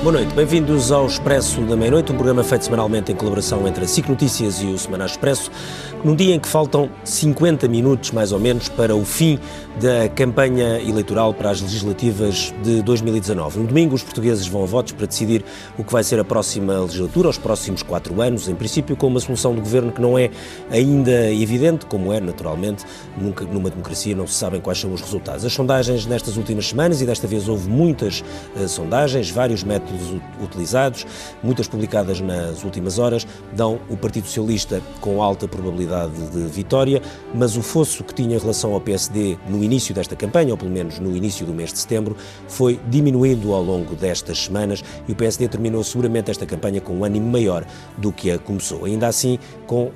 Boa 0.00 0.12
noite, 0.12 0.32
bem-vindos 0.32 0.92
ao 0.92 1.06
Expresso 1.08 1.60
da 1.62 1.76
Meia-Noite, 1.76 2.12
um 2.12 2.14
programa 2.14 2.44
feito 2.44 2.64
semanalmente 2.64 3.10
em 3.10 3.16
colaboração 3.16 3.66
entre 3.66 3.82
a 3.82 3.88
SIC 3.88 4.08
Notícias 4.08 4.62
e 4.62 4.66
o 4.66 4.78
Semana 4.78 5.04
Expresso, 5.06 5.50
num 6.04 6.14
dia 6.14 6.36
em 6.36 6.38
que 6.38 6.46
faltam 6.46 6.88
50 7.02 7.66
minutos, 7.66 8.12
mais 8.12 8.30
ou 8.30 8.38
menos, 8.38 8.68
para 8.68 8.94
o 8.94 9.04
fim 9.04 9.40
da 9.80 10.08
campanha 10.08 10.80
eleitoral 10.80 11.34
para 11.34 11.50
as 11.50 11.60
legislativas 11.60 12.54
de 12.62 12.80
2019. 12.82 13.58
No 13.58 13.66
domingo, 13.66 13.96
os 13.96 14.02
portugueses 14.04 14.46
vão 14.46 14.62
a 14.62 14.66
votos 14.66 14.92
para 14.92 15.06
decidir 15.06 15.44
o 15.76 15.82
que 15.82 15.92
vai 15.92 16.04
ser 16.04 16.20
a 16.20 16.24
próxima 16.24 16.78
legislatura, 16.78 17.28
os 17.28 17.38
próximos 17.38 17.82
quatro 17.82 18.20
anos, 18.22 18.48
em 18.48 18.54
princípio 18.54 18.96
com 18.96 19.08
uma 19.08 19.18
solução 19.18 19.52
do 19.52 19.60
governo 19.60 19.90
que 19.90 20.00
não 20.00 20.16
é 20.16 20.30
ainda 20.70 21.32
evidente, 21.32 21.86
como 21.86 22.12
é, 22.12 22.20
naturalmente, 22.20 22.84
nunca 23.16 23.44
numa 23.44 23.68
democracia 23.68 24.14
não 24.14 24.28
se 24.28 24.34
sabem 24.34 24.60
quais 24.60 24.78
são 24.78 24.92
os 24.92 25.00
resultados. 25.00 25.44
As 25.44 25.52
sondagens 25.52 26.06
nestas 26.06 26.36
últimas 26.36 26.68
semanas, 26.68 27.02
e 27.02 27.06
desta 27.06 27.26
vez 27.26 27.48
houve 27.48 27.68
muitas 27.68 28.22
uh, 28.56 28.68
sondagens, 28.68 29.30
vários 29.30 29.64
métodos 29.64 29.88
utilizados, 30.42 31.06
muitas 31.42 31.68
publicadas 31.68 32.20
nas 32.20 32.64
últimas 32.64 32.98
horas, 32.98 33.26
dão 33.52 33.78
o 33.88 33.96
Partido 33.96 34.26
Socialista 34.26 34.80
com 35.00 35.22
alta 35.22 35.46
probabilidade 35.46 36.12
de 36.30 36.46
vitória, 36.46 37.02
mas 37.34 37.56
o 37.56 37.62
fosso 37.62 38.04
que 38.04 38.14
tinha 38.14 38.36
em 38.36 38.38
relação 38.38 38.72
ao 38.74 38.80
PSD 38.80 39.36
no 39.48 39.62
início 39.62 39.94
desta 39.94 40.16
campanha, 40.16 40.52
ou 40.52 40.56
pelo 40.56 40.70
menos 40.70 40.98
no 40.98 41.16
início 41.16 41.44
do 41.46 41.52
mês 41.52 41.72
de 41.72 41.78
setembro, 41.78 42.16
foi 42.46 42.80
diminuindo 42.88 43.52
ao 43.52 43.62
longo 43.62 43.94
destas 43.94 44.44
semanas 44.44 44.82
e 45.06 45.12
o 45.12 45.16
PSD 45.16 45.48
terminou 45.48 45.82
seguramente 45.82 46.30
esta 46.30 46.46
campanha 46.46 46.80
com 46.80 46.94
um 46.94 47.04
ânimo 47.04 47.30
maior 47.30 47.64
do 47.96 48.12
que 48.12 48.30
a 48.30 48.38
começou. 48.38 48.84
Ainda 48.84 49.06
assim, 49.06 49.38
com 49.66 49.90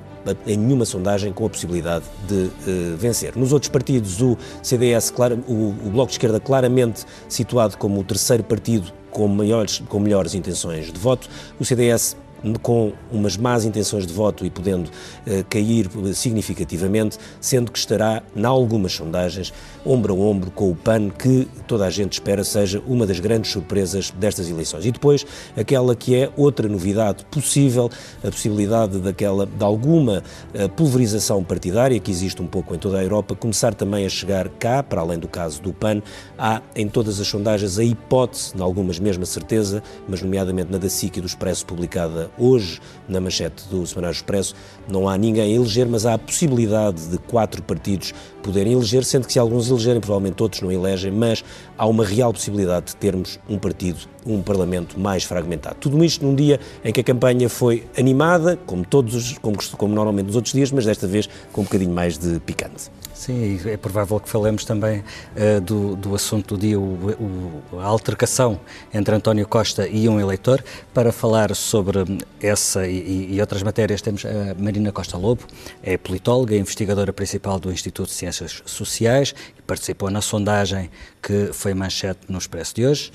em 0.47 0.57
nenhuma 0.57 0.85
sondagem 0.85 1.33
com 1.33 1.45
a 1.45 1.49
possibilidade 1.49 2.05
de 2.27 2.45
uh, 2.45 2.97
vencer. 2.97 3.35
Nos 3.35 3.51
outros 3.51 3.69
partidos, 3.69 4.21
o 4.21 4.37
CDS, 4.61 5.13
o, 5.47 5.53
o 5.85 5.89
Bloco 5.91 6.07
de 6.07 6.13
Esquerda, 6.13 6.39
claramente 6.39 7.03
situado 7.27 7.77
como 7.77 7.99
o 7.99 8.03
terceiro 8.03 8.43
partido 8.43 8.93
com, 9.13 9.27
maiores, 9.27 9.81
com 9.87 9.99
melhores 9.99 10.33
intenções 10.33 10.91
de 10.91 10.99
voto, 10.99 11.29
o 11.59 11.63
CDS 11.63 12.17
com 12.61 12.91
umas 13.11 13.37
más 13.37 13.63
intenções 13.63 14.05
de 14.05 14.13
voto 14.13 14.45
e 14.45 14.49
podendo 14.49 14.87
uh, 14.89 15.45
cair 15.49 15.89
significativamente, 16.13 17.17
sendo 17.39 17.71
que 17.71 17.79
estará, 17.79 18.21
em 18.35 18.43
algumas 18.43 18.91
sondagens, 18.93 19.53
ombro 19.85 20.13
a 20.13 20.17
ombro 20.17 20.51
com 20.51 20.69
o 20.71 20.75
PAN, 20.75 21.09
que 21.09 21.47
toda 21.67 21.85
a 21.85 21.89
gente 21.89 22.13
espera 22.13 22.43
seja 22.43 22.81
uma 22.87 23.05
das 23.05 23.19
grandes 23.19 23.51
surpresas 23.51 24.11
destas 24.11 24.49
eleições. 24.49 24.85
E 24.85 24.91
depois, 24.91 25.25
aquela 25.55 25.95
que 25.95 26.15
é 26.15 26.31
outra 26.35 26.67
novidade 26.67 27.25
possível, 27.25 27.89
a 28.23 28.29
possibilidade 28.29 28.99
daquela, 28.99 29.45
de 29.45 29.63
alguma 29.63 30.23
uh, 30.53 30.69
pulverização 30.69 31.43
partidária, 31.43 31.99
que 31.99 32.11
existe 32.11 32.41
um 32.41 32.47
pouco 32.47 32.73
em 32.75 32.77
toda 32.77 32.99
a 32.99 33.03
Europa, 33.03 33.35
começar 33.35 33.73
também 33.73 34.05
a 34.05 34.09
chegar 34.09 34.49
cá, 34.49 34.81
para 34.83 35.01
além 35.01 35.19
do 35.19 35.27
caso 35.27 35.61
do 35.61 35.73
PAN, 35.73 36.01
há 36.37 36.61
em 36.75 36.87
todas 36.87 37.19
as 37.19 37.27
sondagens 37.27 37.77
a 37.77 37.83
hipótese, 37.83 38.53
em 38.55 38.61
algumas 38.61 38.99
mesmo 38.99 39.23
a 39.23 39.25
certeza, 39.25 39.83
mas 40.07 40.21
nomeadamente 40.21 40.71
na 40.71 40.77
da 40.77 40.89
SIC 40.89 41.17
e 41.17 41.21
do 41.21 41.27
Expresso 41.27 41.65
publicada 41.65 42.29
hoje 42.37 42.79
na 43.07 43.19
manchete 43.19 43.67
do 43.69 43.85
Semanário 43.85 44.15
Expresso, 44.15 44.55
não 44.87 45.07
há 45.07 45.17
ninguém 45.17 45.43
a 45.43 45.55
eleger, 45.55 45.87
mas 45.87 46.05
há 46.05 46.13
a 46.13 46.17
possibilidade 46.17 47.07
de 47.07 47.17
quatro 47.17 47.61
partidos 47.63 48.13
poderem 48.41 48.73
eleger, 48.73 49.03
sendo 49.03 49.25
que 49.25 49.33
se 49.33 49.39
alguns 49.39 49.71
elegerem, 49.75 50.01
provavelmente 50.01 50.41
outros 50.41 50.61
não 50.61 50.71
elegem, 50.71 51.11
mas 51.11 51.43
há 51.77 51.85
uma 51.85 52.05
real 52.05 52.31
possibilidade 52.31 52.87
de 52.87 52.95
termos 52.95 53.39
um 53.49 53.57
partido, 53.57 53.99
um 54.25 54.41
Parlamento 54.41 54.99
mais 54.99 55.23
fragmentado. 55.23 55.75
Tudo 55.79 56.03
isto 56.03 56.25
num 56.25 56.35
dia 56.35 56.59
em 56.83 56.91
que 56.91 57.01
a 57.01 57.03
campanha 57.03 57.49
foi 57.49 57.85
animada, 57.97 58.57
como 58.65 58.85
todos, 58.85 59.37
como, 59.39 59.57
como 59.77 59.93
normalmente 59.93 60.27
nos 60.27 60.35
outros 60.35 60.53
dias, 60.53 60.71
mas 60.71 60.85
desta 60.85 61.07
vez 61.07 61.29
com 61.51 61.61
um 61.61 61.63
bocadinho 61.63 61.93
mais 61.93 62.17
de 62.17 62.39
picante. 62.39 62.91
Sim, 63.13 63.57
é 63.69 63.77
provável 63.77 64.19
que 64.19 64.27
falemos 64.27 64.65
também 64.65 64.99
uh, 64.99 65.61
do, 65.61 65.95
do 65.95 66.13
assunto 66.13 66.55
do 66.55 66.59
dia, 66.59 66.77
o, 66.77 67.61
o, 67.71 67.79
a 67.79 67.85
altercação 67.85 68.59
entre 68.93 69.15
António 69.15 69.47
Costa 69.47 69.87
e 69.87 70.09
um 70.09 70.19
eleitor. 70.19 70.61
Para 70.93 71.11
falar 71.13 71.55
sobre 71.55 71.99
essa 72.41 72.85
e, 72.85 73.33
e, 73.33 73.39
outras 73.39 73.63
matérias, 73.63 74.01
temos 74.01 74.25
a 74.25 74.53
Marina 74.61 74.91
Costa 74.91 75.15
Lobo, 75.15 75.43
é 75.81 75.95
politóloga 75.95 76.53
investigadora 76.55 77.13
principal 77.13 77.59
do 77.61 77.71
Instituto 77.71 78.07
de 78.07 78.15
Ciências 78.15 78.61
Sociais 78.65 79.33
e 79.57 79.61
participou 79.61 80.09
na 80.09 80.19
sondagem 80.19 80.89
que 81.21 81.53
foi 81.53 81.73
manchete 81.73 82.21
no 82.27 82.37
Expresso 82.37 82.75
de 82.75 82.85
hoje. 82.85 83.11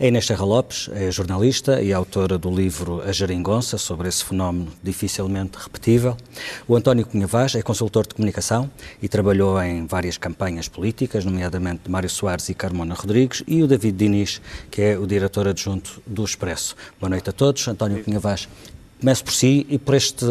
A 0.00 0.06
Inês 0.06 0.26
Serra 0.26 0.44
Lopes 0.44 0.88
é 0.92 1.10
jornalista 1.10 1.82
e 1.82 1.92
autora 1.92 2.38
do 2.38 2.54
livro 2.54 3.02
A 3.02 3.10
Geringonça, 3.10 3.76
sobre 3.76 4.06
esse 4.06 4.24
fenómeno 4.24 4.68
dificilmente 4.80 5.58
repetível. 5.58 6.16
O 6.68 6.76
António 6.76 7.04
Cunha 7.04 7.26
Vaz 7.26 7.56
é 7.56 7.62
consultor 7.62 8.06
de 8.06 8.14
comunicação 8.14 8.70
e 9.02 9.08
trabalhou 9.08 9.60
em 9.60 9.88
várias 9.88 10.16
campanhas 10.16 10.68
políticas, 10.68 11.24
nomeadamente 11.24 11.82
de 11.84 11.90
Mário 11.90 12.08
Soares 12.08 12.48
e 12.48 12.54
Carmona 12.54 12.94
Rodrigues, 12.94 13.42
e 13.44 13.60
o 13.60 13.66
David 13.66 13.96
Diniz, 13.96 14.40
que 14.70 14.82
é 14.82 14.96
o 14.96 15.04
diretor 15.04 15.48
adjunto 15.48 16.00
do 16.06 16.24
Expresso. 16.24 16.76
Boa 17.00 17.10
noite 17.10 17.30
a 17.30 17.32
todos. 17.32 17.66
António 17.66 18.04
Cunha 18.04 18.20
Vaz 18.20 18.48
Começo 19.00 19.22
por 19.22 19.32
si 19.32 19.64
e 19.68 19.78
por 19.78 19.94
este, 19.94 20.26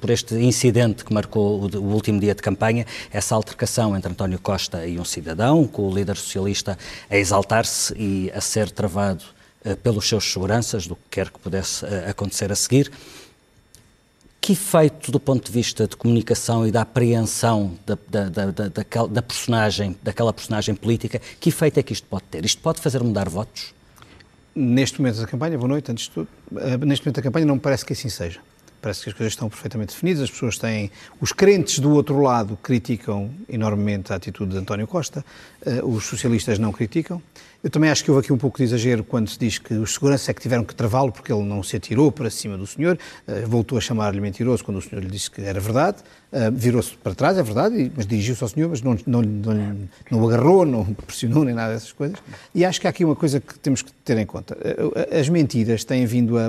por 0.00 0.10
este 0.10 0.34
incidente 0.34 1.04
que 1.04 1.14
marcou 1.14 1.60
o, 1.60 1.78
o, 1.78 1.92
último 1.92 2.18
dia 2.18 2.34
de 2.34 2.42
campanha, 2.42 2.84
essa 3.12 3.36
altercação 3.36 3.96
entre 3.96 4.10
António 4.10 4.40
Costa 4.40 4.84
e 4.84 4.98
um 4.98 5.04
cidadão, 5.04 5.64
com 5.64 5.88
o 5.88 5.94
líder 5.94 6.16
socialista 6.16 6.76
a 7.08 7.16
exaltar-se 7.16 7.94
e 7.96 8.28
a 8.34 8.40
ser 8.40 8.68
travado 8.72 9.22
uh, 9.64 9.76
pelos 9.76 10.08
seus 10.08 10.24
seguranças, 10.24 10.88
do 10.88 10.96
que 10.96 11.02
quer 11.08 11.30
que 11.30 11.38
pudesse 11.38 11.84
uh, 11.84 12.10
acontecer 12.10 12.50
a 12.50 12.56
seguir. 12.56 12.90
Que 14.40 14.54
efeito, 14.54 15.12
do 15.12 15.20
ponto 15.20 15.46
de 15.46 15.52
vista 15.52 15.86
de 15.86 15.96
comunicação 15.96 16.66
e 16.66 16.72
da 16.72 16.82
apreensão 16.82 17.78
da, 17.86 17.96
da, 18.08 18.28
da, 18.28 18.68
daquela, 18.70 19.06
da 19.06 19.22
personagem, 19.22 19.96
daquela 20.02 20.32
personagem 20.32 20.74
política, 20.74 21.20
que 21.38 21.50
efeito 21.50 21.78
é 21.78 21.82
que 21.84 21.92
isto 21.92 22.08
pode 22.08 22.24
ter? 22.24 22.44
Isto 22.44 22.60
pode 22.60 22.80
fazer 22.80 23.04
mudar 23.04 23.28
votos? 23.28 23.72
Neste 24.54 25.00
momento 25.00 25.20
da 25.20 25.26
campanha, 25.26 25.56
boa 25.56 25.68
noite, 25.68 25.90
antes 25.92 26.06
de 26.06 26.10
tudo, 26.10 26.28
eh, 26.56 26.76
neste 26.78 27.06
momento 27.06 27.16
da 27.16 27.22
campanha 27.22 27.46
não 27.46 27.54
me 27.54 27.60
parece 27.60 27.84
que 27.84 27.92
assim 27.92 28.08
seja. 28.08 28.40
Parece 28.80 29.02
que 29.04 29.10
as 29.10 29.14
coisas 29.14 29.32
estão 29.32 29.48
perfeitamente 29.48 29.94
definidas, 29.94 30.22
as 30.22 30.30
pessoas 30.30 30.58
têm. 30.58 30.90
Os 31.20 31.32
crentes 31.32 31.78
do 31.78 31.90
outro 31.90 32.20
lado 32.20 32.58
criticam 32.62 33.30
enormemente 33.48 34.12
a 34.12 34.16
atitude 34.16 34.52
de 34.52 34.58
António 34.58 34.86
Costa, 34.86 35.24
eh, 35.64 35.80
os 35.82 36.04
socialistas 36.04 36.58
não 36.58 36.72
criticam. 36.72 37.20
Eu 37.62 37.68
também 37.68 37.90
acho 37.90 38.02
que 38.02 38.10
houve 38.10 38.24
aqui 38.24 38.32
um 38.32 38.38
pouco 38.38 38.56
de 38.56 38.64
exagero 38.64 39.04
quando 39.04 39.28
se 39.28 39.38
diz 39.38 39.58
que 39.58 39.74
os 39.74 39.92
seguranças 39.92 40.26
é 40.30 40.32
que 40.32 40.40
tiveram 40.40 40.64
que 40.64 40.74
travá-lo 40.74 41.12
porque 41.12 41.30
ele 41.30 41.42
não 41.42 41.62
se 41.62 41.76
atirou 41.76 42.10
para 42.10 42.30
cima 42.30 42.56
do 42.56 42.66
senhor, 42.66 42.98
eh, 43.28 43.42
voltou 43.46 43.76
a 43.76 43.80
chamar-lhe 43.82 44.18
mentiroso 44.18 44.64
quando 44.64 44.78
o 44.78 44.80
senhor 44.82 45.02
lhe 45.02 45.10
disse 45.10 45.30
que 45.30 45.42
era 45.42 45.60
verdade, 45.60 45.98
eh, 46.32 46.50
virou-se 46.50 46.96
para 46.96 47.14
trás, 47.14 47.36
é 47.36 47.42
verdade, 47.42 47.92
mas 47.94 48.06
dirigiu-se 48.06 48.42
ao 48.42 48.48
senhor, 48.48 48.70
mas 48.70 48.80
não, 48.80 48.96
não, 49.06 49.20
não, 49.20 49.76
não 50.10 50.22
o 50.22 50.26
agarrou, 50.26 50.64
não 50.64 50.84
pressionou, 50.94 51.44
nem 51.44 51.54
nada 51.54 51.74
dessas 51.74 51.92
coisas. 51.92 52.16
E 52.54 52.64
acho 52.64 52.80
que 52.80 52.86
há 52.86 52.90
aqui 52.90 53.04
uma 53.04 53.16
coisa 53.16 53.40
que 53.40 53.58
temos 53.58 53.82
que 53.82 53.92
ter 53.92 54.16
em 54.16 54.24
conta. 54.24 54.56
As 55.12 55.28
mentiras 55.28 55.84
têm 55.84 56.06
vindo 56.06 56.38
a, 56.38 56.46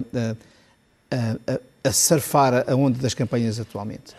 a, 1.12 1.53
a, 1.53 1.59
a 1.84 1.92
surfar 1.92 2.66
a 2.69 2.75
onda 2.75 3.00
das 3.00 3.14
campanhas 3.14 3.59
atualmente. 3.59 4.14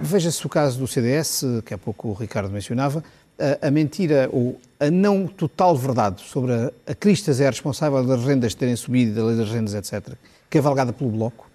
Veja-se 0.00 0.44
o 0.46 0.48
caso 0.48 0.78
do 0.78 0.86
CDS, 0.86 1.44
que 1.64 1.74
há 1.74 1.78
pouco 1.78 2.08
o 2.08 2.12
Ricardo 2.12 2.50
mencionava, 2.50 3.02
a, 3.38 3.68
a, 3.68 3.70
mentira 3.70 4.28
ou 4.32 4.60
a 4.78 4.90
não 4.90 5.26
total 5.26 5.76
verdade 5.76 6.22
sobre 6.22 6.52
a, 6.52 6.72
a 6.86 6.94
Cristas 6.94 7.40
é 7.40 7.46
responsável 7.46 8.04
das 8.04 8.24
rendas 8.24 8.54
terem 8.54 8.76
subido, 8.76 9.14
da 9.14 9.24
lei 9.24 9.36
das 9.36 9.50
rendas, 9.50 9.74
etc., 9.74 10.14
cavalgada 10.50 10.92
pelo 10.92 11.10
Bloco, 11.10 11.48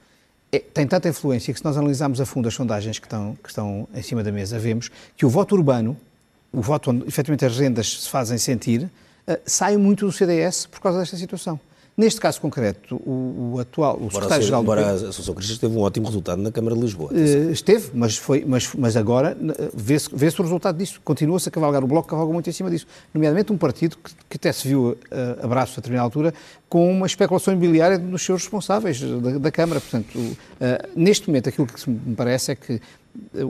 é, 0.52 0.60
tem 0.60 0.86
tanta 0.86 1.10
influência 1.10 1.52
que 1.52 1.60
se 1.60 1.66
nós 1.66 1.76
analisarmos 1.76 2.22
a 2.22 2.26
fundo 2.26 2.48
as 2.48 2.54
sondagens 2.54 3.00
que 3.00 3.08
estão, 3.08 3.36
que 3.42 3.50
estão 3.50 3.88
em 3.94 4.02
cima 4.04 4.24
da 4.24 4.32
mesa, 4.32 4.60
vemos 4.60 4.92
que 5.18 5.26
o 5.26 5.30
voto 5.30 5.56
urbano, 5.56 5.98
o 6.52 6.62
voto 6.62 6.92
onde 6.92 7.08
efetivamente 7.08 7.46
as 7.46 7.58
rendas 7.58 8.04
se 8.04 8.10
fazem 8.10 8.38
sentir, 8.38 8.84
uh, 8.84 9.40
sai 9.46 9.78
muito 9.78 10.06
do 10.06 10.12
CDS 10.12 10.68
por 10.68 10.80
causa 10.80 11.00
desta 11.00 11.18
situação. 11.18 11.60
Neste 11.96 12.20
caso 12.20 12.42
concreto, 12.42 12.96
o, 12.96 13.54
o 13.54 13.60
atual, 13.60 14.00
o 14.02 14.10
secretário-geral... 14.12 14.64
Embora 14.64 14.88
a 14.88 14.92
Associação 14.94 15.36
Cristã 15.36 15.68
teve 15.68 15.78
um 15.78 15.82
ótimo 15.82 16.08
resultado 16.08 16.42
na 16.42 16.52
Câmara 16.52 16.76
de 16.76 16.82
Lisboa. 16.82 17.12
Uh, 17.14 17.52
esteve, 17.52 17.92
mas, 17.94 18.18
foi, 18.18 18.44
mas, 18.48 18.74
mas 18.74 18.98
agora 18.98 19.38
vê-se 19.76 20.10
vê 20.12 20.28
o 20.28 20.42
resultado 20.42 20.76
disso. 20.76 21.00
Continua-se 21.04 21.50
a 21.50 21.52
cavalgar. 21.52 21.84
O 21.84 21.88
Bloco 21.88 22.08
cavalga 22.08 22.34
muito 22.34 22.50
em 22.50 22.54
cima 22.54 22.72
disso. 22.72 22.88
Nomeadamente 23.14 23.54
um 23.54 23.58
partido 23.58 23.96
que, 23.98 24.12
que 24.28 24.38
até 24.38 24.52
se 24.52 24.68
viu 24.68 24.90
uh, 24.90 24.98
abraço 25.46 25.74
a 25.74 25.76
determinada 25.76 26.06
altura 26.06 26.34
com 26.68 26.92
uma 26.92 27.06
especulação 27.06 27.54
imobiliária 27.54 28.00
nos 28.00 28.24
seus 28.24 28.42
responsáveis 28.42 29.00
da, 29.00 29.38
da 29.38 29.52
Câmara. 29.52 29.80
Portanto, 29.80 30.18
uh, 30.18 30.38
neste 30.96 31.28
momento, 31.28 31.50
aquilo 31.50 31.68
que 31.68 31.90
me 31.90 32.16
parece 32.16 32.54
é 32.54 32.56
que 32.56 32.82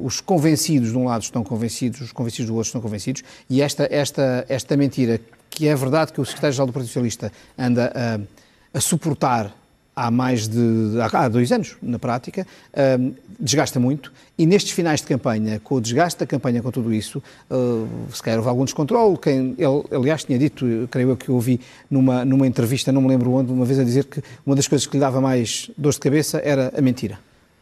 os 0.01 0.19
convencidos 0.19 0.91
de 0.91 0.97
um 0.97 1.05
lado 1.05 1.21
estão 1.21 1.41
convencidos, 1.41 2.01
os 2.01 2.11
convencidos 2.11 2.47
do 2.47 2.55
outro 2.55 2.67
estão 2.67 2.81
convencidos, 2.81 3.23
e 3.49 3.61
esta, 3.61 3.87
esta, 3.89 4.45
esta 4.49 4.75
mentira 4.75 5.21
que 5.53 5.67
é 5.67 5.75
verdade 5.75 6.11
que 6.11 6.19
o 6.19 6.25
secretário-geral 6.25 6.67
do 6.67 6.73
Partido 6.73 6.87
Socialista 6.87 7.31
anda 7.57 7.93
a, 7.95 8.77
a 8.77 8.81
suportar 8.81 9.53
há 9.95 10.09
mais 10.09 10.47
de 10.47 10.97
há 10.99 11.27
dois 11.29 11.51
anos, 11.51 11.75
na 11.79 11.99
prática, 11.99 12.47
uh, 12.73 13.13
desgasta 13.39 13.79
muito. 13.79 14.11
E 14.35 14.47
nestes 14.47 14.71
finais 14.71 15.01
de 15.01 15.05
campanha, 15.05 15.61
com 15.63 15.75
o 15.75 15.81
desgaste 15.81 16.19
da 16.19 16.25
campanha 16.25 16.63
com 16.63 16.71
tudo 16.71 16.91
isso, 16.91 17.21
uh, 17.51 17.87
se 18.11 18.23
calhar 18.23 18.39
houve 18.39 18.49
algum 18.49 18.65
descontrole. 18.65 19.15
Quem, 19.17 19.55
ele, 19.57 19.83
aliás, 19.95 20.23
tinha 20.23 20.39
dito, 20.39 20.65
creio 20.89 21.09
eu 21.09 21.17
que 21.17 21.29
ouvi 21.29 21.61
numa, 21.89 22.25
numa 22.25 22.47
entrevista, 22.47 22.91
não 22.91 23.01
me 23.01 23.07
lembro 23.07 23.31
onde, 23.31 23.51
uma 23.51 23.65
vez 23.65 23.79
a 23.79 23.83
dizer 23.83 24.05
que 24.05 24.23
uma 24.43 24.55
das 24.55 24.67
coisas 24.67 24.87
que 24.87 24.97
lhe 24.97 25.01
dava 25.01 25.21
mais 25.21 25.69
dor 25.77 25.93
de 25.93 25.99
cabeça 25.99 26.41
era 26.43 26.73
a 26.75 26.81
mentira. 26.81 27.19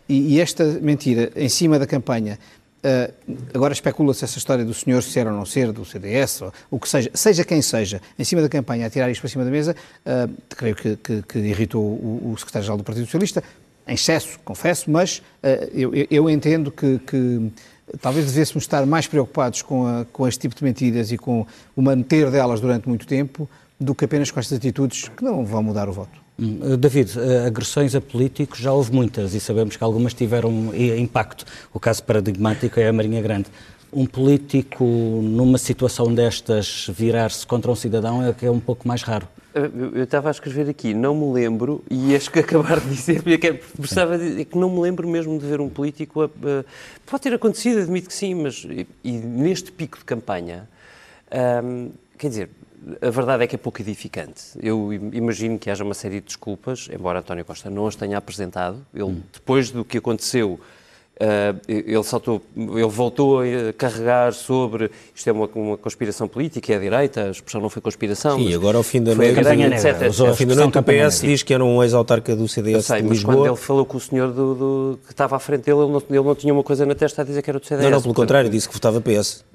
E, 0.07 0.35
e 0.35 0.39
esta 0.39 0.63
mentira, 0.81 1.31
em 1.35 1.49
cima 1.49 1.77
da 1.77 1.85
campanha, 1.85 2.39
Uh, 2.83 3.35
agora 3.53 3.73
especula-se 3.73 4.23
essa 4.25 4.39
história 4.39 4.65
do 4.65 4.73
senhor 4.73 5.03
ser 5.03 5.27
ou 5.27 5.33
não 5.33 5.45
ser, 5.45 5.71
do 5.71 5.85
CDS, 5.85 6.41
ou 6.41 6.53
o 6.71 6.79
que 6.79 6.89
seja, 6.89 7.11
seja 7.13 7.43
quem 7.43 7.61
seja, 7.61 8.01
em 8.17 8.23
cima 8.23 8.41
da 8.41 8.49
campanha, 8.49 8.87
a 8.87 8.89
tirar 8.89 9.09
isto 9.11 9.21
para 9.21 9.29
cima 9.29 9.45
da 9.45 9.51
mesa, 9.51 9.75
uh, 10.05 10.33
creio 10.49 10.75
que, 10.75 10.95
que, 10.95 11.21
que 11.21 11.39
irritou 11.39 11.83
o, 11.83 12.31
o 12.33 12.37
secretário-geral 12.37 12.77
do 12.77 12.83
Partido 12.83 13.05
Socialista, 13.05 13.43
em 13.87 13.93
excesso, 13.93 14.39
confesso, 14.43 14.89
mas 14.89 15.19
uh, 15.43 15.69
eu, 15.73 15.91
eu, 16.09 16.29
entendo 16.29 16.71
que, 16.71 16.99
que 16.99 17.51
talvez 18.01 18.25
devêssemos 18.25 18.63
estar 18.63 18.85
mais 18.85 19.05
preocupados 19.05 19.61
com, 19.61 19.85
a, 19.85 20.05
com 20.05 20.27
este 20.27 20.39
tipo 20.39 20.55
de 20.55 20.63
mentiras 20.63 21.11
e 21.11 21.17
com 21.17 21.45
o 21.75 21.81
manter 21.81 22.31
delas 22.31 22.59
durante 22.59 22.87
muito 22.87 23.05
tempo 23.05 23.47
do 23.79 23.93
que 23.93 24.05
apenas 24.05 24.31
com 24.31 24.39
estas 24.39 24.57
atitudes 24.57 25.09
que 25.09 25.23
não 25.23 25.45
vão 25.45 25.61
mudar 25.61 25.89
o 25.89 25.93
voto. 25.93 26.20
Hum, 26.41 26.75
David, 26.75 27.19
eh, 27.19 27.45
agressões 27.45 27.93
a 27.93 28.01
políticos 28.01 28.57
já 28.57 28.73
houve 28.73 28.91
muitas 28.91 29.35
e 29.35 29.39
sabemos 29.39 29.75
que 29.75 29.83
algumas 29.83 30.11
tiveram 30.11 30.73
impacto. 30.73 31.45
O 31.71 31.79
caso 31.79 32.03
paradigmático 32.03 32.79
é 32.79 32.87
a 32.87 32.93
Marinha 32.93 33.21
Grande. 33.21 33.45
Um 33.93 34.07
político, 34.07 34.83
numa 34.83 35.59
situação 35.59 36.11
destas, 36.11 36.87
virar-se 36.89 37.45
contra 37.45 37.69
um 37.69 37.75
cidadão 37.75 38.25
é 38.25 38.33
que 38.33 38.45
é 38.45 38.49
um 38.49 38.59
pouco 38.59 38.87
mais 38.87 39.03
raro. 39.03 39.27
Eu 39.53 40.03
estava 40.03 40.29
a 40.29 40.31
escrever 40.31 40.67
aqui, 40.67 40.93
não 40.93 41.13
me 41.13 41.31
lembro, 41.31 41.83
e 41.91 42.15
acho 42.15 42.31
que 42.31 42.39
acabar 42.41 42.79
de 42.79 42.89
dizer, 42.89 43.21
precisava 43.77 44.17
de, 44.17 44.41
é 44.41 44.45
que 44.45 44.57
não 44.57 44.69
me 44.69 44.79
lembro 44.79 45.07
mesmo 45.07 45.37
de 45.37 45.45
ver 45.45 45.61
um 45.61 45.69
político. 45.69 46.23
A, 46.23 46.25
a, 46.25 46.63
pode 47.05 47.21
ter 47.21 47.33
acontecido, 47.35 47.81
admito 47.81 48.07
que 48.07 48.15
sim, 48.15 48.33
mas 48.33 48.65
e, 48.67 48.87
e 49.03 49.11
neste 49.11 49.71
pico 49.71 49.99
de 49.99 50.05
campanha, 50.05 50.67
hum, 51.63 51.91
quer 52.17 52.29
dizer, 52.29 52.49
a 53.01 53.09
verdade 53.09 53.43
é 53.43 53.47
que 53.47 53.55
é 53.55 53.57
pouco 53.57 53.81
edificante. 53.81 54.41
Eu 54.61 54.91
imagino 54.93 55.59
que 55.59 55.69
haja 55.69 55.83
uma 55.83 55.93
série 55.93 56.19
de 56.19 56.27
desculpas, 56.27 56.89
embora 56.91 57.19
António 57.19 57.45
Costa 57.45 57.69
não 57.69 57.87
as 57.87 57.95
tenha 57.95 58.17
apresentado. 58.17 58.85
Ele, 58.93 59.03
hum. 59.03 59.21
depois 59.31 59.71
do 59.71 59.85
que 59.85 59.97
aconteceu, 59.97 60.59
Uh, 61.21 61.53
ele, 61.67 62.03
saltou, 62.03 62.41
ele 62.57 62.87
voltou 62.87 63.41
a 63.41 63.73
carregar 63.77 64.33
sobre 64.33 64.89
isto 65.13 65.27
é 65.29 65.31
uma, 65.31 65.47
uma 65.53 65.77
conspiração 65.77 66.27
política, 66.27 66.73
é 66.73 66.77
a 66.77 66.79
direita, 66.79 67.25
a 67.25 67.29
expressão 67.29 67.61
não 67.61 67.69
foi 67.69 67.79
conspiração. 67.79 68.39
Sim, 68.39 68.51
agora 68.55 68.77
ao 68.77 68.83
fim 68.83 69.03
da 69.03 69.13
noite, 69.13 69.39
etc, 69.39 70.01
etc. 70.01 70.19
Ao 70.19 70.33
fim 70.33 70.47
da 70.47 70.55
noite 70.55 70.79
o 70.79 70.83
PS 70.83 71.21
diz 71.21 71.43
que 71.43 71.53
era 71.53 71.63
um 71.63 71.83
ex-autarca 71.83 72.35
do 72.35 72.47
CDS 72.47 72.87
sei, 72.87 73.03
de 73.03 73.09
Lisboa. 73.09 73.35
Mas 73.35 73.39
quando 73.39 73.53
ele 73.53 73.55
falou 73.55 73.85
com 73.85 73.97
o 73.97 73.99
senhor 73.99 74.31
do, 74.31 74.55
do, 74.55 74.99
que 75.05 75.11
estava 75.11 75.35
à 75.35 75.39
frente 75.39 75.65
dele, 75.65 75.81
ele 75.81 75.91
não, 75.91 76.01
ele 76.09 76.27
não 76.27 76.33
tinha 76.33 76.51
uma 76.51 76.63
coisa 76.63 76.87
na 76.87 76.95
testa 76.95 77.21
a 77.21 77.25
dizer 77.25 77.43
que 77.43 77.51
era 77.51 77.59
do 77.59 77.65
CDS. 77.67 77.83
Não, 77.83 77.91
não, 77.91 78.01
pelo 78.01 78.15
contrário, 78.15 78.49
disse 78.49 78.67
que 78.67 78.73
votava 78.73 78.99
PS. 78.99 79.45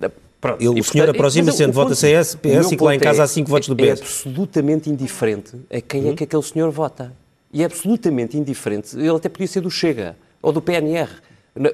Pronto. 0.41 0.61
Ele, 0.61 0.81
o 0.81 0.85
senhor 0.85 1.09
aproxima-se 1.09 1.59
sendo 1.59 1.73
vota 1.73 1.95
CS, 1.95 2.35
PS 2.35 2.73
e 2.73 2.77
que 2.77 2.85
lá 2.85 2.95
em 2.95 2.99
casa 2.99 3.23
há 3.23 3.27
5 3.27 3.49
é, 3.49 3.51
votos 3.51 3.69
do 3.69 3.77
PS. 3.77 3.83
É 3.83 3.93
absolutamente 3.93 4.91
indiferente 4.91 5.57
a 5.71 5.81
quem 5.81 6.05
hum? 6.05 6.13
é 6.13 6.15
que 6.15 6.25
aquele 6.25 6.43
senhor 6.43 6.71
vota. 6.71 7.13
E 7.53 7.63
é 7.63 7.65
absolutamente 7.65 8.37
indiferente. 8.37 8.97
Ele 8.97 9.11
até 9.11 9.29
podia 9.29 9.47
ser 9.47 9.61
do 9.61 9.71
Chega 9.71 10.17
ou 10.43 10.53
do 10.53 10.61
PNR. 10.61 11.09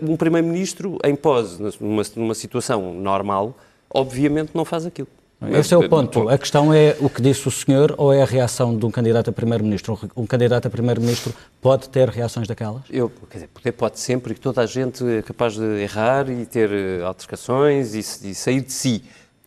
Um 0.01 0.17
primeiro-ministro 0.17 0.97
em 1.05 1.17
pose, 1.17 1.61
numa, 1.81 2.03
numa 2.15 2.35
situação 2.35 2.95
normal, 2.95 3.57
obviamente 3.93 4.51
não 4.55 4.65
faz 4.65 4.87
aquilo. 4.87 5.09
Esse 5.51 5.75
é 5.75 5.77
o 5.77 5.89
ponto. 5.89 6.29
A 6.29 6.39
questão 6.39 6.73
é 6.73 6.97
o 7.01 7.09
que 7.09 7.21
disse 7.21 7.49
o 7.49 7.51
senhor 7.51 7.95
ou 7.99 8.13
é 8.13 8.23
a 8.23 8.25
reação 8.25 8.77
de 8.77 8.85
um 8.87 8.91
candidato 8.91 9.31
a 9.31 9.33
primeiro-ministro? 9.33 9.99
Um 10.17 10.27
candidato 10.27 10.67
a 10.67 10.71
primeiro-ministro 10.71 11.35
pode 11.61 11.89
ter 11.89 12.09
reações 12.09 12.47
daquelas? 12.47 12.83
Eu, 12.91 13.11
quer 13.29 13.39
dizer, 13.39 13.49
poder 13.49 13.73
pode 13.73 13.99
sempre, 13.99 14.35
que 14.35 14.41
toda 14.41 14.61
a 14.63 14.67
gente 14.67 15.05
é 15.05 15.23
capaz 15.23 15.55
de 15.55 15.65
errar 15.81 16.31
e 16.31 16.47
ter 16.47 16.71
eh, 16.71 17.03
altercações 17.03 17.95
e, 17.95 18.31
e 18.31 18.35
sair 18.35 18.61
de 18.61 18.73
si. 18.73 19.03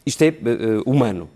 Isto 0.06 0.24
é 0.24 0.30
uh, 0.30 0.84
humano. 0.86 1.30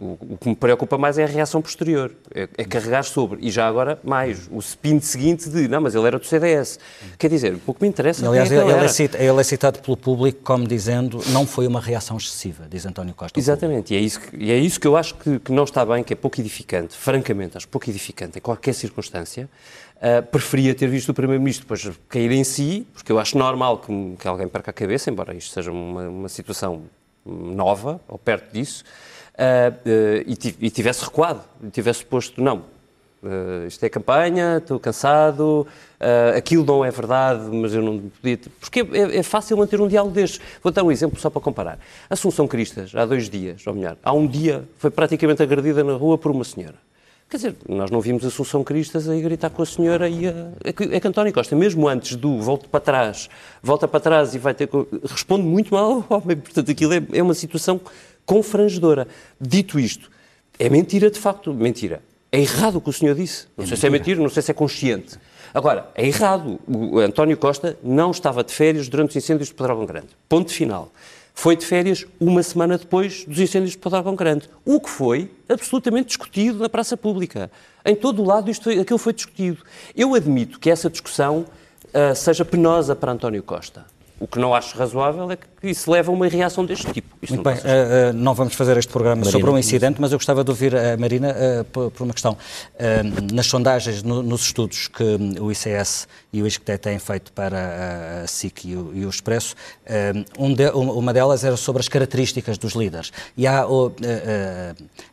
O 0.00 0.36
que 0.36 0.48
me 0.48 0.56
preocupa 0.56 0.98
mais 0.98 1.18
é 1.18 1.24
a 1.24 1.26
reação 1.26 1.62
posterior, 1.62 2.12
é, 2.34 2.48
é, 2.56 2.64
carregar 2.64 3.04
sobre. 3.04 3.38
E 3.40 3.50
já 3.50 3.66
agora, 3.66 3.98
mais, 4.02 4.48
o 4.50 4.58
spin 4.58 5.00
seguinte 5.00 5.48
de, 5.48 5.68
não, 5.68 5.80
mas 5.80 5.94
ele 5.94 6.06
era 6.06 6.18
do 6.18 6.26
CDS. 6.26 6.78
Quer 7.18 7.28
dizer, 7.30 7.54
o 7.54 7.58
pouco 7.58 7.82
me 7.82 7.88
interessa. 7.88 8.28
Aliás, 8.28 8.50
é 8.50 8.56
ele, 8.56 8.72
ele, 8.72 8.84
é 8.84 8.88
citado, 8.88 9.24
ele, 9.24 9.40
é 9.40 9.44
citado 9.44 9.78
pelo 9.80 9.96
público 9.96 10.40
como 10.42 10.66
dizendo 10.66 11.20
não 11.28 11.46
foi 11.46 11.66
uma 11.66 11.80
reação 11.80 12.16
excessiva, 12.16 12.66
diz 12.68 12.84
António 12.84 13.14
Costa. 13.14 13.38
Exatamente, 13.38 13.94
e 13.94 13.96
é, 13.96 14.00
isso 14.00 14.20
que, 14.20 14.36
e 14.36 14.50
é 14.50 14.58
isso 14.58 14.78
que 14.78 14.86
eu 14.86 14.96
acho 14.96 15.14
que, 15.14 15.38
que, 15.38 15.52
não 15.52 15.64
está 15.64 15.84
bem, 15.84 16.04
que 16.04 16.12
é 16.12 16.16
pouco 16.16 16.40
edificante, 16.40 16.96
francamente, 16.96 17.56
acho 17.56 17.68
pouco 17.68 17.88
edificante 17.88 18.38
em 18.38 18.40
qualquer 18.40 18.74
circunstância. 18.74 19.48
Uh, 19.96 20.22
preferia 20.22 20.74
ter 20.74 20.86
visto 20.86 21.10
o 21.10 21.14
Primeiro-Ministro 21.14 21.64
depois 21.64 21.90
cair 22.08 22.32
em 22.32 22.42
si, 22.42 22.86
porque 22.94 23.12
eu 23.12 23.18
acho 23.18 23.36
normal 23.36 23.78
que, 23.78 24.16
que 24.18 24.26
alguém 24.26 24.48
perca 24.48 24.70
a 24.70 24.74
cabeça, 24.74 25.10
embora 25.10 25.34
isto 25.34 25.52
seja 25.52 25.70
uma, 25.70 26.08
uma 26.08 26.28
situação 26.28 26.84
nova, 27.24 28.00
ou 28.08 28.16
perto 28.16 28.52
disso 28.52 28.82
e, 30.60 30.70
tivesse 30.70 31.04
recuado, 31.04 31.40
tivesse 31.72 32.04
posto, 32.04 32.42
não, 32.42 32.58
uh, 33.22 33.66
isto 33.66 33.84
é 33.84 33.88
campanha, 33.88 34.58
estou 34.58 34.78
cansado, 34.78 35.66
aquilo 36.36 36.64
não 36.64 36.84
é 36.84 36.90
verdade, 36.90 37.44
mas 37.50 37.74
eu 37.74 37.82
não 37.82 37.98
podia... 37.98 38.38
Porque 38.58 38.80
é, 38.80 39.18
é, 39.18 39.22
fácil 39.22 39.56
manter 39.56 39.80
um 39.80 39.88
diálogo 39.88 40.14
destes. 40.14 40.40
Vou 40.62 40.72
dar 40.72 40.82
um 40.82 40.90
exemplo 40.92 41.18
só 41.20 41.30
para 41.30 41.40
comparar. 41.40 41.78
Assunção 42.08 42.46
Cristas, 42.46 42.94
há 42.94 43.04
dois 43.04 43.28
dias, 43.28 43.66
ou 43.66 43.74
melhor, 43.74 43.96
há 44.02 44.12
um 44.12 44.26
dia, 44.26 44.64
foi 44.78 44.90
praticamente 44.90 45.42
agredida 45.42 45.82
na 45.84 45.94
rua 45.94 46.18
por 46.18 46.30
uma 46.30 46.44
senhora. 46.44 46.76
Quer 47.30 47.36
dizer, 47.36 47.56
nós 47.68 47.92
não 47.92 48.00
vimos 48.00 48.24
Assunção 48.24 48.64
Cristas 48.64 49.08
a 49.08 49.14
gritar 49.14 49.50
com 49.50 49.62
a 49.62 49.66
senhora 49.66 50.08
e 50.08 50.26
a, 50.26 50.50
é 50.64 50.72
que, 50.72 50.82
é 50.82 50.98
que 50.98 51.06
António 51.06 51.32
Costa, 51.32 51.54
mesmo 51.54 51.86
antes 51.86 52.16
do 52.16 52.40
volta 52.40 52.66
para 52.66 52.80
trás, 52.80 53.30
volta 53.62 53.86
para 53.86 54.00
trás 54.00 54.34
e 54.34 54.38
vai 54.38 54.52
ter. 54.52 54.68
responde 55.08 55.44
muito 55.44 55.72
mal 55.72 56.04
ao 56.10 56.18
homem. 56.18 56.36
Portanto, 56.36 56.72
aquilo 56.72 56.92
é, 56.92 57.00
é 57.12 57.22
uma 57.22 57.34
situação 57.34 57.80
confrangedora. 58.26 59.08
Dito 59.40 59.78
isto, 59.78 60.10
é 60.58 60.68
mentira 60.68 61.10
de 61.10 61.18
facto, 61.18 61.52
mentira. 61.52 62.02
É 62.32 62.40
errado 62.40 62.76
o 62.76 62.80
que 62.80 62.90
o 62.90 62.92
senhor 62.92 63.14
disse. 63.14 63.46
Não 63.56 63.64
é 63.64 63.66
sei 63.66 63.76
mentira. 63.76 63.76
se 63.76 63.86
é 63.86 63.90
mentira, 63.90 64.20
não 64.20 64.28
sei 64.28 64.42
se 64.42 64.50
é 64.50 64.54
consciente. 64.54 65.18
Agora, 65.52 65.90
é 65.94 66.06
errado. 66.06 66.60
O 66.66 66.98
António 66.98 67.36
Costa 67.36 67.76
não 67.82 68.10
estava 68.10 68.44
de 68.44 68.52
férias 68.52 68.88
durante 68.88 69.10
os 69.10 69.16
incêndios 69.16 69.48
de 69.48 69.54
Pedrógão 69.54 69.84
Grande. 69.84 70.08
Ponto 70.28 70.52
final. 70.52 70.92
Foi 71.34 71.56
de 71.56 71.64
férias 71.64 72.06
uma 72.20 72.42
semana 72.42 72.76
depois 72.76 73.24
dos 73.24 73.38
incêndios 73.38 73.72
de 73.72 73.78
Pedrógão 73.78 74.14
Grande. 74.14 74.48
O 74.64 74.80
que 74.80 74.90
foi 74.90 75.30
absolutamente 75.48 76.08
discutido 76.08 76.58
na 76.58 76.68
praça 76.68 76.96
pública. 76.96 77.50
Em 77.84 77.96
todo 77.96 78.22
o 78.22 78.24
lado 78.24 78.50
isto, 78.50 78.68
aquilo 78.68 78.98
foi 78.98 79.12
discutido. 79.12 79.62
Eu 79.96 80.14
admito 80.14 80.60
que 80.60 80.70
essa 80.70 80.90
discussão 80.90 81.46
uh, 81.86 82.14
seja 82.14 82.44
penosa 82.44 82.94
para 82.94 83.12
António 83.12 83.42
Costa. 83.42 83.86
O 84.20 84.28
que 84.28 84.38
não 84.38 84.54
acho 84.54 84.76
razoável 84.76 85.30
é 85.30 85.36
que 85.36 85.70
isso 85.70 85.90
leva 85.90 86.10
a 86.10 86.14
uma 86.14 86.28
reação 86.28 86.62
deste 86.66 86.92
tipo. 86.92 87.16
Isto 87.22 87.36
Muito 87.36 87.46
não 87.46 87.54
bem, 87.54 87.62
uh, 87.62 88.10
uh, 88.10 88.12
não 88.12 88.34
vamos 88.34 88.54
fazer 88.54 88.76
este 88.76 88.92
programa 88.92 89.22
Marina, 89.22 89.32
sobre 89.32 89.50
um 89.50 89.56
incidente, 89.56 89.98
mas 89.98 90.12
eu 90.12 90.18
gostava 90.18 90.44
de 90.44 90.50
ouvir 90.50 90.76
a 90.76 90.94
Marina 90.98 91.30
uh, 91.30 91.64
por, 91.64 91.90
por, 91.90 92.04
uma 92.04 92.12
questão. 92.12 92.36
nas 93.32 93.46
sondagens, 93.46 94.02
no, 94.02 94.22
nos 94.22 94.42
estudos 94.42 94.88
que 94.88 95.02
o 95.40 95.50
ICS 95.50 96.06
e 96.34 96.42
o 96.42 96.46
ISCTE 96.46 96.76
têm 96.76 96.98
feito 96.98 97.32
para 97.32 98.22
a 98.22 98.26
SIC 98.26 98.66
e 98.66 98.76
o, 98.76 98.92
e 98.94 99.06
o 99.06 99.08
Expresso, 99.08 99.56
um 100.38 100.52
de, 100.52 100.68
uma 100.68 101.14
delas 101.14 101.42
era 101.42 101.56
sobre 101.56 101.80
as 101.80 101.88
características 101.88 102.58
dos 102.58 102.74
líderes. 102.74 103.10
E 103.36 103.46
há, 103.46 103.64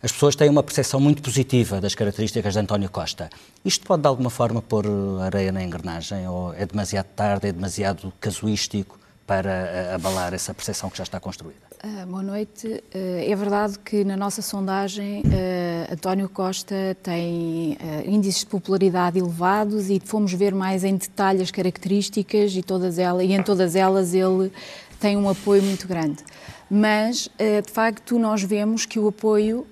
as 0.04 0.12
pessoas 0.12 0.36
têm 0.36 0.50
uma 0.50 0.64
percepção 0.64 1.00
muito 1.00 1.22
positiva 1.22 1.80
das 1.80 1.96
características 1.96 2.54
de 2.54 2.60
António 2.60 2.90
Costa. 2.90 3.30
Isto 3.64 3.86
pode, 3.86 4.02
de 4.02 4.08
alguma 4.08 4.30
forma, 4.30 4.62
pôr 4.62 4.86
areia 5.22 5.52
na 5.52 5.64
engrenagem? 5.64 6.28
Ou 6.28 6.54
é 6.54 6.66
demasiado 6.66 7.08
tarde, 7.16 7.48
é 7.48 7.52
demasiado 7.52 8.12
casuístico? 8.20 8.97
Para 9.28 9.52
eh, 9.52 9.94
abalar 9.94 10.34
essa 10.34 10.54
percepção 10.54 10.90
que 10.90 10.98
já 10.98 11.04
está 11.04 11.20
construída. 11.20 11.60
Uh, 11.84 12.06
boa 12.08 12.24
noite. 12.24 12.66
Uh, 12.68 13.30
é 13.30 13.36
verdade 13.36 13.78
que 13.78 14.06
na 14.06 14.16
nossa 14.16 14.42
sondagem 14.42 15.22
uh, 15.22 15.94
António 15.94 16.30
Costa 16.30 16.98
tem 17.04 17.78
índices 18.06 18.40
de 18.40 18.48
popularidade 18.48 19.20
elevados 19.20 19.90
e 19.90 20.02
fomos 20.04 20.32
ver 20.34 20.56
mais 20.56 20.86
em 20.86 20.96
detalhe 20.96 21.44
as 21.44 21.52
características 21.52 22.56
e, 22.56 22.64
todas 22.64 22.98
elas, 22.98 23.24
e 23.26 23.34
em 23.34 23.44
todas 23.44 23.76
elas 23.76 24.14
ele 24.14 24.52
tem 24.98 25.18
um 25.18 25.30
apoio 25.30 25.62
muito 25.62 25.88
grande. 25.88 26.24
Mas, 26.70 27.30
de 27.38 27.72
facto, 27.72 28.18
nós 28.18 28.42
vemos 28.42 28.86
que 28.86 29.00
o 29.00 29.08
apoio 29.08 29.66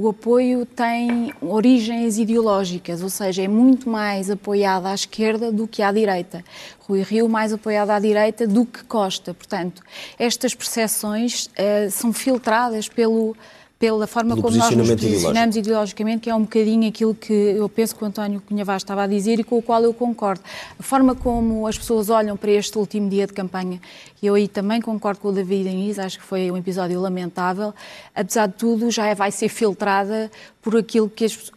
o 0.00 0.08
apoio 0.08 0.64
tem 0.64 1.30
origens 1.42 2.16
ideológicas, 2.16 3.02
ou 3.02 3.10
seja, 3.10 3.42
é 3.42 3.48
muito 3.48 3.86
mais 3.86 4.30
apoiado 4.30 4.86
à 4.86 4.94
esquerda 4.94 5.52
do 5.52 5.68
que 5.68 5.82
à 5.82 5.92
direita. 5.92 6.42
Rui 6.88 7.02
Rio 7.02 7.28
mais 7.28 7.52
apoiado 7.52 7.90
à 7.90 7.98
direita 7.98 8.46
do 8.46 8.64
que 8.64 8.82
Costa. 8.84 9.34
Portanto, 9.34 9.82
estas 10.18 10.54
percepções 10.54 11.46
uh, 11.48 11.90
são 11.90 12.14
filtradas 12.14 12.88
pelo 12.88 13.36
pela 13.80 14.06
forma 14.06 14.36
como 14.36 14.54
nós 14.54 14.76
nos 14.76 14.90
posicionamos 14.90 15.56
ideologicamente, 15.56 16.20
que 16.20 16.28
é 16.28 16.34
um 16.34 16.42
bocadinho 16.42 16.86
aquilo 16.86 17.14
que 17.14 17.32
eu 17.32 17.66
penso 17.66 17.96
que 17.96 18.04
o 18.04 18.06
António 18.06 18.42
Cunha 18.42 18.62
Vaz 18.62 18.82
estava 18.82 19.04
a 19.04 19.06
dizer 19.06 19.40
e 19.40 19.42
com 19.42 19.56
o 19.56 19.62
qual 19.62 19.82
eu 19.82 19.94
concordo. 19.94 20.42
A 20.78 20.82
forma 20.82 21.14
como 21.14 21.66
as 21.66 21.78
pessoas 21.78 22.10
olham 22.10 22.36
para 22.36 22.50
este 22.50 22.76
último 22.76 23.08
dia 23.08 23.26
de 23.26 23.32
campanha, 23.32 23.80
e 24.20 24.26
eu 24.26 24.34
aí 24.34 24.46
também 24.46 24.82
concordo 24.82 25.20
com 25.20 25.28
o 25.28 25.32
David 25.32 25.70
Inês, 25.70 25.98
acho 25.98 26.18
que 26.18 26.24
foi 26.24 26.50
um 26.50 26.58
episódio 26.58 27.00
lamentável, 27.00 27.72
apesar 28.14 28.48
de 28.48 28.52
tudo 28.52 28.90
já 28.90 29.14
vai 29.14 29.30
ser 29.30 29.48
filtrada 29.48 30.30
por 30.60 30.76
aquilo 30.76 31.08
que 31.08 31.24
as, 31.24 31.50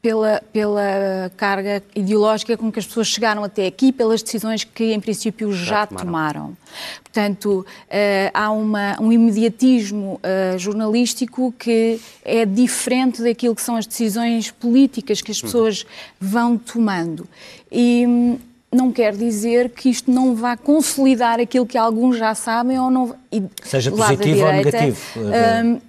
pela, 0.00 0.40
pela 0.52 1.30
carga 1.36 1.82
ideológica 1.94 2.56
com 2.56 2.70
que 2.70 2.78
as 2.78 2.86
pessoas 2.86 3.08
chegaram 3.08 3.42
até 3.42 3.66
aqui, 3.66 3.92
pelas 3.92 4.22
decisões 4.22 4.62
que, 4.62 4.92
em 4.92 5.00
princípio, 5.00 5.52
já, 5.52 5.64
já 5.64 5.86
tomaram. 5.86 6.06
tomaram. 6.06 6.56
Portanto, 7.02 7.66
uh, 7.66 8.30
há 8.32 8.50
uma, 8.50 9.00
um 9.00 9.12
imediatismo 9.12 10.20
uh, 10.22 10.58
jornalístico 10.58 11.52
que 11.58 12.00
é 12.24 12.46
diferente 12.46 13.22
daquilo 13.22 13.54
que 13.54 13.62
são 13.62 13.76
as 13.76 13.86
decisões 13.86 14.50
políticas 14.50 15.20
que 15.20 15.32
as 15.32 15.38
uhum. 15.38 15.46
pessoas 15.46 15.86
vão 16.20 16.56
tomando. 16.56 17.26
E, 17.70 18.38
não 18.70 18.92
quer 18.92 19.16
dizer 19.16 19.70
que 19.70 19.88
isto 19.88 20.10
não 20.10 20.34
vá 20.34 20.54
consolidar 20.54 21.40
aquilo 21.40 21.64
que 21.66 21.78
alguns 21.78 22.18
já 22.18 22.34
sabem 22.34 22.78
ou 22.78 22.90
não. 22.90 23.14
E, 23.32 23.42
Seja 23.64 23.90
positivo 23.90 24.22
direita, 24.22 24.46
ou 24.46 24.52
negativo. 24.52 25.00
Um, 25.16 25.80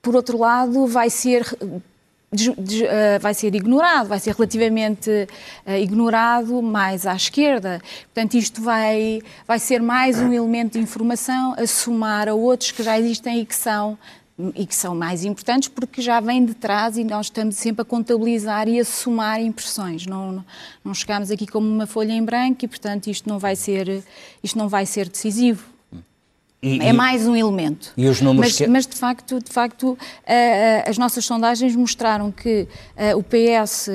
por 0.00 0.14
outro 0.14 0.38
lado, 0.38 0.86
vai 0.86 1.10
ser 1.10 1.44
Uh, 2.30 3.18
vai 3.22 3.32
ser 3.32 3.54
ignorado, 3.54 4.06
vai 4.06 4.18
ser 4.18 4.34
relativamente 4.34 5.10
uh, 5.10 5.72
ignorado 5.72 6.60
mais 6.60 7.06
à 7.06 7.16
esquerda. 7.16 7.80
Portanto, 8.04 8.34
isto 8.34 8.60
vai, 8.60 9.22
vai 9.46 9.58
ser 9.58 9.80
mais 9.80 10.18
um 10.18 10.30
elemento 10.30 10.74
de 10.74 10.78
informação 10.78 11.54
a 11.56 11.66
somar 11.66 12.28
a 12.28 12.34
outros 12.34 12.70
que 12.70 12.82
já 12.82 12.98
existem 12.98 13.40
e 13.40 13.46
que 13.46 13.54
são 13.54 13.98
e 14.54 14.64
que 14.64 14.74
são 14.74 14.94
mais 14.94 15.24
importantes 15.24 15.68
porque 15.68 16.00
já 16.00 16.20
vêm 16.20 16.44
de 16.44 16.54
trás 16.54 16.96
e 16.96 17.02
nós 17.02 17.26
estamos 17.26 17.56
sempre 17.56 17.82
a 17.82 17.84
contabilizar 17.84 18.68
e 18.68 18.78
a 18.78 18.84
somar 18.84 19.40
impressões. 19.40 20.06
Não, 20.06 20.44
não 20.84 20.94
chegamos 20.94 21.30
aqui 21.30 21.46
como 21.46 21.68
uma 21.68 21.86
folha 21.86 22.12
em 22.12 22.24
branco 22.24 22.64
e, 22.64 22.68
portanto, 22.68 23.08
isto 23.08 23.28
não 23.28 23.38
vai 23.38 23.56
ser, 23.56 24.04
isto 24.42 24.56
não 24.56 24.68
vai 24.68 24.86
ser 24.86 25.08
decisivo. 25.08 25.77
E, 26.60 26.80
é 26.80 26.92
mais 26.92 27.24
um 27.26 27.36
elemento. 27.36 27.92
E 27.96 28.08
os 28.08 28.20
números 28.20 28.52
mas, 28.52 28.58
que... 28.58 28.66
mas 28.66 28.86
de 28.86 28.96
facto, 28.96 29.38
de 29.40 29.50
facto 29.50 29.90
uh, 29.90 29.92
uh, 29.92 29.98
as 30.90 30.98
nossas 30.98 31.24
sondagens 31.24 31.76
mostraram 31.76 32.32
que 32.32 32.66
uh, 32.96 33.16
o 33.16 33.22
PS, 33.22 33.88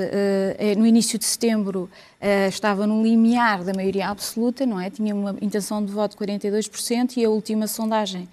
no 0.78 0.86
início 0.86 1.20
de 1.20 1.26
setembro, 1.26 1.90
estava 2.48 2.88
no 2.88 3.04
limiar 3.04 3.64
da 3.64 3.74
maioria 3.74 4.08
absoluta, 4.08 4.66
não 4.66 4.80
é? 4.80 4.90
Tinha 4.90 5.14
uma 5.14 5.36
intenção 5.42 5.84
de 5.84 5.92
voto 5.92 6.18
de 6.18 6.26
42% 6.26 7.18
e 7.18 7.26
a 7.26 7.30
última 7.30 7.68
sondagem 7.68 8.30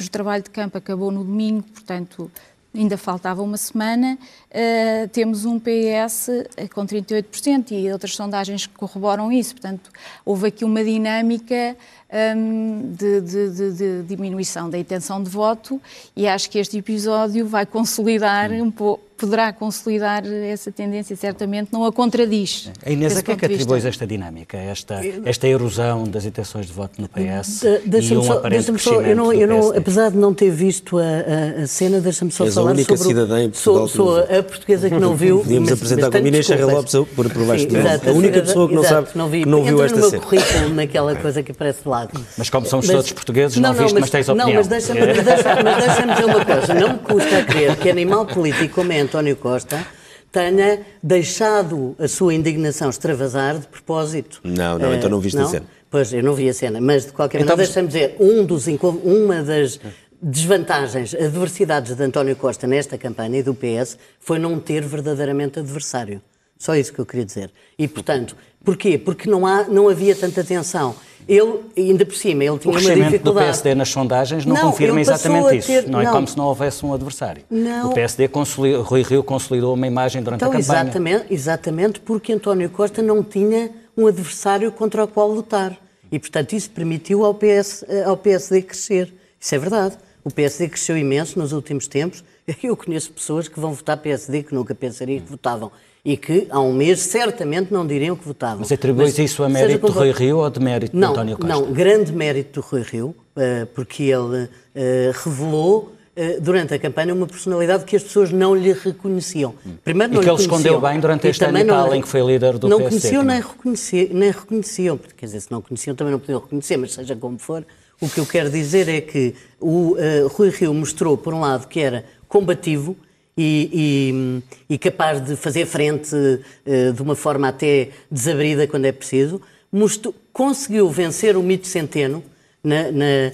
o 0.00 0.08
trabalho 0.10 0.42
de 0.42 0.50
campo 0.50 0.78
acabou 0.78 1.10
no 1.10 1.24
domingo, 1.24 1.62
portanto, 1.62 2.30
ainda 2.74 2.96
faltava 2.96 3.42
uma 3.42 3.56
semana. 3.56 4.18
Uh, 4.50 5.08
temos 5.08 5.44
um 5.44 5.58
PS 5.58 6.28
com 6.72 6.86
38% 6.86 7.72
e 7.72 7.90
outras 7.90 8.14
sondagens 8.14 8.66
que 8.66 8.74
corroboram 8.74 9.32
isso. 9.32 9.54
Portanto, 9.54 9.90
houve 10.24 10.48
aqui 10.48 10.64
uma 10.64 10.84
dinâmica 10.84 11.76
um, 12.10 12.92
de, 12.92 13.20
de, 13.20 13.50
de, 13.50 13.72
de, 13.72 14.02
diminuição 14.04 14.70
da 14.70 14.78
intenção 14.78 15.22
de 15.22 15.28
voto 15.28 15.80
e 16.16 16.26
acho 16.26 16.48
que 16.50 16.58
este 16.58 16.78
episódio 16.78 17.46
vai 17.46 17.66
consolidar 17.66 18.50
um 18.50 18.70
pouco 18.70 19.08
poderá 19.18 19.52
consolidar 19.52 20.24
essa 20.24 20.70
tendência, 20.70 21.16
certamente 21.16 21.72
não 21.72 21.84
a 21.84 21.92
contradiz. 21.92 22.70
A 22.86 22.90
Inês, 22.90 23.16
a 23.16 23.22
que 23.22 23.32
é 23.32 23.36
que 23.36 23.46
atribuis 23.46 23.84
esta 23.84 24.06
dinâmica, 24.06 24.56
esta, 24.56 25.00
esta 25.24 25.48
erosão 25.48 26.04
das 26.04 26.24
intenções 26.24 26.66
de 26.66 26.72
voto 26.72 27.02
no 27.02 27.08
PS 27.08 27.64
de, 27.84 28.00
e 28.00 28.16
um 28.16 28.22
só, 28.22 28.34
aparente 28.34 28.70
crescimento 28.70 29.06
eu 29.06 29.16
não, 29.16 29.32
eu 29.32 29.48
não, 29.48 29.76
Apesar 29.76 30.10
de 30.10 30.16
não 30.16 30.32
ter 30.32 30.50
visto 30.50 30.98
a, 30.98 31.02
a, 31.02 31.62
a 31.64 31.66
cena, 31.66 32.00
deixa-me 32.00 32.30
só 32.30 32.44
És 32.44 32.54
falar 32.54 32.70
a 32.70 32.72
única 32.74 32.96
sobre... 32.96 33.14
cidadã 33.14 33.42
em 33.42 33.50
Portugal 33.50 33.88
sou, 33.88 34.06
sou 34.06 34.18
a 34.20 34.42
portuguesa 34.42 34.88
que 34.88 34.98
não 34.98 35.16
viu... 35.16 35.40
Podíamos 35.40 35.70
mas, 35.70 35.78
apresentar 35.78 36.10
como 36.12 36.26
Inês 36.26 36.46
Serra 36.46 36.66
Lopes 36.66 36.92
por, 36.92 37.28
por 37.28 37.44
baixo 37.44 37.66
A 38.06 38.12
única 38.12 38.40
pessoa 38.40 38.68
que 38.68 38.74
não 38.74 38.84
sabe, 38.84 39.08
não, 39.16 39.28
vi, 39.28 39.42
que 39.42 39.48
não 39.48 39.64
viu 39.64 39.82
esta 39.82 40.00
cena. 40.00 40.22
currículo 40.22 40.74
naquela 40.74 41.16
coisa 41.16 41.42
que 41.42 41.50
aparece 41.50 41.82
de 41.82 41.88
lado. 41.98 42.26
Mas 42.36 42.50
como 42.50 42.66
somos 42.66 42.86
mas, 42.86 42.96
todos 42.96 43.12
portugueses, 43.12 43.56
não, 43.58 43.72
não 43.72 43.78
viste, 43.78 43.94
mas, 43.94 44.00
mas 44.02 44.10
tens 44.10 44.28
opinião. 44.28 44.48
Não, 44.48 44.54
mas 44.54 44.66
deixa-me 44.68 45.00
deixa, 45.00 45.22
deixa 45.22 46.06
dizer 46.06 46.24
uma 46.24 46.44
coisa. 46.44 46.74
Não 46.74 46.92
me 46.94 46.98
custa 46.98 47.44
crer 47.44 47.76
que 47.76 47.90
animal 47.90 48.26
político 48.26 48.74
como 48.74 48.92
é 48.92 49.00
António 49.00 49.36
Costa 49.36 49.86
tenha 50.30 50.80
deixado 51.02 51.96
a 51.98 52.06
sua 52.06 52.34
indignação 52.34 52.90
extravasar 52.90 53.58
de 53.58 53.66
propósito. 53.66 54.40
Não, 54.44 54.78
não, 54.78 54.94
então 54.94 55.10
não 55.10 55.20
viste 55.20 55.36
não? 55.36 55.46
a 55.46 55.48
cena. 55.48 55.66
Pois, 55.90 56.12
eu 56.12 56.22
não 56.22 56.34
vi 56.34 56.48
a 56.48 56.54
cena, 56.54 56.80
mas 56.80 57.06
de 57.06 57.12
qualquer 57.12 57.40
então, 57.40 57.56
maneira, 57.56 57.72
deixa-me 57.72 57.88
dizer, 57.88 58.16
um 58.20 58.44
dos, 58.44 58.66
uma 59.02 59.42
das 59.42 59.80
desvantagens, 60.20 61.14
adversidades 61.14 61.94
de 61.94 62.02
António 62.02 62.36
Costa 62.36 62.66
nesta 62.66 62.98
campanha 62.98 63.38
e 63.38 63.42
do 63.42 63.54
PS 63.54 63.96
foi 64.20 64.38
não 64.38 64.58
ter 64.60 64.84
verdadeiramente 64.84 65.58
adversário. 65.58 66.20
Só 66.58 66.74
isso 66.74 66.92
que 66.92 66.98
eu 66.98 67.06
queria 67.06 67.24
dizer. 67.24 67.50
E, 67.78 67.86
portanto, 67.86 68.36
porquê? 68.64 68.98
Porque 68.98 69.30
não, 69.30 69.46
há, 69.46 69.64
não 69.64 69.88
havia 69.88 70.14
tanta 70.14 70.42
tensão. 70.42 70.94
Ele, 71.28 71.60
ainda 71.76 72.06
por 72.06 72.14
cima, 72.14 72.42
ele 72.42 72.58
tinha 72.58 72.72
uma 72.72 72.80
dificuldade. 72.80 73.22
do 73.22 73.34
PSD 73.34 73.74
nas 73.74 73.90
sondagens 73.90 74.46
não, 74.46 74.54
não 74.54 74.62
confirma 74.62 74.98
exatamente 74.98 75.58
isso. 75.58 75.66
Ter... 75.66 75.86
Não 75.86 76.00
é 76.00 76.04
não. 76.04 76.12
como 76.12 76.26
se 76.26 76.38
não 76.38 76.46
houvesse 76.46 76.86
um 76.86 76.94
adversário. 76.94 77.42
Não. 77.50 77.90
O 77.90 77.94
PSD, 77.94 78.28
consolidou, 78.28 78.82
Rui 78.82 79.02
Rio 79.02 79.22
consolidou 79.22 79.74
uma 79.74 79.86
imagem 79.86 80.22
durante 80.22 80.38
então, 80.38 80.48
a 80.48 80.56
campanha. 80.56 80.80
Exatamente, 80.80 81.26
exatamente 81.30 82.00
porque 82.00 82.32
António 82.32 82.70
Costa 82.70 83.02
não 83.02 83.22
tinha 83.22 83.70
um 83.94 84.06
adversário 84.06 84.72
contra 84.72 85.04
o 85.04 85.08
qual 85.08 85.28
lutar. 85.28 85.76
E, 86.10 86.18
portanto, 86.18 86.54
isso 86.54 86.70
permitiu 86.70 87.22
ao, 87.24 87.34
PS, 87.34 87.84
ao 88.06 88.16
PSD 88.16 88.62
crescer. 88.62 89.12
Isso 89.38 89.54
é 89.54 89.58
verdade. 89.58 89.98
O 90.24 90.30
PSD 90.30 90.68
cresceu 90.68 90.96
imenso 90.96 91.38
nos 91.38 91.52
últimos 91.52 91.86
tempos. 91.86 92.24
Eu 92.62 92.76
conheço 92.76 93.12
pessoas 93.12 93.48
que 93.48 93.58
vão 93.58 93.72
votar 93.72 93.96
PSD 93.96 94.42
que 94.42 94.54
nunca 94.54 94.74
pensariam 94.74 95.20
que 95.20 95.30
votavam 95.30 95.70
e 96.04 96.16
que 96.16 96.46
há 96.50 96.60
um 96.60 96.72
mês 96.72 97.00
certamente 97.00 97.72
não 97.72 97.86
diriam 97.86 98.16
que 98.16 98.24
votavam. 98.24 98.60
Mas 98.60 98.72
atribuis 98.72 99.18
isso 99.18 99.42
a 99.42 99.48
mérito 99.48 99.86
do 99.86 99.92
Rui 99.92 100.10
Rio 100.12 100.38
ou 100.38 100.48
de 100.48 100.60
mérito 100.60 100.96
não, 100.96 101.08
de 101.08 101.12
António 101.12 101.36
Costa? 101.36 101.52
Não, 101.52 101.72
grande 101.72 102.12
mérito 102.12 102.60
do 102.60 102.66
Rui 102.66 102.82
Rio, 102.82 103.14
eh, 103.36 103.66
porque 103.74 104.04
ele 104.04 104.48
eh, 104.74 105.12
revelou 105.24 105.92
eh, 106.16 106.38
durante 106.40 106.72
a 106.72 106.78
campanha 106.78 107.12
uma 107.12 107.26
personalidade 107.26 107.84
que 107.84 107.96
as 107.96 108.02
pessoas 108.02 108.32
não 108.32 108.54
lhe 108.54 108.72
reconheciam. 108.72 109.54
Primeiro 109.84 110.14
não 110.14 110.20
e 110.20 110.24
que 110.24 110.30
ele 110.30 110.40
escondeu 110.40 110.80
bem 110.80 110.98
durante 110.98 111.28
este 111.28 111.44
ano 111.44 111.58
e 111.58 111.64
tal 111.64 111.94
em 111.94 112.00
que 112.00 112.08
foi 112.08 112.22
líder 112.22 112.56
do 112.58 112.68
não 112.68 112.78
PSD. 112.78 112.94
Não 112.94 113.00
conheciam 113.00 113.22
nem, 113.22 113.40
reconheciam, 113.40 114.08
nem 114.12 114.30
reconheciam, 114.30 114.96
porque 114.96 115.14
quer 115.16 115.26
dizer, 115.26 115.40
se 115.40 115.50
não 115.50 115.60
conheciam 115.60 115.94
também 115.94 116.12
não 116.12 116.20
podiam 116.20 116.40
reconhecer, 116.40 116.76
mas 116.76 116.94
seja 116.94 117.14
como 117.14 117.38
for, 117.38 117.66
o 118.00 118.08
que 118.08 118.20
eu 118.20 118.26
quero 118.26 118.48
dizer 118.48 118.88
é 118.88 119.00
que 119.00 119.34
o 119.60 119.94
uh, 119.94 120.28
Rui 120.28 120.50
Rio 120.50 120.72
mostrou, 120.72 121.18
por 121.18 121.34
um 121.34 121.40
lado, 121.40 121.66
que 121.66 121.80
era 121.80 122.04
combativo, 122.28 122.96
e, 123.40 124.42
e, 124.68 124.74
e 124.74 124.78
capaz 124.78 125.24
de 125.24 125.36
fazer 125.36 125.64
frente 125.64 126.12
uh, 126.14 126.92
de 126.92 127.00
uma 127.00 127.14
forma 127.14 127.46
até 127.46 127.90
desabrida 128.10 128.66
quando 128.66 128.84
é 128.86 128.90
preciso, 128.90 129.40
mostrou, 129.70 130.12
conseguiu 130.32 130.90
vencer 130.90 131.36
o 131.36 131.42
mito 131.42 131.68
centeno 131.68 132.22
na, 132.64 132.90
na, 132.90 133.30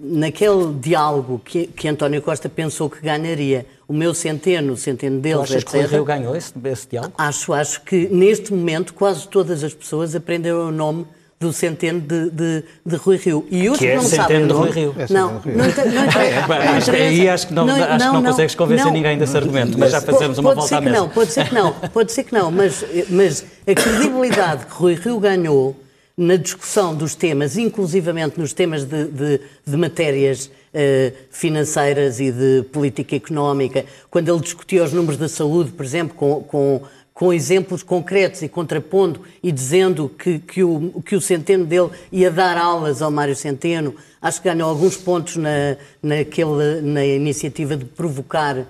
naquele 0.00 0.74
diálogo 0.74 1.40
que, 1.44 1.68
que 1.68 1.86
António 1.86 2.20
Costa 2.20 2.48
pensou 2.48 2.90
que 2.90 3.00
ganharia. 3.00 3.64
O 3.86 3.92
meu 3.92 4.14
centeno, 4.14 4.72
o 4.72 4.76
centeno 4.76 5.20
deles, 5.20 5.42
achas 5.42 5.62
etc. 5.62 5.70
que 5.70 5.78
o 5.78 5.88
Rio 5.88 6.04
ganhou 6.04 6.34
esse, 6.34 6.52
esse 6.64 6.88
diálogo? 6.88 7.14
Acho, 7.16 7.52
acho 7.52 7.82
que 7.82 8.08
neste 8.08 8.52
momento 8.52 8.94
quase 8.94 9.28
todas 9.28 9.62
as 9.62 9.74
pessoas 9.74 10.16
aprenderam 10.16 10.68
o 10.68 10.72
nome 10.72 11.06
do 11.44 11.52
centeno 11.52 12.00
de, 12.00 12.30
de, 12.30 12.64
de 12.84 12.96
Rui 12.96 13.16
Rio. 13.16 13.46
E 13.50 13.68
os 13.68 13.78
que, 13.78 13.86
é 13.86 13.96
não 13.96 14.02
centeno 14.02 14.46
de 14.46 14.52
Rui 14.52 14.70
Rio. 14.70 14.94
É 15.04 15.12
não, 15.12 15.32
não, 15.32 15.40
não, 15.44 16.76
acho 16.76 16.90
que 16.90 16.96
aí 16.96 17.28
acho 17.28 17.46
que 17.48 17.54
não, 17.54 17.66
não, 17.66 17.74
acho 17.74 18.06
que 18.06 18.12
não, 18.12 18.22
consegues 18.22 18.54
convencer 18.54 18.90
ninguém 18.90 19.18
desse 19.18 19.36
argumento, 19.36 19.78
mas 19.78 19.92
já 19.92 20.00
fazemos 20.00 20.38
uma 20.38 20.54
volta 20.54 20.78
à 20.78 20.80
mesa. 20.80 20.96
Não, 20.96 21.08
pode 21.08 21.32
ser 21.32 21.48
que 21.48 21.54
não, 21.54 21.72
pode 21.72 22.12
ser 22.12 22.24
que 22.24 22.32
não, 22.32 22.50
mas, 22.50 22.84
mas 23.10 23.44
a 23.66 23.74
credibilidade 23.74 24.66
que 24.66 24.72
Rui 24.72 24.94
Rio 24.94 25.18
ganhou 25.18 25.76
na 26.16 26.36
discussão 26.36 26.94
dos 26.94 27.14
temas, 27.14 27.58
inclusivamente 27.58 28.38
nos 28.38 28.52
temas 28.52 28.84
de, 28.84 29.04
de, 29.06 29.40
de 29.66 29.76
matérias 29.76 30.46
uh, 30.46 31.16
financeiras 31.30 32.20
e 32.20 32.30
de 32.30 32.62
política 32.72 33.16
económica, 33.16 33.84
quando 34.10 34.30
ele 34.30 34.40
discutia 34.40 34.84
os 34.84 34.92
números 34.92 35.18
da 35.18 35.28
saúde, 35.28 35.72
por 35.72 35.84
exemplo, 35.84 36.14
com, 36.14 36.42
com 36.42 36.82
com 37.14 37.32
exemplos 37.32 37.84
concretos 37.84 38.42
e 38.42 38.48
contrapondo 38.48 39.20
e 39.40 39.52
dizendo 39.52 40.08
que, 40.08 40.40
que, 40.40 40.64
o, 40.64 41.00
que 41.06 41.14
o 41.14 41.20
Centeno 41.20 41.64
dele 41.64 41.90
ia 42.10 42.28
dar 42.28 42.58
aulas 42.58 43.00
ao 43.00 43.10
Mário 43.10 43.36
Centeno. 43.36 43.94
Acho 44.20 44.42
que 44.42 44.48
ganhou 44.48 44.68
alguns 44.68 44.96
pontos 44.96 45.36
na, 45.36 45.76
naquele, 46.02 46.80
na 46.82 47.06
iniciativa 47.06 47.76
de 47.76 47.84
provocar 47.84 48.58
uh, 48.58 48.66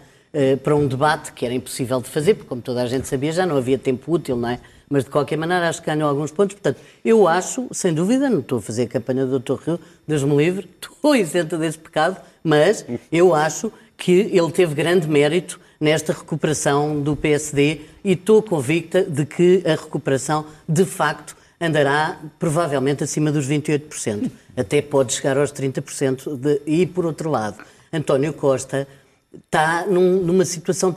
para 0.62 0.76
um 0.76 0.86
debate 0.86 1.32
que 1.32 1.46
era 1.46 1.54
impossível 1.54 2.02
de 2.02 2.10
fazer, 2.10 2.34
porque, 2.34 2.48
como 2.48 2.60
toda 2.60 2.82
a 2.82 2.86
gente 2.86 3.08
sabia, 3.08 3.32
já 3.32 3.46
não 3.46 3.56
havia 3.56 3.78
tempo 3.78 4.12
útil, 4.12 4.36
não 4.36 4.50
é? 4.50 4.60
Mas, 4.90 5.04
de 5.04 5.10
qualquer 5.10 5.38
maneira, 5.38 5.66
acho 5.66 5.80
que 5.80 5.86
ganhou 5.86 6.06
alguns 6.06 6.30
pontos. 6.30 6.54
Portanto, 6.54 6.78
eu 7.02 7.26
acho, 7.26 7.66
sem 7.72 7.94
dúvida, 7.94 8.28
não 8.28 8.40
estou 8.40 8.58
a 8.58 8.62
fazer 8.62 8.82
a 8.82 8.88
campanha 8.88 9.24
do 9.24 9.38
Dr. 9.38 9.54
Rio, 9.64 9.80
Deus 10.06 10.22
me 10.22 10.36
livre, 10.36 10.68
estou 10.82 11.16
isento 11.16 11.56
desse 11.56 11.78
pecado, 11.78 12.20
mas 12.42 12.84
eu 13.10 13.34
acho 13.34 13.72
que 13.96 14.12
ele 14.12 14.52
teve 14.52 14.74
grande 14.74 15.08
mérito 15.08 15.58
nesta 15.80 16.12
recuperação 16.12 17.00
do 17.00 17.16
PSD 17.16 17.80
e 18.04 18.12
estou 18.12 18.42
convicta 18.42 19.02
de 19.02 19.24
que 19.26 19.62
a 19.64 19.70
recuperação, 19.70 20.46
de 20.68 20.84
facto, 20.84 21.36
andará 21.60 22.20
provavelmente 22.38 23.04
acima 23.04 23.30
dos 23.32 23.48
28%. 23.48 24.30
Até 24.56 24.82
pode 24.82 25.12
chegar 25.12 25.36
aos 25.36 25.52
30%. 25.52 26.36
De... 26.36 26.60
E, 26.66 26.86
por 26.86 27.06
outro 27.06 27.30
lado, 27.30 27.58
António 27.92 28.32
Costa 28.32 28.86
está 29.32 29.86
num, 29.86 30.20
numa 30.22 30.44
situação 30.44 30.94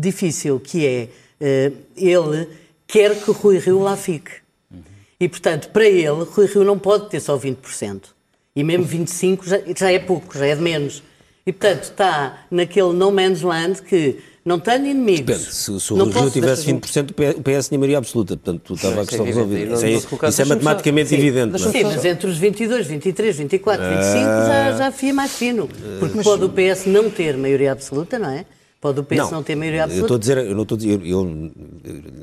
difícil, 0.00 0.60
que 0.60 0.86
é 0.86 1.08
uh, 1.40 1.76
ele 1.96 2.48
quer 2.86 3.14
que 3.20 3.30
Rui 3.30 3.58
Rio 3.58 3.80
lá 3.80 3.96
fique. 3.96 4.32
E, 5.18 5.28
portanto, 5.28 5.70
para 5.70 5.86
ele, 5.86 6.24
Rui 6.24 6.46
Rio 6.46 6.64
não 6.64 6.78
pode 6.78 7.08
ter 7.08 7.20
só 7.20 7.38
20%. 7.38 8.02
E 8.56 8.62
mesmo 8.62 8.86
25% 8.86 9.44
já, 9.44 9.60
já 9.76 9.92
é 9.92 9.98
pouco, 9.98 10.36
já 10.36 10.46
é 10.46 10.54
de 10.54 10.62
menos. 10.62 11.02
E, 11.46 11.52
portanto, 11.52 11.82
está 11.82 12.38
naquele 12.50 12.92
no 12.92 13.10
man's 13.10 13.42
land 13.42 13.82
que 13.82 14.18
não 14.44 14.58
tenho 14.58 14.86
inimigos. 14.86 15.24
Depende, 15.24 15.54
se, 15.54 15.80
se 15.80 15.92
o 15.92 16.04
Rio 16.04 16.30
tivesse 16.30 16.70
20%, 16.70 17.36
o 17.38 17.42
PS 17.42 17.68
tinha 17.68 17.78
maioria 17.78 17.98
absoluta, 17.98 18.36
portanto, 18.36 18.74
estava 18.74 19.02
a 19.02 19.06
questão 19.06 19.24
resolvida. 19.24 19.74
Isso, 19.74 19.84
é, 19.86 20.28
isso 20.28 20.42
é 20.42 20.44
matematicamente 20.44 21.08
sim, 21.08 21.16
evidente. 21.16 21.58
Sim, 21.58 21.84
mas 21.84 22.04
entre 22.04 22.26
os 22.26 22.36
22, 22.36 22.86
23, 22.86 23.38
24, 23.38 23.84
25 23.84 24.04
já, 24.12 24.72
já 24.76 24.92
fia 24.92 25.14
mais 25.14 25.32
fino. 25.32 25.68
Porque 25.98 26.16
mas, 26.16 26.24
pode 26.24 26.44
o 26.44 26.50
PS 26.50 26.86
não 26.86 27.08
ter 27.08 27.36
maioria 27.36 27.72
absoluta, 27.72 28.18
não 28.18 28.30
é? 28.30 28.44
Pode 28.84 29.00
o 29.00 29.02
PS 29.02 29.16
não, 29.16 29.30
não 29.30 29.42
ter 29.42 29.56
maioria 29.56 29.84
absoluta? 29.84 29.98
Eu 29.98 30.04
estou 30.04 30.16
a 30.16 30.20
dizer, 30.20 30.36
eu 30.36 30.54
não 30.54 30.62
estou 30.64 30.76
a 30.76 30.78
dizer, 30.78 31.00
eu, 31.06 31.20
eu, 31.20 31.24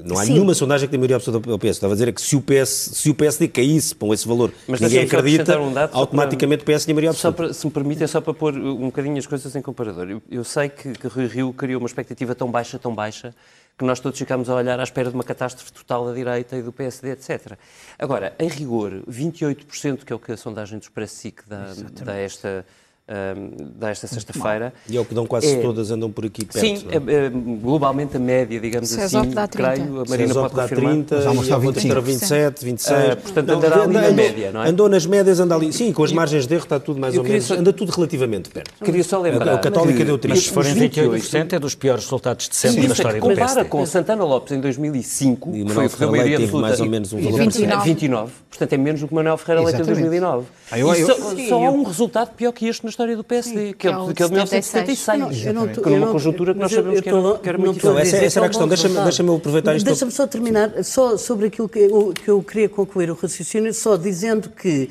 não 0.05 0.15
há 0.19 0.25
Sim. 0.25 0.33
nenhuma 0.33 0.53
sondagem 0.53 0.87
que 0.87 0.91
tenha 0.91 0.99
maioria 0.99 1.15
absoluta 1.15 1.49
ao 1.49 1.57
PS. 1.57 1.69
Estava 1.69 1.93
a 1.93 1.95
dizer 1.95 2.13
que 2.13 2.21
se 2.21 2.35
o, 2.35 2.41
PS, 2.43 2.69
se 2.69 3.09
o 3.09 3.15
PSD 3.15 3.47
caísse 3.47 3.95
com 3.95 4.13
esse 4.13 4.27
valor, 4.27 4.53
Mas 4.67 4.79
ninguém 4.79 4.99
acredita, 4.99 5.59
um 5.59 5.73
automaticamente 5.91 6.63
para, 6.63 6.71
o 6.71 6.77
PS 6.77 6.85
tinha 6.85 6.93
maioria 6.93 7.09
absoluta. 7.09 7.45
Para, 7.45 7.53
se 7.55 7.65
me 7.65 7.71
permite, 7.71 8.03
é 8.03 8.05
só 8.05 8.21
para 8.21 8.35
pôr 8.35 8.53
um 8.53 8.85
bocadinho 8.85 9.17
as 9.17 9.25
coisas 9.25 9.55
em 9.55 9.61
comparador. 9.63 10.07
Eu, 10.07 10.21
eu 10.29 10.43
sei 10.43 10.69
que, 10.69 10.91
que 10.93 11.07
Rui 11.07 11.25
Rio 11.25 11.51
criou 11.51 11.81
uma 11.81 11.87
expectativa 11.87 12.35
tão 12.35 12.51
baixa, 12.51 12.77
tão 12.77 12.93
baixa, 12.93 13.33
que 13.75 13.83
nós 13.83 13.99
todos 13.99 14.19
ficámos 14.19 14.47
a 14.47 14.53
olhar 14.53 14.79
à 14.79 14.83
espera 14.83 15.09
de 15.09 15.15
uma 15.15 15.23
catástrofe 15.23 15.73
total 15.73 16.05
da 16.05 16.13
direita 16.13 16.55
e 16.55 16.61
do 16.61 16.71
PSD, 16.71 17.13
etc. 17.13 17.53
Agora, 17.97 18.35
em 18.37 18.47
rigor, 18.47 19.01
28%, 19.09 20.05
que 20.05 20.13
é 20.13 20.15
o 20.15 20.19
que 20.19 20.31
a 20.31 20.37
sondagem 20.37 20.77
do 20.77 20.83
Expresso 20.83 21.15
SIC 21.15 21.41
dá, 21.47 21.73
dá 22.05 22.13
esta 22.17 22.63
desta 23.75 24.07
sexta-feira. 24.07 24.73
E 24.87 24.95
é 24.95 24.99
o 24.99 25.05
que 25.05 25.13
dão 25.13 25.25
quase 25.25 25.47
é, 25.47 25.61
todas, 25.61 25.91
andam 25.91 26.09
por 26.09 26.25
aqui 26.25 26.45
perto. 26.45 26.65
Sim, 26.65 26.85
é? 26.89 26.95
é, 26.95 27.29
globalmente 27.29 28.15
a 28.15 28.19
média, 28.19 28.59
digamos 28.59 28.89
César 28.89 29.19
assim, 29.19 29.31
dá 29.31 29.47
30. 29.47 29.71
creio, 29.71 30.01
a 30.01 30.05
Marina 30.07 30.33
pode 30.33 30.55
dá 30.55 30.61
confirmar. 30.61 30.91
30, 30.93 31.33
mas 31.33 31.47
e 31.47 31.51
a 31.51 31.57
outra 31.57 31.81
estará 31.81 31.99
27, 31.99 32.65
26. 32.65 32.97
Uh, 33.13 33.17
portanto, 33.17 33.47
não, 33.47 33.55
andará 33.57 33.83
ali 33.83 33.93
na 33.93 34.11
média, 34.11 34.51
não 34.51 34.63
é? 34.63 34.69
Andou 34.69 34.87
nas 34.87 35.05
médias, 35.05 35.39
anda 35.39 35.55
ali. 35.55 35.73
Sim, 35.73 35.91
com 35.91 36.03
as 36.03 36.11
margens 36.13 36.47
de 36.47 36.53
erro 36.53 36.63
está 36.63 36.79
tudo 36.79 36.99
mais 36.99 37.17
ou 37.17 37.23
menos, 37.23 37.43
só, 37.43 37.55
anda 37.55 37.73
tudo 37.73 37.91
relativamente 37.91 38.49
perto. 38.49 38.83
Queria 38.83 39.03
só 39.03 39.19
lembrar. 39.19 39.55
O 39.55 39.59
Católica 39.59 40.05
deu 40.05 40.17
30. 40.17 40.35
Mas 40.35 40.45
se 40.45 40.51
forem 40.51 40.75
28%, 40.75 41.53
é 41.53 41.59
dos 41.59 41.75
piores 41.75 42.03
resultados 42.05 42.47
de 42.47 42.55
sempre 42.55 42.87
na 42.87 42.93
história 42.93 43.19
do 43.19 43.27
PSD. 43.27 43.41
compara 43.41 43.65
com 43.65 43.85
Santana 43.85 44.23
Lopes 44.23 44.53
em 44.53 44.61
2005, 44.61 45.51
que 45.51 45.69
foi 45.73 45.85
o 45.85 45.89
que 45.89 45.99
deu 45.99 46.11
maioria 46.11 46.37
absoluta. 46.37 46.67
mais 46.67 46.79
ou 46.79 46.85
menos 46.85 47.13
um 47.13 47.21
valor 47.21 47.39
29. 47.83 48.31
Portanto, 48.49 48.73
é 48.73 48.77
menos 48.77 49.01
do 49.01 49.07
que 49.07 49.13
Manuel 49.13 49.37
Ferreira 49.37 49.65
Leite 49.65 49.81
em 49.81 49.85
2009. 49.85 50.45
Só 51.49 51.65
há 51.65 51.71
um 51.71 51.83
resultado 51.83 52.31
pior 52.35 52.51
que 52.51 52.67
este 52.67 52.85
história 52.91 53.17
do 53.17 53.23
PSD, 53.23 53.73
que 53.73 53.87
é 53.87 53.91
que 53.91 54.23
é 54.23 54.27
de 54.27 54.31
1976, 54.31 55.45
eu 55.45 55.53
não, 55.53 55.65
eu 55.65 55.81
não, 55.81 55.99
numa 55.99 56.11
conjuntura 56.11 56.53
que 56.53 56.59
nós 56.59 56.71
sabemos 56.71 57.01
que 57.01 57.09
era, 57.09 57.37
que 57.39 57.49
era 57.49 57.57
muito 57.57 57.73
difícil. 57.73 57.97
Essa, 57.97 58.17
essa 58.17 58.39
era 58.39 58.45
a 58.45 58.49
questão, 58.49 58.67
deixa-me 58.67 58.95
deixa 59.01 59.23
aproveitar 59.23 59.75
isto. 59.75 59.85
Deixa-me 59.85 60.11
só 60.11 60.27
terminar, 60.27 60.83
só 60.83 61.17
sobre 61.17 61.47
aquilo 61.47 61.67
que 61.67 61.79
eu, 61.79 62.13
que 62.13 62.29
eu 62.29 62.43
queria 62.43 62.69
concluir 62.69 63.09
o 63.09 63.15
raciocínio, 63.15 63.73
só 63.73 63.97
dizendo 63.97 64.49
que 64.49 64.89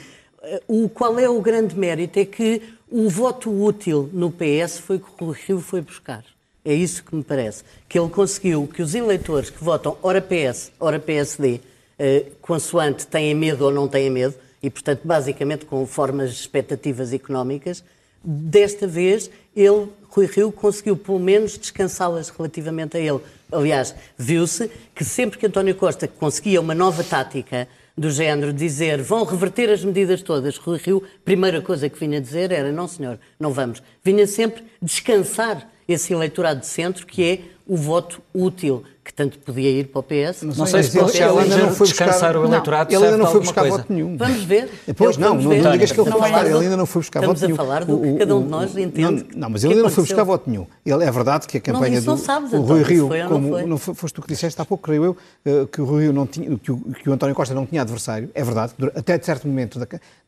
uh, 0.69 0.85
o, 0.85 0.89
qual 0.89 1.19
é 1.19 1.29
o 1.29 1.41
grande 1.41 1.79
mérito 1.79 2.19
é 2.19 2.25
que 2.25 2.63
o 2.91 3.09
voto 3.09 3.51
útil 3.51 4.11
no 4.13 4.31
PS 4.31 4.81
foi 4.81 4.99
que 4.99 5.25
o 5.25 5.31
Rio 5.31 5.61
foi 5.61 5.81
buscar. 5.81 6.25
É 6.65 6.75
isso 6.75 7.05
que 7.05 7.15
me 7.15 7.23
parece. 7.23 7.63
Que 7.89 7.99
ele 7.99 8.11
conseguiu 8.11 8.67
que 8.67 8.83
os 8.83 8.95
eleitores 8.95 9.49
que 9.49 9.63
votam 9.63 9.97
ora 10.03 10.21
PS, 10.21 10.73
ora 10.81 10.99
PSD, 10.99 11.61
uh, 11.99 12.31
consoante 12.43 13.07
têm 13.07 13.35
medo 13.35 13.65
ou 13.65 13.71
não 13.71 13.87
têm 13.87 14.11
medo, 14.11 14.35
e, 14.63 14.71
portanto, 14.71 15.01
basicamente 15.05 15.65
com 15.65 15.87
formas 15.87 16.31
expectativas 16.31 17.13
económicas, 17.13 17.83
Desta 18.23 18.87
vez, 18.87 19.31
ele, 19.57 19.89
Rui 20.09 20.27
Rio, 20.27 20.53
conseguiu 20.53 20.95
pelo 20.95 21.19
menos 21.19 21.57
descansá-las 21.57 22.29
relativamente 22.29 22.97
a 22.97 23.01
ele. 23.01 23.21
Aliás, 23.51 23.95
viu-se 24.17 24.71
que 24.95 25.05
sempre 25.05 25.39
que 25.39 25.47
António 25.47 25.75
Costa 25.75 26.07
conseguia 26.07 26.61
uma 26.61 26.75
nova 26.75 27.03
tática 27.03 27.67
do 27.97 28.11
género 28.11 28.53
dizer 28.53 29.03
vão 29.03 29.25
reverter 29.25 29.71
as 29.71 29.83
medidas 29.85 30.23
todas, 30.23 30.57
Rui 30.59 30.79
Rio, 30.79 31.03
primeira 31.25 31.61
coisa 31.63 31.89
que 31.89 31.99
vinha 31.99 32.21
dizer 32.21 32.53
era 32.53 32.71
não 32.71 32.87
senhor, 32.87 33.19
não 33.39 33.53
vamos. 33.53 33.83
Vinha 34.05 34.27
sempre 34.27 34.65
descansar 34.83 35.69
esse 35.89 36.13
eleitorado 36.13 36.61
de 36.61 36.67
centro 36.67 37.07
que 37.07 37.25
é 37.25 37.41
o 37.67 37.77
voto 37.77 38.23
útil, 38.35 38.85
que 39.11 39.15
tanto 39.15 39.39
podia 39.41 39.69
ir 39.69 39.89
para 39.89 39.99
o 39.99 40.03
PS. 40.03 40.43
Não, 40.43 40.55
não 40.55 40.67
sei 40.67 40.83
se 40.85 40.97
pode 40.97 41.21
ainda 41.21 41.57
não 41.59 41.75
foi 41.75 41.89
descansar 41.89 42.37
o 42.37 42.45
eleitorado 42.45 42.95
Ele 42.95 43.05
ainda 43.05 43.17
não 43.17 43.27
foi 43.27 43.41
buscar 43.41 43.67
voto 43.67 43.93
nenhum. 43.93 44.17
Vamos 44.17 44.45
ver. 44.45 44.71
Pois 44.97 45.17
não, 45.17 45.35
não, 45.35 45.43
não 45.43 45.73
digas 45.73 45.93
que 45.93 46.01
ele 46.01 46.11
foi 46.11 46.21
buscar, 46.21 46.47
ele 46.47 46.59
ainda 46.59 46.77
não 46.77 46.87
foi 46.87 47.01
buscar 47.03 47.21
voto 47.21 47.41
nenhum. 47.41 47.53
Estamos 47.53 47.61
a 47.61 47.65
falar 47.65 47.85
do 47.85 48.01
que 48.01 48.19
cada 48.19 48.37
um 48.37 48.43
de 48.43 48.49
nós 48.49 48.77
entende. 48.77 49.27
Não, 49.35 49.51
mas 49.51 49.65
ele 49.65 49.75
ainda 49.75 49.83
não 49.83 49.91
foi 49.91 50.05
buscar 50.05 50.23
voto 50.23 50.49
nenhum. 50.49 50.67
Ele, 50.87 51.05
é 51.05 51.11
verdade 51.11 51.49
que 51.49 51.59
a 51.59 51.61
campanha 51.61 52.01
do 52.01 52.13
o 52.13 52.61
Rui 52.61 52.83
Rio, 52.83 53.09
como 53.29 53.67
não 53.67 53.79
foste 53.79 54.15
tu 54.15 54.23
que 54.23 54.29
disseste 54.29 54.61
há 54.61 54.65
pouco, 54.65 54.85
creio 54.85 55.05
eu, 55.05 55.17
eh, 55.45 55.67
que 55.71 55.81
o 55.81 55.85
Rui 55.85 56.05
Rio 56.05 56.13
não 56.13 56.27
tinha, 56.27 56.57
que 56.59 56.71
o 56.71 57.13
António 57.13 57.35
Costa 57.35 57.55
não 57.55 57.67
tinha 57.67 57.83
adversário, 57.83 58.31
é 58.33 58.45
verdade, 58.45 58.75
até 58.95 59.19
de 59.19 59.27
certo 59.27 59.49
momento 59.49 59.79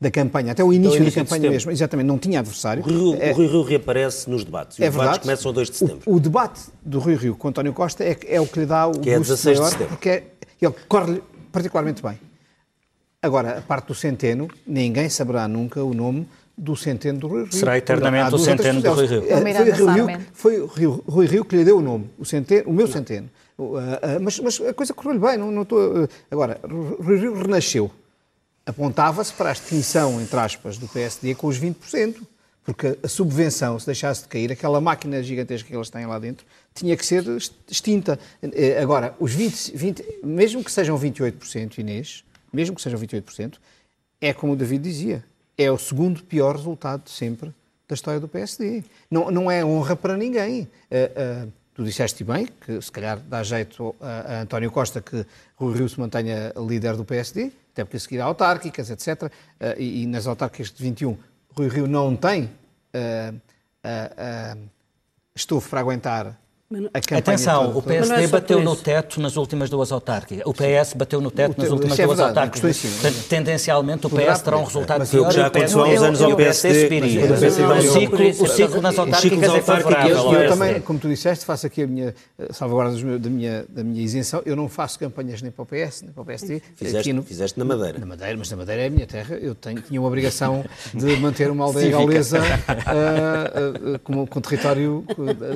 da 0.00 0.10
campanha, 0.10 0.52
até 0.52 0.64
o 0.64 0.72
início 0.72 1.04
da 1.04 1.10
campanha 1.10 1.50
mesmo, 1.50 1.70
exatamente, 1.70 2.06
não 2.06 2.18
tinha 2.18 2.40
adversário. 2.40 2.84
O 2.84 3.14
é- 3.14 3.32
Rui 3.32 3.46
Rio 3.46 3.62
reaparece 3.62 4.28
nos 4.28 4.44
debates. 4.44 4.78
Os 4.78 4.84
debates 4.84 5.18
começam 5.18 5.50
a 5.50 5.54
2 5.54 5.70
de 5.70 5.76
setembro. 5.76 6.02
O 6.06 6.18
debate 6.18 6.62
do 6.84 6.98
Rui 6.98 7.14
Rio 7.14 7.36
com 7.36 7.48
António 7.48 7.72
Costa 7.72 8.02
é, 8.02 8.16
é 8.26 8.40
o 8.40 8.46
que 8.46 8.60
lhe 8.60 8.66
dá 8.66 8.71
o 8.86 8.98
que 8.98 9.10
é 9.10 9.18
16 9.18 9.58
maior, 9.58 9.68
de 9.68 9.72
setembro. 9.72 9.96
porque 9.96 10.08
é, 10.08 10.24
ele 10.60 10.74
corre 10.88 11.22
particularmente 11.50 12.02
bem. 12.02 12.18
Agora, 13.20 13.58
a 13.58 13.62
parte 13.62 13.86
do 13.86 13.94
centeno, 13.94 14.48
ninguém 14.66 15.08
saberá 15.08 15.46
nunca 15.46 15.82
o 15.82 15.94
nome 15.94 16.26
do 16.56 16.76
centeno 16.76 17.18
do 17.18 17.28
Rui 17.28 17.42
Rio. 17.42 17.52
Será 17.52 17.78
eternamente 17.78 18.34
o 18.34 18.38
centeno 18.38 18.80
do 18.82 18.92
Rui 18.92 19.06
Rio. 19.06 19.22
Foi, 20.32 20.60
o 20.60 20.66
Rui 20.66 20.78
Rio, 20.78 21.04
Rui 21.06 21.26
Rio 21.26 21.44
que 21.44 21.56
lhe 21.56 21.64
deu 21.64 21.78
o 21.78 21.82
nome, 21.82 22.10
o, 22.18 22.24
centeno, 22.24 22.68
o 22.68 22.72
meu 22.72 22.86
não. 22.86 22.92
centeno. 22.92 23.30
Uh, 23.58 23.76
uh, 23.76 23.78
mas, 24.20 24.38
mas, 24.40 24.60
a 24.60 24.74
coisa 24.74 24.92
correu-lhe 24.92 25.20
bem. 25.20 25.36
Não, 25.36 25.50
não 25.50 25.62
estou, 25.62 26.04
uh, 26.04 26.08
agora, 26.30 26.60
Rui 26.64 27.18
Rio 27.18 27.34
renasceu. 27.34 27.90
Apontava-se 28.64 29.32
para 29.32 29.48
a 29.48 29.52
extinção, 29.52 30.20
entre 30.20 30.38
aspas, 30.38 30.78
do 30.78 30.88
PSD 30.88 31.34
com 31.34 31.46
os 31.46 31.60
20%. 31.60 32.16
Porque 32.64 32.96
a 33.02 33.08
subvenção, 33.08 33.78
se 33.78 33.86
deixasse 33.86 34.22
de 34.22 34.28
cair, 34.28 34.52
aquela 34.52 34.80
máquina 34.80 35.20
gigantesca 35.22 35.68
que 35.68 35.74
eles 35.74 35.90
têm 35.90 36.06
lá 36.06 36.18
dentro, 36.18 36.46
tinha 36.74 36.96
que 36.96 37.04
ser 37.04 37.24
extinta. 37.68 38.18
Eh, 38.42 38.80
agora, 38.80 39.14
os 39.18 39.32
20, 39.34 39.76
20 39.76 40.20
mesmo 40.24 40.64
que 40.64 40.70
sejam 40.70 40.98
28%, 40.98 41.78
Inês, 41.78 42.24
mesmo 42.52 42.74
que 42.74 42.82
sejam 42.82 42.98
28%, 42.98 43.54
é 44.20 44.32
como 44.32 44.52
o 44.52 44.56
David 44.56 44.82
dizia, 44.82 45.24
é 45.56 45.70
o 45.70 45.78
segundo 45.78 46.22
pior 46.22 46.56
resultado 46.56 47.04
de 47.04 47.10
sempre 47.10 47.52
da 47.88 47.94
história 47.94 48.20
do 48.20 48.28
PSD. 48.28 48.84
Não, 49.10 49.30
não 49.30 49.50
é 49.50 49.64
honra 49.64 49.96
para 49.96 50.16
ninguém. 50.16 50.62
Uh, 50.62 51.46
uh, 51.46 51.52
tu 51.74 51.84
disseste 51.84 52.22
bem 52.24 52.46
que 52.46 52.80
se 52.80 52.90
calhar 52.90 53.18
dá 53.18 53.42
jeito 53.42 53.94
a, 54.00 54.34
a 54.34 54.40
António 54.42 54.70
Costa 54.70 55.00
que 55.00 55.26
Rui 55.56 55.76
Rio 55.76 55.88
se 55.88 55.98
mantenha 55.98 56.52
líder 56.56 56.96
do 56.96 57.04
PSD, 57.04 57.50
até 57.72 57.84
porque 57.84 57.96
a 57.96 58.00
seguir 58.00 58.20
há 58.20 58.24
autárquicas, 58.24 58.90
etc. 58.90 59.24
Uh, 59.24 59.30
e, 59.78 60.02
e, 60.02 60.06
nas 60.06 60.26
autárquicas 60.26 60.70
de 60.70 60.82
21 60.82 61.16
Rui 61.54 61.68
Rio 61.68 61.86
não 61.86 62.16
tem 62.16 62.44
uh, 62.44 63.38
estofo 65.34 65.68
para 65.68 65.80
aguentar 65.80 66.38
Atenção, 67.16 67.76
o 67.76 67.82
PSD 67.82 68.24
é 68.24 68.26
bateu 68.26 68.60
no 68.60 68.74
teto 68.74 69.20
nas 69.20 69.36
últimas 69.36 69.68
duas 69.68 69.92
autárquicas. 69.92 70.44
O 70.46 70.54
PS 70.54 70.94
bateu 70.94 71.20
no 71.20 71.30
teto 71.30 71.60
nas 71.60 71.70
últimas 71.70 71.98
é 71.98 72.06
duas 72.06 72.20
autárquicas. 72.20 72.78
Portanto, 72.78 73.28
tendencialmente, 73.28 74.06
o 74.06 74.10
PS 74.10 74.42
terá 74.42 74.56
um 74.56 74.64
resultado 74.64 75.06
pior. 75.06 75.30
já 75.30 75.46
aconteceu 75.46 75.84
há 75.84 75.88
uns 75.88 76.02
anos 76.02 76.22
ao 76.22 76.36
PSD. 76.36 76.88
O 78.40 78.46
ciclo 78.48 78.80
nas 78.80 78.98
autárquicas 78.98 79.54
é 79.54 79.60
favorável. 79.60 80.32
Eu 80.32 80.48
também, 80.48 80.80
como 80.80 80.98
tu 80.98 81.08
disseste, 81.08 81.44
faço 81.44 81.66
aqui 81.66 81.82
a 81.82 81.86
minha 81.86 82.14
eh, 82.38 82.52
salvaguarda 82.52 83.18
da 83.18 83.30
minha, 83.30 83.64
da 83.68 83.84
minha 83.84 84.02
isenção. 84.02 84.42
Eu 84.46 84.56
não 84.56 84.68
faço 84.68 84.98
campanhas 84.98 85.42
nem 85.42 85.50
para 85.50 85.62
o 85.62 85.66
PS, 85.66 86.02
nem 86.02 86.12
para 86.12 86.22
o 86.22 86.24
PSD. 86.24 86.62
Fizeste, 87.22 87.58
na 87.58 87.64
Madeira. 87.64 87.98
Na 87.98 88.06
Madeira, 88.06 88.36
mas 88.36 88.50
na 88.50 88.56
Madeira 88.56 88.82
é 88.82 88.86
a 88.86 88.90
minha 88.90 89.06
terra. 89.06 89.34
Eu 89.36 89.54
tenho, 89.54 89.80
tinha 89.80 90.00
uma 90.00 90.08
obrigação 90.08 90.64
de 90.94 91.16
manter 91.20 91.50
uma 91.50 91.64
aldeia 91.64 91.90
gaulesa 91.90 92.40
uh, 92.40 93.94
uh, 93.94 93.98
com, 93.98 94.26
com 94.26 94.40
território, 94.40 95.04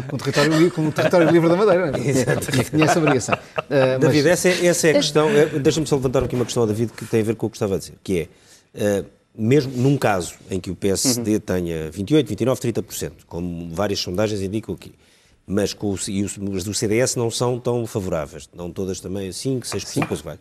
com 0.09 0.16
território, 0.16 0.70
com 0.70 0.90
território 0.90 1.06
território 1.11 1.31
livre 1.31 1.49
da 1.49 1.57
Madeira. 1.57 1.88
É? 1.88 1.92
Tinha 2.71 2.85
essa 2.85 2.99
obrigação. 2.99 3.35
Uh, 3.35 3.99
David, 3.99 4.25
mas... 4.25 4.27
essa, 4.27 4.49
é, 4.49 4.66
essa 4.66 4.88
é 4.88 4.90
a 4.90 4.95
questão. 4.95 5.29
É, 5.31 5.47
deixa-me 5.59 5.87
só 5.87 5.97
levantar 5.97 6.25
aqui 6.25 6.35
uma 6.35 6.45
questão 6.45 6.62
ao 6.62 6.66
David 6.66 6.92
que 6.92 7.05
tem 7.05 7.21
a 7.21 7.25
ver 7.25 7.37
com 7.37 7.47
o 7.47 7.51
que 7.51 7.57
estava 7.57 7.75
a 7.75 7.79
dizer, 7.79 7.95
que 8.03 8.29
é. 8.75 9.03
Uh, 9.03 9.16
mesmo 9.38 9.71
num 9.77 9.99
caso 9.99 10.35
em 10.51 10.59
que 10.59 10.71
o 10.71 10.75
PSD 10.75 11.35
uhum. 11.35 11.40
tenha 11.40 11.90
28, 11.90 12.27
29, 12.27 12.61
30%, 12.73 13.12
como 13.27 13.69
várias 13.75 13.99
sondagens 14.01 14.40
indicam 14.40 14.75
aqui, 14.75 14.95
mas 15.47 15.75
com 15.75 15.92
o, 15.92 15.99
e 16.09 16.25
os, 16.25 16.38
os 16.38 16.64
do 16.64 16.73
CDS 16.73 17.16
não 17.16 17.31
são 17.31 17.61
tão 17.61 17.87
favoráveis, 17.87 18.49
não 18.55 18.71
todas 18.71 18.99
também 18.99 19.31
5, 19.31 19.66
6%, 19.66 20.07
coisa 20.07 20.23
vai. 20.23 20.38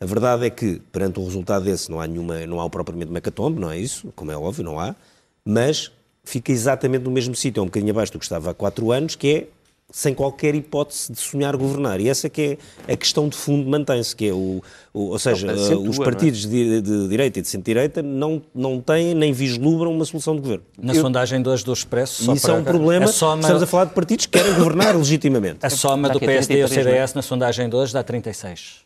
A 0.00 0.04
verdade 0.04 0.44
é 0.44 0.50
que, 0.50 0.80
perante 0.92 1.18
um 1.18 1.24
resultado 1.24 1.64
desse, 1.64 1.90
não 1.90 2.00
há, 2.00 2.06
nenhuma, 2.06 2.46
não 2.46 2.60
há 2.60 2.68
propriamente 2.68 3.08
uma 3.08 3.18
hecatombe, 3.18 3.58
não 3.58 3.70
é 3.70 3.78
isso? 3.78 4.12
Como 4.14 4.30
é 4.30 4.36
óbvio, 4.36 4.62
não 4.62 4.78
há, 4.78 4.94
mas 5.44 5.90
fica 6.24 6.52
exatamente 6.52 7.04
no 7.04 7.10
mesmo 7.10 7.34
sítio, 7.34 7.60
é 7.60 7.62
um 7.62 7.66
bocadinho 7.66 7.92
abaixo 7.92 8.12
do 8.12 8.18
que 8.18 8.24
estava 8.24 8.50
há 8.50 8.54
quatro 8.54 8.92
anos, 8.92 9.14
que 9.14 9.28
é 9.28 9.46
sem 9.94 10.12
qualquer 10.12 10.56
hipótese 10.56 11.12
de 11.12 11.20
sonhar 11.20 11.56
governar. 11.56 12.00
E 12.00 12.08
essa 12.08 12.28
que 12.28 12.58
é 12.88 12.92
a 12.92 12.96
questão 12.96 13.28
de 13.28 13.36
fundo 13.36 13.70
mantém-se, 13.70 14.14
que 14.14 14.28
é 14.28 14.32
o, 14.32 14.60
o 14.92 15.10
ou 15.10 15.18
seja, 15.20 15.46
uh, 15.54 15.88
os 15.88 15.98
partidos 15.98 16.44
é? 16.46 16.48
de, 16.48 16.80
de, 16.80 17.08
direita 17.08 17.38
e 17.38 17.42
de 17.42 17.46
centro-direita 17.46 18.02
não, 18.02 18.42
não 18.52 18.80
têm 18.80 19.14
nem 19.14 19.32
vislumbram 19.32 19.92
uma 19.92 20.04
solução 20.04 20.34
de 20.34 20.40
governo. 20.40 20.64
Na 20.76 20.94
Eu, 20.94 21.00
sondagem 21.00 21.46
hoje 21.46 21.64
do 21.64 21.72
Expresso... 21.72 22.24
Só 22.24 22.34
isso 22.34 22.50
é 22.50 22.54
um 22.54 22.64
problema, 22.64 23.06
soma, 23.06 23.42
estamos 23.42 23.62
a 23.62 23.66
falar 23.68 23.84
de 23.84 23.92
partidos 23.92 24.26
que 24.26 24.36
querem 24.36 24.52
governar 24.54 24.96
legitimamente. 24.98 25.64
A 25.64 25.70
soma 25.70 26.08
do 26.08 26.18
PSD 26.18 26.58
e 26.58 26.64
o 26.64 26.68
CDS 26.68 27.14
na 27.14 27.22
sondagem 27.22 27.68
de 27.68 27.76
hoje 27.76 27.92
dá 27.92 28.02
36. 28.02 28.83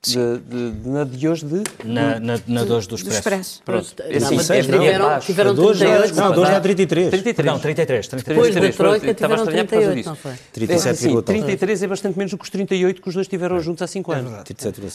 De, 0.00 0.38
de, 0.38 0.70
de, 0.70 0.88
na 0.88 1.02
de 1.02 1.28
hoje 1.28 1.44
de? 1.44 1.62
Na, 1.84 2.20
na, 2.20 2.40
na 2.46 2.64
de 2.64 2.72
hoje 2.72 2.86
do 2.86 2.94
Expresso. 2.94 3.18
Expresso. 3.18 3.62
Pronto. 3.64 3.94
Não, 3.98 4.36
mas 4.36 4.50
é 4.50 4.62
tiveram, 4.62 5.18
tiveram 5.18 5.54
38. 5.54 6.14
Não, 6.14 6.32
de 6.32 6.38
hoje 6.38 6.50
dá 6.52 6.60
33. 6.60 7.10
33. 7.10 7.46
Não, 7.52 7.58
33. 7.58 8.08
33. 8.08 8.36
Depois 8.36 8.54
da 8.54 8.72
Troika 8.76 9.14
tiveram 9.14 9.46
38, 9.46 10.06
não 10.06 10.14
foi? 10.14 10.32
37, 10.52 11.22
33 11.22 11.82
é 11.82 11.86
bastante 11.88 12.16
menos 12.16 12.30
do 12.30 12.38
que 12.38 12.44
os 12.44 12.50
38 12.50 13.02
que 13.02 13.08
os 13.08 13.14
dois 13.14 13.26
tiveram 13.26 13.60
juntos 13.60 13.82
há 13.82 13.86
5 13.88 14.12
anos. 14.12 14.32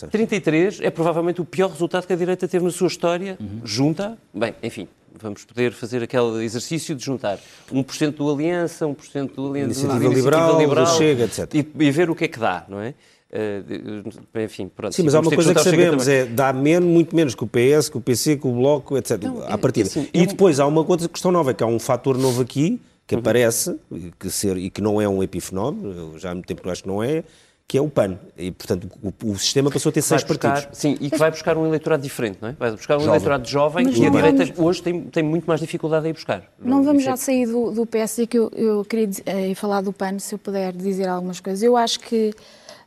33 0.09 0.79
é 0.81 0.89
provavelmente 0.89 1.41
o 1.41 1.45
pior 1.45 1.69
resultado 1.69 2.07
que 2.07 2.13
a 2.13 2.15
direita 2.15 2.47
teve 2.47 2.63
na 2.63 2.71
sua 2.71 2.87
história, 2.87 3.37
junta, 3.63 4.17
bem, 4.33 4.55
enfim, 4.63 4.87
vamos 5.19 5.43
poder 5.43 5.73
fazer 5.73 6.01
aquele 6.01 6.43
exercício 6.43 6.95
de 6.95 7.03
juntar 7.03 7.39
1% 7.71 8.11
do 8.11 8.31
Aliança, 8.31 8.85
1% 8.85 9.35
do 9.35 9.49
Aliança 9.49 9.81
Iniciativa 9.81 10.09
do 10.09 10.59
Liberal, 10.59 10.85
do 10.85 10.97
Chega, 10.97 11.25
etc. 11.25 11.53
E, 11.53 11.67
e 11.79 11.91
ver 11.91 12.09
o 12.09 12.15
que 12.15 12.25
é 12.25 12.27
que 12.27 12.39
dá, 12.39 12.65
não 12.67 12.79
é? 12.79 12.93
Uh, 13.33 14.39
enfim, 14.41 14.67
pronto. 14.67 14.93
Sim, 14.93 15.01
mas 15.03 15.15
há 15.15 15.19
uma 15.19 15.31
coisa 15.31 15.55
que, 15.55 15.59
que 15.59 15.63
sabemos, 15.63 16.07
é 16.07 16.25
dá 16.25 16.53
menos, 16.53 16.87
muito 16.87 17.15
menos 17.15 17.33
que 17.33 17.43
o 17.43 17.47
PS, 17.47 17.89
que 17.89 17.97
o 17.97 18.01
PC, 18.01 18.37
que 18.37 18.45
o 18.45 18.51
Bloco, 18.51 18.95
etc. 18.95 19.23
Não, 19.23 19.41
à 19.41 19.57
partida. 19.57 19.89
Assim, 19.89 20.07
e 20.13 20.27
depois 20.27 20.59
há 20.59 20.67
uma 20.67 20.81
outra 20.87 21.09
questão 21.09 21.31
nova, 21.31 21.51
que 21.51 21.63
há 21.63 21.67
um 21.67 21.79
fator 21.79 22.15
novo 22.15 22.43
aqui, 22.43 22.79
que 23.07 23.15
uhum. 23.15 23.21
aparece, 23.21 23.75
que 24.19 24.29
ser, 24.29 24.55
e 24.57 24.69
que 24.69 24.81
não 24.81 25.01
é 25.01 25.09
um 25.09 25.23
epifenómeno, 25.23 26.19
já 26.19 26.29
há 26.29 26.33
muito 26.35 26.45
tempo 26.45 26.61
que 26.61 26.67
eu 26.67 26.71
acho 26.71 26.83
que 26.83 26.87
não 26.87 27.01
é, 27.01 27.23
que 27.67 27.75
é 27.75 27.81
o 27.81 27.89
PAN. 27.89 28.19
E, 28.37 28.51
portanto, 28.51 28.87
o, 29.01 29.31
o 29.31 29.39
sistema 29.39 29.71
passou 29.71 29.89
a 29.89 29.93
ter 29.93 30.03
seis 30.03 30.23
buscar, 30.23 30.51
partidos. 30.53 30.77
Sim, 30.77 30.95
e 31.01 31.09
que 31.09 31.17
vai 31.17 31.31
buscar 31.31 31.57
um 31.57 31.65
eleitorado 31.65 32.03
diferente, 32.03 32.37
não 32.39 32.49
é? 32.49 32.51
Vai 32.51 32.69
buscar 32.69 32.97
um 32.97 32.99
jovem. 32.99 33.15
eleitorado 33.15 33.47
jovem 33.47 33.85
mas 33.85 33.97
e 33.97 34.05
a 34.05 34.09
direita 34.11 34.45
vamos... 34.45 34.59
hoje 34.59 34.83
tem, 34.83 35.01
tem 35.01 35.23
muito 35.23 35.45
mais 35.45 35.59
dificuldade 35.59 36.05
em 36.05 36.11
ir 36.11 36.13
buscar. 36.13 36.43
Não, 36.59 36.77
não 36.77 36.83
vamos 36.83 37.03
já 37.03 37.17
sair 37.17 37.47
do, 37.47 37.71
do 37.71 37.83
PSD, 37.87 38.27
que 38.27 38.37
eu, 38.37 38.51
eu 38.55 38.85
queria 38.85 39.09
eh, 39.25 39.55
falar 39.55 39.81
do 39.81 39.91
PAN, 39.91 40.19
se 40.19 40.35
eu 40.35 40.37
puder 40.37 40.71
dizer 40.73 41.07
algumas 41.07 41.39
coisas. 41.39 41.63
Eu 41.63 41.75
acho 41.75 41.99
que 41.99 42.31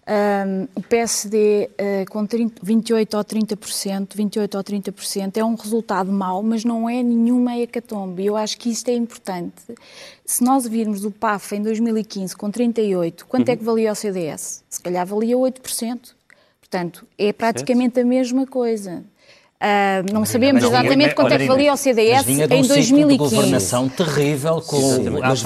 um, 0.08 0.68
o 0.76 0.82
PSD 0.82 1.68
uh, 1.72 2.10
com 2.10 2.24
30, 2.24 2.60
28 2.62 3.16
ou 3.16 3.24
30%, 3.24 4.14
28 4.14 4.56
ou 4.56 4.62
30% 4.64 5.36
é 5.36 5.44
um 5.44 5.56
resultado 5.56 6.12
mau, 6.12 6.42
mas 6.42 6.64
não 6.64 6.88
é 6.88 7.02
nenhuma 7.02 7.58
hecatombe. 7.58 8.24
Eu 8.24 8.36
acho 8.36 8.56
que 8.56 8.70
isto 8.70 8.88
é 8.88 8.94
importante. 8.94 9.74
Se 10.24 10.44
nós 10.44 10.66
virmos 10.66 11.04
o 11.04 11.10
PAF 11.10 11.56
em 11.56 11.62
2015 11.62 12.36
com 12.36 12.50
38, 12.50 13.26
quanto 13.26 13.48
uhum. 13.48 13.54
é 13.54 13.56
que 13.56 13.64
valia 13.64 13.90
o 13.90 13.94
CDS? 13.94 14.64
Se 14.68 14.80
calhar 14.80 15.04
valia 15.04 15.36
8%. 15.36 16.14
Portanto, 16.60 17.06
é 17.16 17.32
praticamente 17.32 18.00
a 18.00 18.04
mesma 18.04 18.46
coisa. 18.46 19.04
Uh, 19.56 20.12
não 20.12 20.20
mas 20.20 20.28
sabemos 20.28 20.62
exatamente 20.62 20.96
vinha, 20.96 21.14
quanto 21.14 21.32
é 21.32 21.38
que 21.38 21.46
valia 21.46 21.72
o 21.72 21.76
CDS 21.78 22.28
em 22.28 22.46
2015. 22.46 23.06
De 23.06 23.16
governação 23.16 23.88
terrível 23.88 24.60
com 24.60 24.76
sim, 24.76 25.04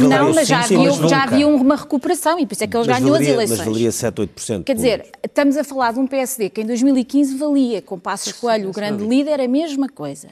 não, 0.09 0.35
mas 0.35 0.49
já, 0.49 0.63
havia, 0.63 0.91
já 1.09 1.23
havia 1.23 1.47
uma 1.47 1.77
recuperação 1.77 2.37
e 2.41 2.45
por 2.45 2.55
isso 2.55 2.65
é 2.65 2.67
que 2.67 2.77
eles 2.77 2.89
ganham 2.89 3.15
as 3.15 3.21
eleições. 3.21 3.59
Mas 3.59 3.67
valia 3.69 3.93
7, 3.93 4.23
8%. 4.23 4.65
Quer 4.65 4.75
dizer, 4.75 5.07
estamos 5.23 5.57
a 5.57 5.63
falar 5.63 5.93
de 5.93 6.01
um 6.01 6.09
PSD 6.09 6.51
que 6.51 6.61
em 6.61 6.67
2015 6.67 7.37
valia, 7.37 7.81
com 7.81 8.01
Passos 8.01 8.33
Coelho, 8.33 8.71
o 8.71 8.73
grande 8.73 9.05
líder, 9.07 9.41
a 9.41 9.47
mesma 9.47 9.89
coisa. 9.89 10.27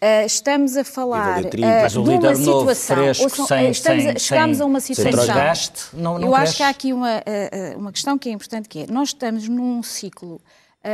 Uh, 0.00 0.24
estamos 0.24 0.76
a 0.76 0.84
falar 0.84 1.44
uh, 1.44 1.50
de 1.50 1.98
uma 1.98 2.34
situação. 2.36 2.96
Fresco, 2.96 3.30
são, 3.30 3.46
sem, 3.48 3.70
estamos, 3.70 4.04
sem, 4.04 4.18
chegamos 4.20 4.56
sem, 4.58 4.64
a 4.64 4.66
uma 4.68 4.78
situação. 4.78 5.10
Desgaste, 5.10 5.86
não, 5.92 6.20
não 6.20 6.28
eu 6.28 6.34
cresce. 6.34 6.44
acho 6.44 6.56
que 6.56 6.62
há 6.62 6.68
aqui 6.68 6.92
uma, 6.92 7.16
uh, 7.16 7.78
uma 7.78 7.90
questão 7.90 8.16
que 8.16 8.28
é 8.28 8.32
importante, 8.32 8.68
que 8.68 8.84
é 8.84 8.86
nós 8.86 9.08
estamos 9.08 9.48
num 9.48 9.82
ciclo 9.82 10.40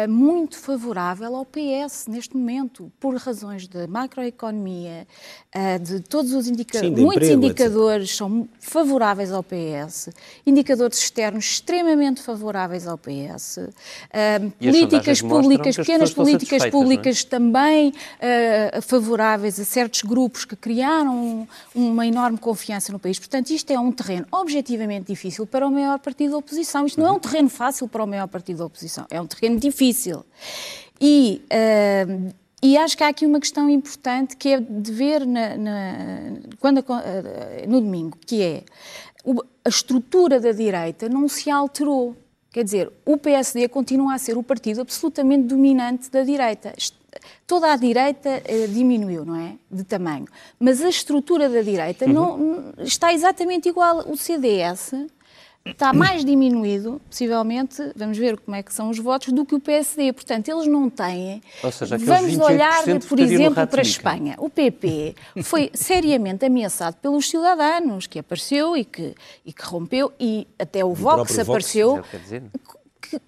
muito 0.08 0.58
favorável 0.58 1.36
ao 1.36 1.44
PS 1.44 2.06
neste 2.08 2.36
momento, 2.36 2.90
por 2.98 3.14
razões 3.14 3.68
de 3.68 3.86
macroeconomia, 3.86 5.06
uh, 5.54 5.78
de 5.78 6.00
todos 6.00 6.32
os 6.32 6.48
indicadores. 6.48 6.98
Muitos 6.98 7.28
emprego, 7.28 7.44
indicadores 7.44 8.08
etc. 8.08 8.18
são 8.18 8.48
favoráveis 8.58 9.30
ao 9.30 9.42
PS, 9.42 10.10
indicadores 10.44 10.98
externos 10.98 11.44
extremamente 11.44 12.22
favoráveis 12.22 12.88
ao 12.88 12.98
PS, 12.98 13.58
uh, 13.58 14.50
políticas 14.58 15.22
públicas, 15.22 15.76
pequenas 15.76 16.12
políticas 16.12 16.62
é? 16.64 16.70
públicas 16.70 17.24
é? 17.24 17.28
também 17.28 17.92
favoráveis 18.82 19.60
a 19.60 19.64
certos 19.64 20.02
grupos 20.02 20.44
que 20.44 20.56
criaram 20.56 21.46
uma 21.74 22.06
enorme 22.06 22.38
confiança 22.38 22.92
no 22.92 22.98
país. 22.98 23.18
Portanto, 23.18 23.50
isto 23.50 23.70
é 23.70 23.78
um 23.78 23.92
terreno 23.92 24.26
objetivamente 24.32 25.06
difícil 25.06 25.46
para 25.46 25.66
o 25.66 25.70
maior 25.70 25.98
partido 25.98 26.32
da 26.32 26.38
oposição. 26.38 26.86
Isto 26.86 27.00
não 27.00 27.08
é 27.08 27.12
um 27.12 27.18
terreno 27.18 27.48
fácil 27.48 27.86
para 27.86 28.02
o 28.02 28.06
maior 28.06 28.26
partido 28.26 28.58
da 28.58 28.66
oposição, 28.66 29.06
é 29.10 29.20
um 29.20 29.26
terreno 29.26 29.58
difícil 29.58 29.83
difícil. 29.84 30.24
E, 31.00 31.42
uh, 31.50 32.34
e 32.62 32.76
acho 32.78 32.96
que 32.96 33.04
há 33.04 33.08
aqui 33.08 33.26
uma 33.26 33.40
questão 33.40 33.68
importante 33.68 34.36
que 34.36 34.48
é 34.48 34.60
de 34.60 34.92
ver 34.92 35.26
na, 35.26 35.56
na, 35.56 35.82
quando, 36.58 36.78
uh, 36.78 37.68
no 37.68 37.80
domingo, 37.80 38.16
que 38.26 38.42
é 38.42 38.64
a 39.64 39.68
estrutura 39.68 40.40
da 40.40 40.52
direita 40.52 41.08
não 41.08 41.28
se 41.28 41.50
alterou. 41.50 42.16
Quer 42.50 42.62
dizer, 42.62 42.92
o 43.04 43.16
PSD 43.16 43.68
continua 43.68 44.14
a 44.14 44.18
ser 44.18 44.38
o 44.38 44.42
partido 44.42 44.82
absolutamente 44.82 45.44
dominante 45.44 46.10
da 46.10 46.22
direita. 46.22 46.72
Toda 47.46 47.72
a 47.72 47.76
direita 47.76 48.42
eh, 48.44 48.66
diminuiu, 48.68 49.24
não 49.24 49.34
é? 49.34 49.56
De 49.70 49.82
tamanho. 49.82 50.26
Mas 50.60 50.80
a 50.80 50.88
estrutura 50.88 51.48
da 51.48 51.62
direita 51.62 52.04
uhum. 52.04 52.12
não, 52.12 52.74
está 52.78 53.12
exatamente 53.12 53.68
igual. 53.68 54.04
O 54.08 54.16
CDS 54.16 54.92
está 55.64 55.92
mais 55.94 56.24
diminuído, 56.24 57.00
possivelmente, 57.08 57.82
vamos 57.96 58.18
ver 58.18 58.38
como 58.38 58.54
é 58.54 58.62
que 58.62 58.72
são 58.72 58.90
os 58.90 58.98
votos, 58.98 59.32
do 59.32 59.46
que 59.46 59.54
o 59.54 59.60
PSD. 59.60 60.12
Portanto, 60.12 60.48
eles 60.48 60.66
não 60.66 60.90
têm. 60.90 61.42
Ou 61.62 61.72
seja, 61.72 61.96
vamos 61.96 62.38
olhar, 62.38 62.82
por 63.08 63.18
exemplo, 63.18 63.66
para 63.66 63.80
a 63.80 63.82
Espanha. 63.82 64.36
O 64.38 64.50
PP 64.50 65.14
foi 65.42 65.70
seriamente 65.72 66.44
ameaçado 66.44 66.96
pelos 66.96 67.28
cidadãos, 67.30 68.06
que 68.06 68.18
apareceu 68.18 68.76
e 68.76 68.84
que, 68.84 69.14
e 69.44 69.52
que 69.52 69.64
rompeu, 69.64 70.12
e 70.20 70.46
até 70.58 70.84
o, 70.84 70.88
o 70.88 70.94
Vox 70.94 71.38
apareceu. 71.38 71.96
Vox, 71.96 72.08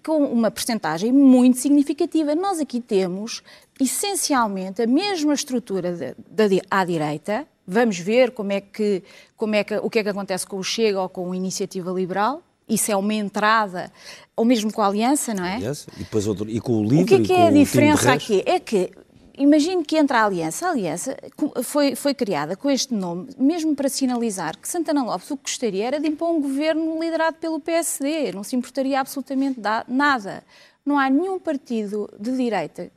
com 0.03 0.25
uma 0.25 0.51
percentagem 0.51 1.13
muito 1.13 1.59
significativa. 1.59 2.35
Nós 2.35 2.61
aqui 2.61 2.81
temos, 2.81 3.43
essencialmente, 3.81 4.83
a 4.83 4.87
mesma 4.87 5.33
estrutura 5.33 5.93
da, 5.93 6.15
da, 6.47 6.55
à 6.71 6.85
direita, 6.85 7.47
Vamos 7.67 7.99
ver 7.99 8.31
como 8.31 8.53
é 8.53 8.61
que, 8.61 9.03
como 9.37 9.55
é 9.55 9.65
que, 9.65 9.77
o 9.77 9.91
que 9.91 9.99
é 9.99 10.03
que 10.03 10.09
acontece 10.09 10.47
com 10.47 10.59
o 10.59 10.63
Chega 10.63 11.01
ou 11.01 11.09
com 11.09 11.33
a 11.33 11.37
Iniciativa 11.37 11.91
Liberal. 11.91 12.43
Isso 12.69 12.91
é 12.91 12.97
uma 12.97 13.15
entrada, 13.15 13.93
ou 14.35 14.45
mesmo 14.45 14.73
com 14.73 14.83
a 14.83 14.87
Aliança, 14.87 15.33
não 15.33 15.45
é? 15.45 15.55
Aliança. 15.55 15.89
E, 15.97 16.01
depois 16.01 16.27
outro, 16.27 16.51
e 16.51 16.61
com 16.61 16.81
o 16.81 16.83
Livre 16.83 17.03
O 17.03 17.07
que 17.07 17.15
é, 17.15 17.21
que 17.21 17.33
é 17.33 17.47
a 17.47 17.51
diferença 17.51 18.13
aqui? 18.13 18.43
É 18.45 18.59
que 18.59 18.91
Imagine 19.39 19.85
que 19.85 19.99
entra 19.99 20.21
a 20.21 20.25
Aliança. 20.25 20.67
A 20.67 20.71
Aliança 20.71 21.17
foi, 21.63 21.95
foi 21.95 22.15
criada 22.15 22.57
com 22.57 22.71
este 22.71 22.95
nome, 22.95 23.29
mesmo 23.39 23.77
para 23.77 23.89
sinalizar 23.89 24.57
que 24.57 24.67
Santana 24.67 25.05
Lopes 25.05 25.31
o 25.31 25.37
que 25.37 25.43
gostaria 25.43 25.87
era 25.87 26.01
de 26.01 26.09
impor 26.09 26.31
um 26.31 26.41
governo 26.41 26.99
liderado 26.99 27.37
pelo 27.37 27.61
PSD. 27.61 28.33
Não 28.33 28.43
se 28.43 28.57
importaria 28.57 28.99
absolutamente 28.99 29.61
nada. 29.87 30.43
Não 30.85 30.99
há 30.99 31.11
nenhum 31.11 31.39
partido 31.39 32.11
de 32.19 32.35
direita, 32.35 32.91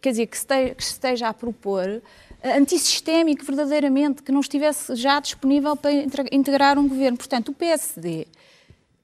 quer 0.00 0.10
dizer, 0.10 0.26
que 0.26 0.36
esteja 0.78 1.28
a 1.28 1.34
propor 1.34 2.02
antissistémico, 2.42 3.44
verdadeiramente, 3.44 4.22
que 4.22 4.32
não 4.32 4.40
estivesse 4.40 4.94
já 4.96 5.18
disponível 5.20 5.76
para 5.76 5.92
integrar 6.32 6.78
um 6.78 6.88
governo. 6.88 7.16
Portanto, 7.16 7.50
o 7.50 7.54
PSD 7.54 8.26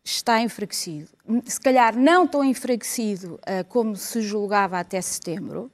está 0.04 0.40
enfraquecido. 0.40 1.08
Se 1.44 1.60
calhar 1.60 1.96
não 1.96 2.26
tão 2.26 2.44
enfraquecido 2.44 3.34
uh, 3.34 3.64
como 3.68 3.96
se 3.96 4.20
julgava 4.20 4.78
até 4.78 5.00
setembro. 5.00 5.70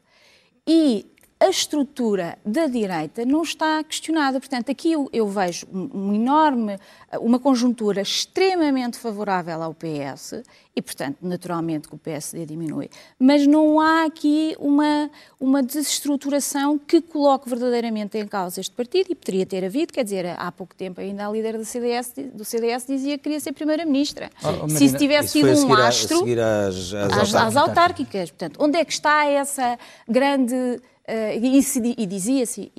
E 0.66 1.06
a 1.40 1.48
estrutura 1.48 2.36
da 2.44 2.66
direita 2.66 3.24
não 3.24 3.42
está 3.42 3.82
questionada. 3.84 4.40
Portanto, 4.40 4.70
aqui 4.70 4.92
eu, 4.92 5.08
eu 5.12 5.28
vejo 5.28 5.66
um, 5.72 5.90
um, 5.94 6.14
enorme, 6.14 6.78
uma 7.20 7.38
conjuntura 7.38 8.00
extremamente 8.00 8.98
favorável 8.98 9.62
ao 9.62 9.72
PS 9.72 10.42
e, 10.74 10.82
portanto, 10.82 11.18
naturalmente 11.22 11.88
que 11.88 11.94
o 11.94 11.98
PSD 11.98 12.44
diminui. 12.44 12.90
Mas 13.18 13.46
não 13.46 13.80
há 13.80 14.04
aqui 14.04 14.56
uma, 14.58 15.08
uma 15.38 15.62
desestruturação 15.62 16.76
que 16.76 17.00
coloque 17.00 17.48
verdadeiramente 17.48 18.18
em 18.18 18.26
causa 18.26 18.60
este 18.60 18.74
partido 18.74 19.06
e 19.10 19.14
poderia 19.14 19.46
ter 19.46 19.64
havido, 19.64 19.92
quer 19.92 20.02
dizer, 20.02 20.26
há 20.26 20.50
pouco 20.50 20.74
tempo 20.74 21.00
ainda 21.00 21.26
a 21.26 21.30
líder 21.30 21.56
do 21.56 21.64
CDS, 21.64 22.14
do 22.34 22.44
CDS 22.44 22.84
dizia 22.84 23.16
que 23.16 23.24
queria 23.24 23.38
ser 23.38 23.52
Primeira-Ministra. 23.52 24.28
Oh, 24.42 24.64
oh, 24.64 24.68
Se 24.68 24.86
isso 24.86 24.96
tivesse 24.96 25.28
sido 25.28 25.50
um 25.50 25.68
lastro 25.68 26.24
às, 26.68 26.94
às, 26.94 27.34
às 27.34 27.56
autárquicas. 27.56 28.30
Portanto, 28.30 28.58
onde 28.60 28.76
é 28.76 28.84
que 28.84 28.92
está 28.92 29.24
essa 29.24 29.78
grande 30.08 30.80
e, 31.08 32.02
e 32.02 32.06
dizia-se 32.06 32.72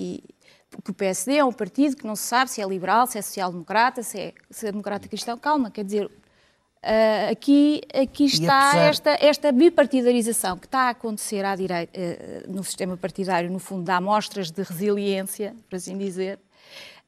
que 0.83 0.91
o 0.91 0.93
PSD 0.93 1.37
é 1.37 1.45
um 1.45 1.51
partido 1.51 1.95
que 1.95 2.05
não 2.05 2.15
se 2.15 2.23
sabe 2.23 2.51
se 2.51 2.61
é 2.61 2.67
liberal, 2.67 3.07
se 3.07 3.17
é 3.17 3.21
social-democrata, 3.21 4.03
se 4.03 4.19
é, 4.19 4.33
se 4.49 4.67
é 4.67 4.71
democrata 4.71 5.07
cristão. 5.07 5.37
Calma, 5.37 5.71
quer 5.71 5.83
dizer, 5.83 6.05
uh, 6.05 7.31
aqui, 7.31 7.81
aqui 7.93 8.25
está 8.25 8.69
apesar... 8.69 8.89
esta, 8.89 9.17
esta 9.19 9.51
bipartidarização 9.51 10.57
que 10.57 10.67
está 10.67 10.81
a 10.81 10.89
acontecer 10.89 11.43
à 11.43 11.55
direita, 11.55 11.99
uh, 11.99 12.51
no 12.51 12.63
sistema 12.63 12.95
partidário, 12.95 13.49
no 13.49 13.59
fundo, 13.59 13.83
dá 13.83 13.97
amostras 13.97 14.51
de 14.51 14.61
resiliência, 14.61 15.55
por 15.69 15.75
assim 15.75 15.97
dizer. 15.97 16.39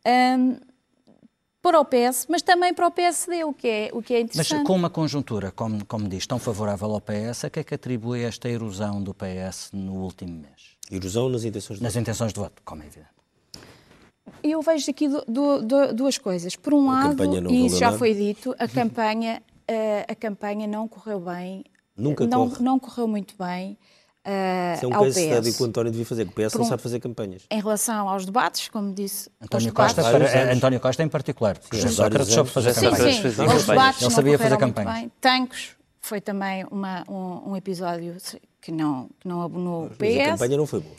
Um, 0.05 0.70
para 1.61 1.79
o 1.79 1.85
PS, 1.85 2.25
mas 2.27 2.41
também 2.41 2.73
para 2.73 2.87
o 2.87 2.91
PSD, 2.91 3.43
o 3.43 3.53
que 3.53 3.67
é, 3.67 3.89
o 3.93 4.01
que 4.01 4.13
é 4.13 4.21
interessante. 4.21 4.57
Mas 4.57 4.67
com 4.67 4.75
uma 4.75 4.89
conjuntura, 4.89 5.51
como, 5.51 5.85
como 5.85 6.09
diz, 6.09 6.25
tão 6.25 6.39
favorável 6.39 6.91
ao 6.91 7.01
PS, 7.01 7.45
a 7.45 7.49
que 7.49 7.59
é 7.59 7.63
que 7.63 7.75
atribui 7.75 8.23
esta 8.23 8.49
erosão 8.49 9.01
do 9.01 9.13
PS 9.13 9.69
no 9.71 9.93
último 9.93 10.39
mês? 10.39 10.75
Erosão 10.89 11.29
nas 11.29 11.43
intenções 11.43 11.77
de 11.77 11.83
nas 11.83 11.93
voto. 11.93 12.01
intenções 12.01 12.33
de 12.33 12.39
voto, 12.39 12.61
como 12.65 12.81
é 12.81 12.87
evidente. 12.87 13.11
Eu 14.43 14.61
vejo 14.61 14.89
aqui 14.89 15.07
do, 15.07 15.61
do, 15.61 15.93
duas 15.93 16.17
coisas. 16.17 16.55
Por 16.55 16.73
um 16.73 16.89
a 16.89 17.05
lado, 17.05 17.51
e 17.51 17.67
isso 17.67 17.77
já 17.77 17.91
foi 17.91 18.13
dito, 18.13 18.55
a 18.57 18.67
campanha, 18.67 19.41
a, 19.67 19.71
eh, 19.71 20.05
a 20.07 20.15
campanha 20.15 20.67
não 20.67 20.87
correu 20.87 21.19
bem. 21.19 21.63
Nunca 21.95 22.25
não, 22.25 22.49
corre. 22.49 22.63
não 22.63 22.79
correu 22.79 23.07
muito 23.07 23.35
bem. 23.37 23.77
Uh, 24.23 24.75
Isso 24.75 24.85
é 24.85 24.87
um 24.87 25.11
study 25.11 25.53
que 25.53 25.63
o 25.63 25.65
António 25.65 25.91
devia 25.91 26.05
fazer, 26.05 26.25
que 26.25 26.31
o 26.31 26.35
PS 26.35 26.55
um, 26.55 26.59
não 26.59 26.65
sabe 26.65 26.81
fazer 26.81 26.99
campanhas. 26.99 27.43
Em 27.49 27.59
relação 27.59 28.07
aos 28.07 28.23
debates, 28.23 28.67
como 28.67 28.93
disse. 28.93 29.31
António, 29.41 29.73
Costa, 29.73 30.03
para, 30.03 30.53
António 30.53 30.79
Costa 30.79 31.01
em 31.01 31.09
particular. 31.09 31.57
Sim, 31.71 31.87
Sócrates 31.87 32.33
soube 32.33 32.49
fazer 32.51 32.73
sim, 32.73 32.89
campanhas. 32.89 33.15
Sim, 33.15 33.31
sim. 33.31 33.45
Os 33.45 33.65
debates 33.65 34.01
Ele 34.01 34.11
sabia 34.11 34.37
fazer 34.37 34.57
campanhas. 34.57 35.09
Tancos 35.19 35.75
foi 35.99 36.21
também 36.21 36.65
uma, 36.69 37.03
um, 37.09 37.51
um, 37.51 37.55
episódio 37.55 38.15
que 38.61 38.71
não, 38.71 39.09
que 39.19 39.27
não 39.27 39.41
abonou 39.41 39.85
o 39.85 39.89
PS. 39.89 39.97
Mas 39.99 40.17
a 40.17 40.31
campanha 40.31 40.57
não 40.57 40.67
foi 40.67 40.79
boa. 40.81 40.95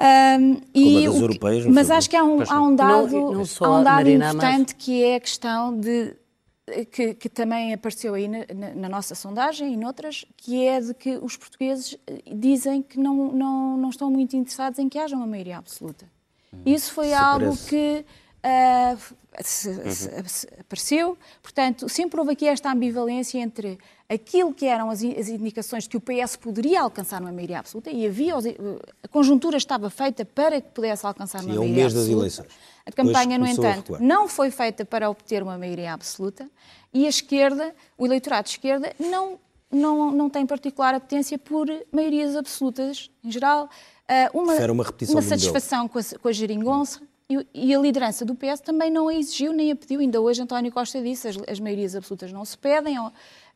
Um, 0.00 0.60
e 0.72 1.04
europeias, 1.04 1.66
mas 1.66 1.90
acho 1.90 2.08
que 2.08 2.14
há 2.14 2.22
um, 2.22 2.40
há 2.48 2.60
um 2.60 2.76
dado, 2.76 3.10
não, 3.10 3.32
não 3.32 3.42
há 3.42 3.80
um 3.80 3.82
dado 3.82 3.94
Marina, 3.96 4.28
importante 4.28 4.74
mas... 4.76 4.84
que 4.84 5.02
é 5.02 5.16
a 5.16 5.20
questão 5.20 5.76
de 5.76 6.14
que, 6.90 7.14
que, 7.14 7.28
também 7.28 7.72
apareceu 7.72 8.14
aí 8.14 8.28
na, 8.28 8.44
na, 8.74 8.88
nossa 8.88 9.14
sondagem 9.14 9.72
e 9.72 9.76
noutras, 9.76 10.24
que 10.36 10.66
é 10.66 10.80
de 10.80 10.94
que 10.94 11.16
os 11.18 11.36
portugueses 11.36 11.96
eh, 12.06 12.22
dizem 12.34 12.82
que 12.82 12.98
não, 12.98 13.32
não, 13.32 13.76
não 13.76 13.90
estão 13.90 14.10
muito 14.10 14.36
interessados 14.36 14.78
em 14.78 14.88
que 14.88 14.98
haja 14.98 15.16
uma 15.16 15.26
maioria 15.26 15.58
absoluta. 15.58 16.06
Hum, 16.52 16.58
Isso 16.66 16.92
foi 16.92 17.12
algo 17.12 17.46
parece. 17.46 17.68
que 17.68 18.04
uh, 18.44 19.14
se, 19.42 19.68
uhum. 19.68 19.90
se, 19.90 20.28
se 20.28 20.48
apareceu. 20.60 21.18
Portanto, 21.42 21.88
sempre 21.88 22.18
houve 22.20 22.32
aqui 22.32 22.46
esta 22.46 22.70
ambivalência 22.70 23.38
entre 23.38 23.78
aquilo 24.08 24.54
que 24.54 24.64
eram 24.66 24.90
as, 24.90 25.02
as 25.02 25.28
indicações 25.28 25.84
de 25.84 25.90
que 25.90 25.96
o 25.96 26.00
PS 26.00 26.36
poderia 26.36 26.80
alcançar 26.80 27.20
uma 27.20 27.30
maioria 27.30 27.58
absoluta, 27.58 27.90
e 27.90 28.06
havia, 28.06 28.34
a 29.02 29.08
conjuntura 29.08 29.56
estava 29.56 29.90
feita 29.90 30.24
para 30.24 30.60
que 30.60 30.68
pudesse 30.70 31.04
alcançar 31.06 31.40
Sim, 31.40 31.46
uma 31.46 31.56
maioria 31.56 31.84
absoluta. 31.84 32.16
um 32.16 32.20
mês 32.20 32.38
absoluta. 32.38 32.48
das 32.48 32.56
eleições. 32.56 32.78
A 32.86 32.92
campanha, 32.92 33.38
no 33.38 33.46
entanto, 33.46 33.98
não 34.00 34.26
foi 34.26 34.50
feita 34.50 34.84
para 34.84 35.10
obter 35.10 35.42
uma 35.42 35.58
maioria 35.58 35.92
absoluta 35.92 36.48
e 36.92 37.04
a 37.04 37.08
esquerda, 37.08 37.74
o 37.98 38.06
eleitorado 38.06 38.44
de 38.44 38.50
esquerda, 38.50 38.94
não, 38.98 39.38
não, 39.70 40.10
não 40.10 40.30
tem 40.30 40.46
particular 40.46 40.94
apetência 40.94 41.38
por 41.38 41.66
maiorias 41.92 42.34
absolutas 42.34 43.10
em 43.22 43.30
geral. 43.30 43.68
Ah, 44.08 44.30
uma, 44.32 44.54
uma, 44.54 44.84
uma 45.10 45.22
satisfação 45.22 45.86
com 45.86 45.98
a, 45.98 46.02
com 46.20 46.28
a 46.28 46.32
geringonça. 46.32 47.00
E, 47.30 47.46
e, 47.52 47.74
a 47.74 47.78
liderança 47.78 48.24
do 48.24 48.34
PS 48.34 48.60
também 48.60 48.90
não 48.90 49.06
a 49.06 49.14
exigiu 49.14 49.52
nem 49.52 49.70
a 49.70 49.76
pediu. 49.76 50.00
Ainda 50.00 50.18
hoje 50.18 50.40
António 50.40 50.72
Costa 50.72 51.02
disse 51.02 51.28
as, 51.28 51.36
as 51.46 51.60
maiorias 51.60 51.94
absolutas 51.94 52.32
não 52.32 52.42
se 52.42 52.56
pedem, 52.56 52.96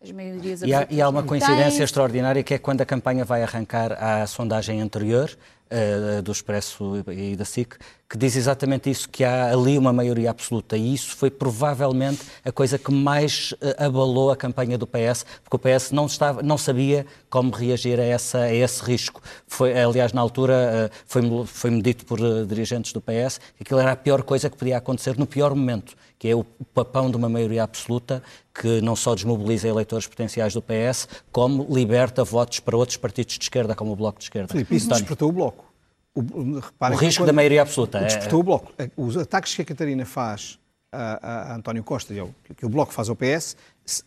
as 0.03 0.11
maiorias 0.11 0.63
e 0.63 0.75
há, 0.75 0.87
e 0.91 1.01
há 1.01 1.09
uma 1.09 1.23
coincidência 1.23 1.85
extraordinária 1.85 2.43
que 2.43 2.55
é 2.55 2.59
quando 2.59 2.81
a 2.81 2.85
campanha 2.85 3.25
vai 3.25 3.43
arrancar 3.43 3.93
à 3.93 4.27
sondagem 4.27 4.81
anterior, 4.81 5.31
uh, 5.71 6.23
do 6.23 6.33
Expresso 6.33 7.05
e 7.09 7.37
da 7.37 7.45
SIC, 7.45 7.77
que 8.13 8.19
diz 8.19 8.37
exatamente 8.37 8.91
isso, 8.91 9.09
que 9.09 9.25
há 9.25 9.51
ali 9.51 9.79
uma 9.79 9.91
maioria 9.91 10.29
absoluta. 10.29 10.77
E 10.77 10.93
isso 10.93 11.17
foi 11.17 11.31
provavelmente 11.31 12.21
a 12.45 12.53
coisa 12.53 12.79
que 12.79 12.93
mais 12.93 13.53
uh, 13.53 13.87
abalou 13.87 14.31
a 14.31 14.37
campanha 14.37 14.77
do 14.77 14.87
PS, 14.87 15.25
porque 15.43 15.57
o 15.57 15.59
PS 15.59 15.93
não, 15.93 16.05
estava, 16.05 16.43
não 16.43 16.59
sabia 16.59 17.07
como 17.31 17.51
reagir 17.51 17.99
a, 17.99 18.05
essa, 18.05 18.41
a 18.41 18.55
esse 18.55 18.85
risco. 18.85 19.23
Foi, 19.47 19.73
aliás, 19.81 20.13
na 20.13 20.21
altura, 20.21 20.91
foi, 21.07 21.23
foi-me 21.47 21.81
dito 21.81 22.05
por 22.05 22.19
dirigentes 22.47 22.93
do 22.93 23.01
PS 23.01 23.41
que 23.57 23.63
aquilo 23.63 23.81
era 23.81 23.93
a 23.93 23.97
pior 23.97 24.23
coisa 24.23 24.51
que 24.51 24.59
podia 24.59 24.77
acontecer 24.77 25.17
no 25.17 25.27
pior 25.27 25.55
momento, 25.55 25.97
que 26.19 26.29
é 26.29 26.35
o 26.37 26.45
papão 26.45 27.11
de 27.11 27.17
uma 27.17 27.31
maioria 27.31 27.63
absoluta 27.63 28.23
que 28.55 28.83
não 28.83 28.95
só 28.95 29.15
desmobiliza 29.15 29.69
eleitores 29.69 30.07
potenciais 30.07 30.53
do 30.53 30.61
PS, 30.61 31.09
como 31.33 31.67
liberta 31.71 32.23
votos 32.25 32.61
para 32.61 32.77
outros 32.77 32.99
partidos 32.99 33.39
de 33.39 33.45
esquerda, 33.45 33.75
como 33.75 33.93
o 33.93 33.97
Bloco 33.97 34.19
de 34.19 34.27
Esquerda. 34.27 34.49
Filipe, 34.53 34.77
isso 34.77 34.91
despertou 34.91 35.31
o 35.31 35.33
Bloco. 35.33 35.72
O, 36.15 36.21
o 36.21 36.95
risco 36.95 37.25
da 37.25 37.33
maioria 37.33 37.63
absoluta. 37.63 37.99
É- 37.99 38.05
despertou 38.05 38.39
é... 38.39 38.41
o 38.41 38.45
Bloco. 38.45 38.73
Os 38.97 39.17
ataques 39.17 39.55
que 39.55 39.63
a 39.63 39.65
Catarina 39.65 40.05
faz 40.05 40.59
a, 40.93 41.53
a 41.53 41.57
António 41.57 41.83
Costa 41.83 42.13
e 42.13 42.19
ao, 42.19 42.35
que 42.57 42.67
o 42.67 42.69
Bloco 42.69 42.93
faz 42.93 43.09
ao 43.09 43.17
PS 43.17 43.57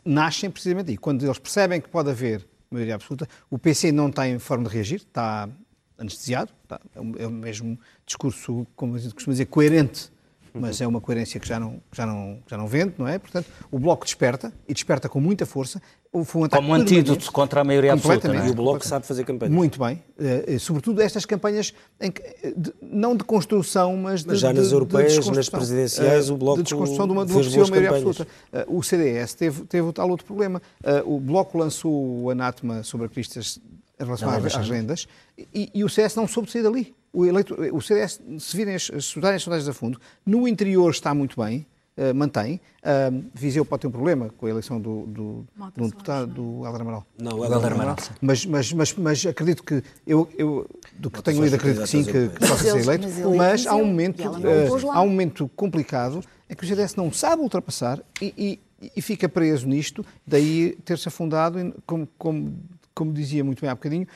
nascem 0.06 0.50
precisamente 0.52 0.92
aí. 0.92 0.98
Quando 0.98 1.26
eles 1.26 1.40
percebem 1.40 1.82
que 1.82 1.90
pode 1.90 2.10
haver 2.10 2.48
maioria 2.70 2.96
absoluta, 2.96 3.28
o 3.50 3.58
PC 3.58 3.92
não 3.92 4.12
tem 4.12 4.38
forma 4.38 4.68
de 4.68 4.74
reagir, 4.74 4.98
está 4.98 5.50
anestesiado, 5.98 6.52
está, 6.64 6.80
é, 6.94 7.00
o, 7.00 7.16
é 7.24 7.28
o 7.28 7.32
mesmo 7.32 7.80
discurso, 8.06 8.68
como 8.76 8.96
a 8.96 9.00
gente 9.00 9.14
costuma 9.14 9.34
dizer, 9.34 9.46
coerente 9.46 10.12
mas 10.58 10.80
é 10.80 10.88
uma 10.88 11.02
coerência 11.02 11.40
que 11.40 11.48
já 11.48 11.60
não, 11.60 11.82
já 11.92 12.06
não, 12.06 12.40
já 12.48 12.58
não 12.58 12.66
vende, 12.66 12.94
não 12.98 13.08
é? 13.08 13.20
Portanto, 13.20 13.48
o 13.70 13.78
Bloco 13.78 14.06
desperta, 14.06 14.54
e 14.68 14.74
desperta 14.74 15.10
com 15.10 15.20
muita 15.20 15.46
força. 15.46 15.82
Foi 16.24 16.44
um 16.44 16.50
Como 16.50 16.70
um 16.70 16.74
antídoto 16.74 17.32
contra 17.32 17.62
a 17.62 17.64
maioria 17.64 17.94
absoluta. 17.94 18.34
É? 18.36 18.48
E 18.48 18.52
o 18.52 18.54
Bloco 18.54 18.86
sabe 18.86 19.06
fazer 19.06 19.24
campanhas. 19.26 19.54
Muito 19.54 19.80
bem. 19.80 20.02
Uh, 20.18 20.60
sobretudo 20.60 21.02
estas 21.02 21.26
campanhas, 21.26 21.74
que, 22.00 22.54
de, 22.56 22.74
não 22.82 23.16
de 23.16 23.24
construção, 23.24 23.98
mas 23.98 24.22
de 24.22 24.28
Mas 24.30 24.40
já 24.40 24.54
nas 24.54 24.70
de, 24.70 24.74
europeias, 24.74 25.26
de 25.26 25.32
nas 25.32 25.50
presidenciais, 25.50 26.30
o 26.30 26.38
Bloco 26.38 26.58
De 26.58 26.64
desconstrução 26.64 27.08
de 27.08 27.14
uma, 27.14 27.26
de 27.26 27.32
uma 27.34 27.44
possível 27.44 27.68
maioria 27.68 27.90
campanhas. 27.90 28.22
absoluta. 28.22 28.66
O 28.68 28.84
CDS 28.84 29.34
teve, 29.34 29.66
teve 29.66 29.88
o 29.88 29.94
tal 29.94 30.10
outro 30.10 30.26
problema. 30.26 30.62
o 31.06 31.20
Bloco 31.20 31.58
lançou 31.58 32.24
o 32.24 32.30
anátema 32.30 32.84
sobre 32.84 33.10
cristas 33.10 33.60
em 34.00 34.04
relação 34.04 34.30
às, 34.30 34.56
às 34.56 34.70
rendas 34.70 35.08
e, 35.54 35.70
e 35.74 35.84
o 35.84 35.88
CS 35.88 36.16
não 36.16 36.28
soube 36.28 36.52
sair 36.52 36.64
dali 36.64 36.94
o, 37.16 37.26
eleito, 37.26 37.56
o 37.72 37.82
CDS, 37.82 38.22
se 38.40 38.58
virem 38.58 38.76
as, 38.76 38.92
as 38.94 39.06
sondagens 39.06 39.68
a 39.68 39.74
fundo, 39.74 40.00
no 40.26 40.48
interior 40.48 40.92
está 40.92 41.14
muito 41.14 41.42
bem, 41.42 41.66
uh, 41.98 42.14
mantém. 42.14 42.60
Uh, 42.82 43.26
Viseu 43.34 43.66
pode 43.66 43.82
ter 43.82 43.88
um 43.88 43.92
problema 43.92 44.30
com 44.30 44.46
a 44.46 44.50
eleição 44.50 44.80
do, 44.80 45.06
do, 45.08 45.48
do 45.76 45.88
deputado, 45.88 46.34
do 46.34 46.66
Helder 46.66 46.82
Amaral. 46.82 47.06
Não, 47.18 47.40
o 47.40 47.46
Helder 47.46 47.74
Amaral. 47.74 47.96
Mas, 48.22 48.46
mas, 48.46 48.74
mas, 48.74 48.94
mas 48.94 49.26
acredito 49.26 49.64
que, 49.64 49.84
eu, 50.06 50.30
eu 50.38 50.70
do 50.94 51.10
que 51.10 51.22
tenho 51.22 51.44
lido, 51.44 51.56
acredito 51.56 51.82
que 51.82 51.88
sim, 51.88 52.04
que, 52.04 52.30
que 52.30 52.40
possa 52.40 52.64
ser 52.64 52.78
eleito. 52.78 53.08
Mas 53.36 53.66
há 53.66 53.76
um 53.76 53.86
momento, 53.86 54.22
uh, 54.22 54.92
há 54.92 55.02
um 55.02 55.10
momento 55.10 55.50
complicado 55.56 56.24
em 56.50 56.56
que 56.56 56.64
o 56.64 56.68
CDS 56.68 56.96
não 56.96 57.12
sabe 57.12 57.42
ultrapassar 57.42 58.00
e, 58.22 58.60
e, 58.82 58.90
e 58.96 59.02
fica 59.02 59.28
preso 59.28 59.68
nisto, 59.68 60.06
daí 60.26 60.78
ter-se 60.86 61.08
afundado, 61.08 61.74
como, 61.86 62.08
como, 62.18 62.60
como 62.94 63.12
dizia 63.12 63.44
muito 63.44 63.62
bem 63.62 63.70
há 63.70 63.76
bocadinho, 63.76 64.08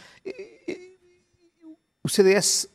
o 2.03 2.09
CDS 2.09 2.67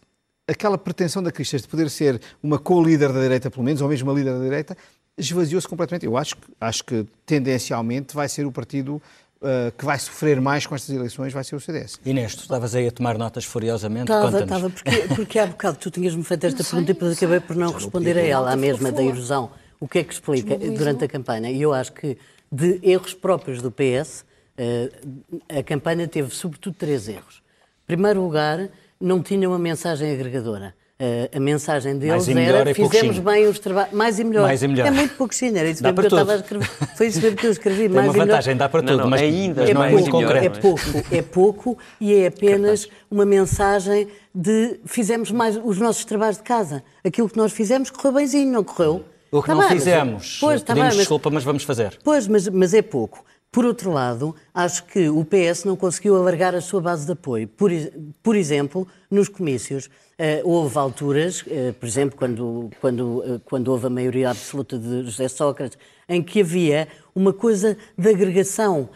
aquela 0.46 0.76
pretensão 0.76 1.22
da 1.22 1.32
Cristas 1.32 1.62
de 1.62 1.68
poder 1.68 1.90
ser 1.90 2.20
uma 2.42 2.58
co-líder 2.58 3.12
da 3.12 3.20
direita, 3.20 3.50
pelo 3.50 3.64
menos, 3.64 3.80
ou 3.80 3.88
mesmo 3.88 4.10
uma 4.10 4.16
líder 4.16 4.34
da 4.34 4.42
direita, 4.42 4.76
esvaziou-se 5.16 5.66
completamente. 5.66 6.06
Eu 6.06 6.16
acho, 6.16 6.36
acho 6.60 6.84
que, 6.84 7.06
tendencialmente, 7.24 8.14
vai 8.14 8.28
ser 8.28 8.46
o 8.46 8.52
partido 8.52 9.00
uh, 9.40 9.72
que 9.76 9.84
vai 9.84 9.98
sofrer 9.98 10.40
mais 10.40 10.66
com 10.66 10.74
estas 10.74 10.94
eleições, 10.94 11.32
vai 11.32 11.44
ser 11.44 11.56
o 11.56 11.60
CDS. 11.60 11.98
Inês, 12.04 12.34
tu 12.34 12.42
estavas 12.42 12.74
aí 12.74 12.88
a 12.88 12.92
tomar 12.92 13.16
notas 13.16 13.44
furiosamente, 13.44 14.10
Estava, 14.12 14.42
estava, 14.42 14.70
porque, 14.70 14.90
porque 15.14 15.38
há 15.38 15.46
bocado 15.46 15.78
tu 15.78 15.90
tinhas-me 15.90 16.24
feito 16.24 16.46
esta 16.46 16.62
pergunta 16.62 16.90
e 16.90 16.94
depois 16.94 17.16
acabei 17.16 17.40
por 17.40 17.56
não 17.56 17.68
Já 17.68 17.74
responder 17.74 18.18
a 18.18 18.22
ela, 18.22 18.52
a 18.52 18.56
mesma 18.56 18.90
da 18.90 19.02
erosão. 19.02 19.50
O 19.80 19.88
que 19.88 19.98
é 19.98 20.04
que 20.04 20.12
explica 20.12 20.56
durante 20.56 21.04
a 21.04 21.08
campanha? 21.08 21.50
E 21.50 21.60
eu 21.60 21.72
acho 21.72 21.92
que, 21.92 22.16
de 22.50 22.80
erros 22.82 23.14
próprios 23.14 23.60
do 23.60 23.70
PS, 23.70 24.20
uh, 24.20 24.24
eh, 25.48 25.58
a 25.58 25.62
campanha 25.62 26.08
teve, 26.08 26.34
sobretudo, 26.34 26.74
três 26.74 27.08
erros. 27.08 27.42
Em 27.84 27.86
primeiro 27.86 28.22
lugar, 28.22 28.70
não 29.00 29.22
tinha 29.22 29.48
uma 29.48 29.58
mensagem 29.58 30.12
agregadora. 30.12 30.74
Uh, 30.94 31.36
a 31.36 31.40
mensagem 31.40 31.98
deles 31.98 32.28
era 32.28 32.70
é 32.70 32.74
fizemos 32.74 33.18
bem 33.18 33.48
os 33.48 33.58
trabalhos. 33.58 33.92
Mais 33.92 34.20
e 34.20 34.24
melhor. 34.24 34.42
Mais 34.42 34.62
e 34.62 34.68
melhor. 34.68 34.86
É 34.86 34.90
muito 34.92 35.16
pouquinho, 35.16 35.58
era 35.58 35.68
isso 35.68 35.82
mesmo 35.82 35.98
que 35.98 36.06
eu 36.06 36.08
estava 36.08 36.32
a 36.32 36.36
escrever. 36.36 36.68
Foi 36.96 37.06
isso 37.08 37.20
mesmo 37.20 37.36
que 37.36 37.46
eu 37.48 37.50
escrevi. 37.50 37.82
Tem 37.82 37.88
mais 37.88 38.14
uma 38.14 38.24
vantagem, 38.24 38.56
dá 38.56 38.68
para 38.68 38.80
tudo, 38.80 38.92
não, 38.92 39.04
não, 39.04 39.10
mas 39.10 39.20
ainda 39.20 39.68
é, 39.68 39.74
não 39.74 39.82
é 39.82 39.90
pouco, 39.90 40.10
concreto. 40.10 40.58
É 40.58 40.60
pouco, 40.60 40.80
é 41.10 41.22
pouco 41.22 41.78
e 42.00 42.14
é 42.14 42.28
apenas 42.28 42.88
uma 43.10 43.26
mensagem 43.26 44.06
de 44.32 44.78
fizemos 44.84 45.32
mais 45.32 45.56
os 45.56 45.78
nossos 45.78 46.04
trabalhos 46.04 46.36
de 46.36 46.44
casa. 46.44 46.84
Aquilo 47.04 47.28
que 47.28 47.36
nós 47.36 47.52
fizemos 47.52 47.90
correu 47.90 48.12
bemzinho, 48.12 48.52
não 48.52 48.62
correu? 48.62 49.04
O 49.32 49.42
que 49.42 49.48
tá 49.48 49.54
não 49.56 49.62
bem, 49.62 49.70
fizemos, 49.70 50.38
pois, 50.40 50.62
tá 50.62 50.66
pedimos 50.68 50.90
bem, 50.90 50.96
mas, 50.96 50.96
desculpa, 50.96 51.28
mas 51.28 51.42
vamos 51.42 51.64
fazer. 51.64 51.98
Pois, 52.04 52.28
mas, 52.28 52.46
mas 52.46 52.72
é 52.72 52.82
pouco. 52.82 53.24
Por 53.54 53.64
outro 53.64 53.92
lado, 53.92 54.34
acho 54.52 54.84
que 54.84 55.08
o 55.08 55.24
PS 55.24 55.62
não 55.62 55.76
conseguiu 55.76 56.16
alargar 56.16 56.56
a 56.56 56.60
sua 56.60 56.80
base 56.80 57.06
de 57.06 57.12
apoio. 57.12 57.46
Por, 57.46 57.70
por 58.20 58.34
exemplo, 58.34 58.84
nos 59.08 59.28
comícios, 59.28 59.86
uh, 59.86 60.42
houve 60.42 60.76
alturas, 60.76 61.42
uh, 61.42 61.72
por 61.78 61.86
exemplo, 61.86 62.18
quando, 62.18 62.68
quando, 62.80 63.02
uh, 63.18 63.40
quando 63.44 63.68
houve 63.68 63.86
a 63.86 63.90
maioria 63.90 64.30
absoluta 64.30 64.76
de 64.76 65.04
José 65.04 65.28
Sócrates, 65.28 65.78
em 66.08 66.20
que 66.20 66.40
havia 66.40 66.88
uma 67.14 67.32
coisa 67.32 67.78
de 67.96 68.08
agregação, 68.08 68.88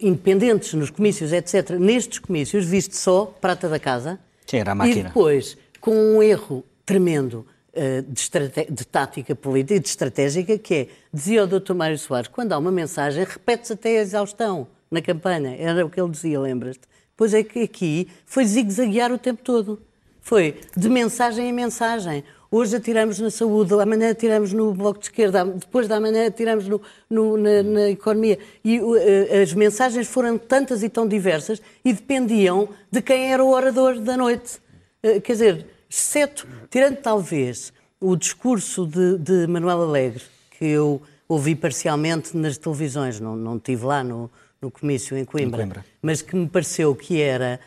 independentes 0.00 0.74
nos 0.74 0.90
comícios, 0.90 1.32
etc. 1.32 1.70
Nestes 1.78 2.18
comícios, 2.18 2.64
visto 2.64 2.96
só 2.96 3.26
prata 3.26 3.68
da 3.68 3.78
casa. 3.78 4.18
Sim, 4.44 4.56
era 4.56 4.72
a 4.72 4.74
máquina. 4.74 5.00
E 5.00 5.02
depois, 5.04 5.56
com 5.80 5.94
um 5.94 6.20
erro 6.20 6.64
tremendo 6.84 7.46
eh, 7.46 7.52
de, 7.74 8.70
de, 8.70 8.86
tática 8.86 9.34
política 9.34 9.74
e 9.74 9.80
de 9.80 9.88
estratégica, 9.88 10.58
que 10.58 10.74
é, 10.74 10.88
dizia 11.12 11.44
o 11.44 11.46
Dr. 11.46 11.74
Mário 11.74 11.98
Soares, 11.98 12.28
quando 12.28 12.52
há 12.52 12.58
uma 12.58 12.70
mensagem, 12.70 13.24
repete-se 13.24 13.72
até 13.72 13.98
a 13.98 14.02
exaustão 14.02 14.66
na 14.90 15.00
campanha. 15.00 15.56
Era 15.58 15.84
o 15.84 15.88
que 15.88 16.00
ele 16.00 16.10
dizia, 16.10 16.38
lembras-te? 16.38 16.82
Pois 17.16 17.32
é 17.32 17.42
que 17.42 17.60
aqui 17.60 18.08
foi 18.26 18.44
zigue-zaguear 18.44 19.12
o 19.12 19.18
tempo 19.18 19.42
todo. 19.42 19.80
Foi 20.20 20.56
de 20.76 20.88
mensagem 20.88 21.48
em 21.48 21.52
mensagem. 21.52 22.22
Hoje 22.50 22.76
atiramos 22.76 23.18
na 23.18 23.30
saúde, 23.30 23.72
amanhã 23.72 24.10
atiramos 24.10 24.52
no 24.52 24.74
Bloco 24.74 24.98
de 24.98 25.06
Esquerda, 25.06 25.42
depois 25.44 25.88
da 25.88 25.98
manhã 25.98 26.26
atiramos 26.26 26.68
no, 26.68 26.82
no, 27.08 27.36
na, 27.38 27.62
na, 27.62 27.88
economia. 27.88 28.38
E 28.62 28.78
uh, 28.78 28.94
as 29.42 29.54
mensagens 29.54 30.06
foram 30.06 30.36
tantas 30.36 30.82
e 30.82 30.88
tão 30.90 31.08
diversas 31.08 31.62
e 31.82 31.94
dependiam 31.94 32.68
de 32.90 33.00
quem 33.00 33.32
era 33.32 33.42
o 33.42 33.48
orador 33.48 33.98
da 33.98 34.18
noite. 34.18 34.58
Uh, 35.02 35.18
quer 35.22 35.32
dizer, 35.32 35.66
exceto, 35.92 36.48
tirando 36.70 36.96
talvez 36.96 37.72
o 38.00 38.16
discurso 38.16 38.86
de, 38.86 39.18
de 39.18 39.46
Manuel 39.46 39.82
Alegre, 39.82 40.22
que 40.58 40.64
eu 40.64 41.02
ouvi 41.28 41.54
parcialmente 41.54 42.34
nas 42.36 42.56
televisões, 42.56 43.20
não, 43.20 43.36
não 43.36 43.56
estive 43.56 43.84
lá 43.84 44.02
no, 44.02 44.30
no 44.60 44.70
comício 44.70 45.16
em 45.16 45.24
Coimbra, 45.24 45.62
em 45.62 45.68
Coimbra, 45.68 45.84
mas 46.00 46.22
que 46.22 46.34
me 46.34 46.48
pareceu 46.48 46.94
que 46.96 47.20
era 47.20 47.60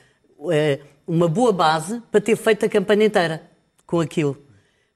é, 0.51 0.79
uma 1.07 1.27
boa 1.27 1.53
base 1.53 2.01
para 2.11 2.19
ter 2.19 2.35
feito 2.35 2.65
a 2.65 2.69
campanha 2.69 3.05
inteira 3.05 3.43
com 3.85 3.99
aquilo. 3.99 4.41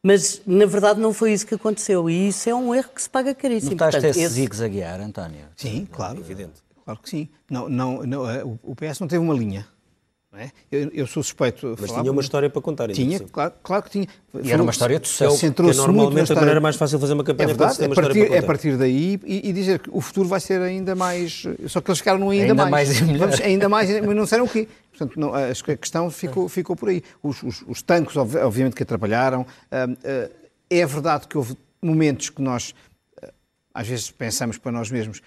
Mas, 0.01 0.41
na 0.45 0.65
verdade, 0.65 0.99
não 0.99 1.13
foi 1.13 1.33
isso 1.33 1.45
que 1.45 1.53
aconteceu. 1.53 2.09
E 2.09 2.29
isso 2.29 2.49
é 2.49 2.55
um 2.55 2.73
erro 2.73 2.89
que 2.95 3.01
se 3.01 3.09
paga 3.09 3.35
caríssimo. 3.35 3.71
Notaste 3.71 3.99
Portanto, 3.99 4.17
esse 4.17 4.33
zigue-zaguear, 4.33 5.01
António? 5.01 5.45
Sim, 5.57 5.85
claro. 5.91 6.17
É 6.17 6.21
evidente. 6.21 6.63
Claro 6.85 6.99
que 7.01 7.09
sim. 7.09 7.29
Não, 7.51 7.67
não, 7.67 8.03
não, 8.03 8.29
eh, 8.29 8.41
o 8.63 8.73
PS 8.73 9.01
não 9.01 9.09
teve 9.09 9.21
uma 9.21 9.33
linha. 9.33 9.67
É? 10.31 10.51
Eu, 10.71 10.91
eu, 10.93 11.07
sou 11.07 11.23
suspeito. 11.23 11.75
Mas 11.79 11.91
tinha 11.91 12.11
uma 12.11 12.21
história 12.21 12.47
para 12.51 12.61
contar. 12.61 12.87
Tinha, 12.89 13.19
claro, 13.19 13.51
claro, 13.63 13.83
que 13.83 13.89
tinha. 13.89 14.07
E 14.43 14.51
era 14.51 14.61
uma 14.61 14.69
história 14.69 14.99
de 14.99 15.07
sucesso. 15.07 15.39
Que 15.39 15.61
é 15.61 15.73
normalmente 15.73 16.31
a 16.31 16.35
maneira 16.35 16.61
mais 16.61 16.75
fácil 16.75 16.99
fazer 16.99 17.13
uma 17.13 17.23
campanha 17.23 17.49
é 17.49 17.53
verdade, 17.53 17.81
é 17.81 17.85
a 17.85 17.89
partir, 17.89 18.31
é 18.33 18.37
a 18.37 18.43
partir 18.43 18.77
daí 18.77 19.19
e, 19.25 19.49
e, 19.49 19.51
dizer 19.51 19.79
que 19.79 19.89
o 19.91 19.99
futuro 19.99 20.29
vai 20.29 20.39
ser 20.39 20.61
ainda 20.61 20.93
mais. 20.93 21.47
Só 21.67 21.81
que 21.81 21.89
eles 21.89 21.97
ficaram 21.97 22.29
ainda, 22.29 22.51
ainda 22.51 22.69
mais. 22.69 23.01
mais 23.01 23.17
Vamos, 23.17 23.41
ainda 23.41 23.67
mais, 23.67 23.89
mas 23.89 24.15
não 24.15 24.23
disseram 24.23 24.45
o 24.45 24.47
quê? 24.47 24.67
Portanto, 24.91 25.19
não, 25.19 25.33
a 25.33 25.77
questão 25.77 26.11
ficou, 26.11 26.47
ficou 26.47 26.75
por 26.75 26.89
aí. 26.89 27.01
Os, 27.23 27.41
os, 27.41 27.63
os 27.67 27.81
tanques, 27.81 28.15
obviamente, 28.15 28.75
que 28.75 28.83
atrapalharam. 28.83 29.41
Uh, 29.41 29.93
uh, 29.93 30.31
é 30.69 30.85
verdade 30.85 31.27
que 31.27 31.39
houve 31.39 31.57
momentos 31.81 32.29
que 32.29 32.41
nós, 32.41 32.75
uh, 33.23 33.31
às 33.73 33.87
vezes, 33.87 34.11
pensamos 34.11 34.59
para 34.59 34.71
nós 34.71 34.91
mesmos 34.91 35.21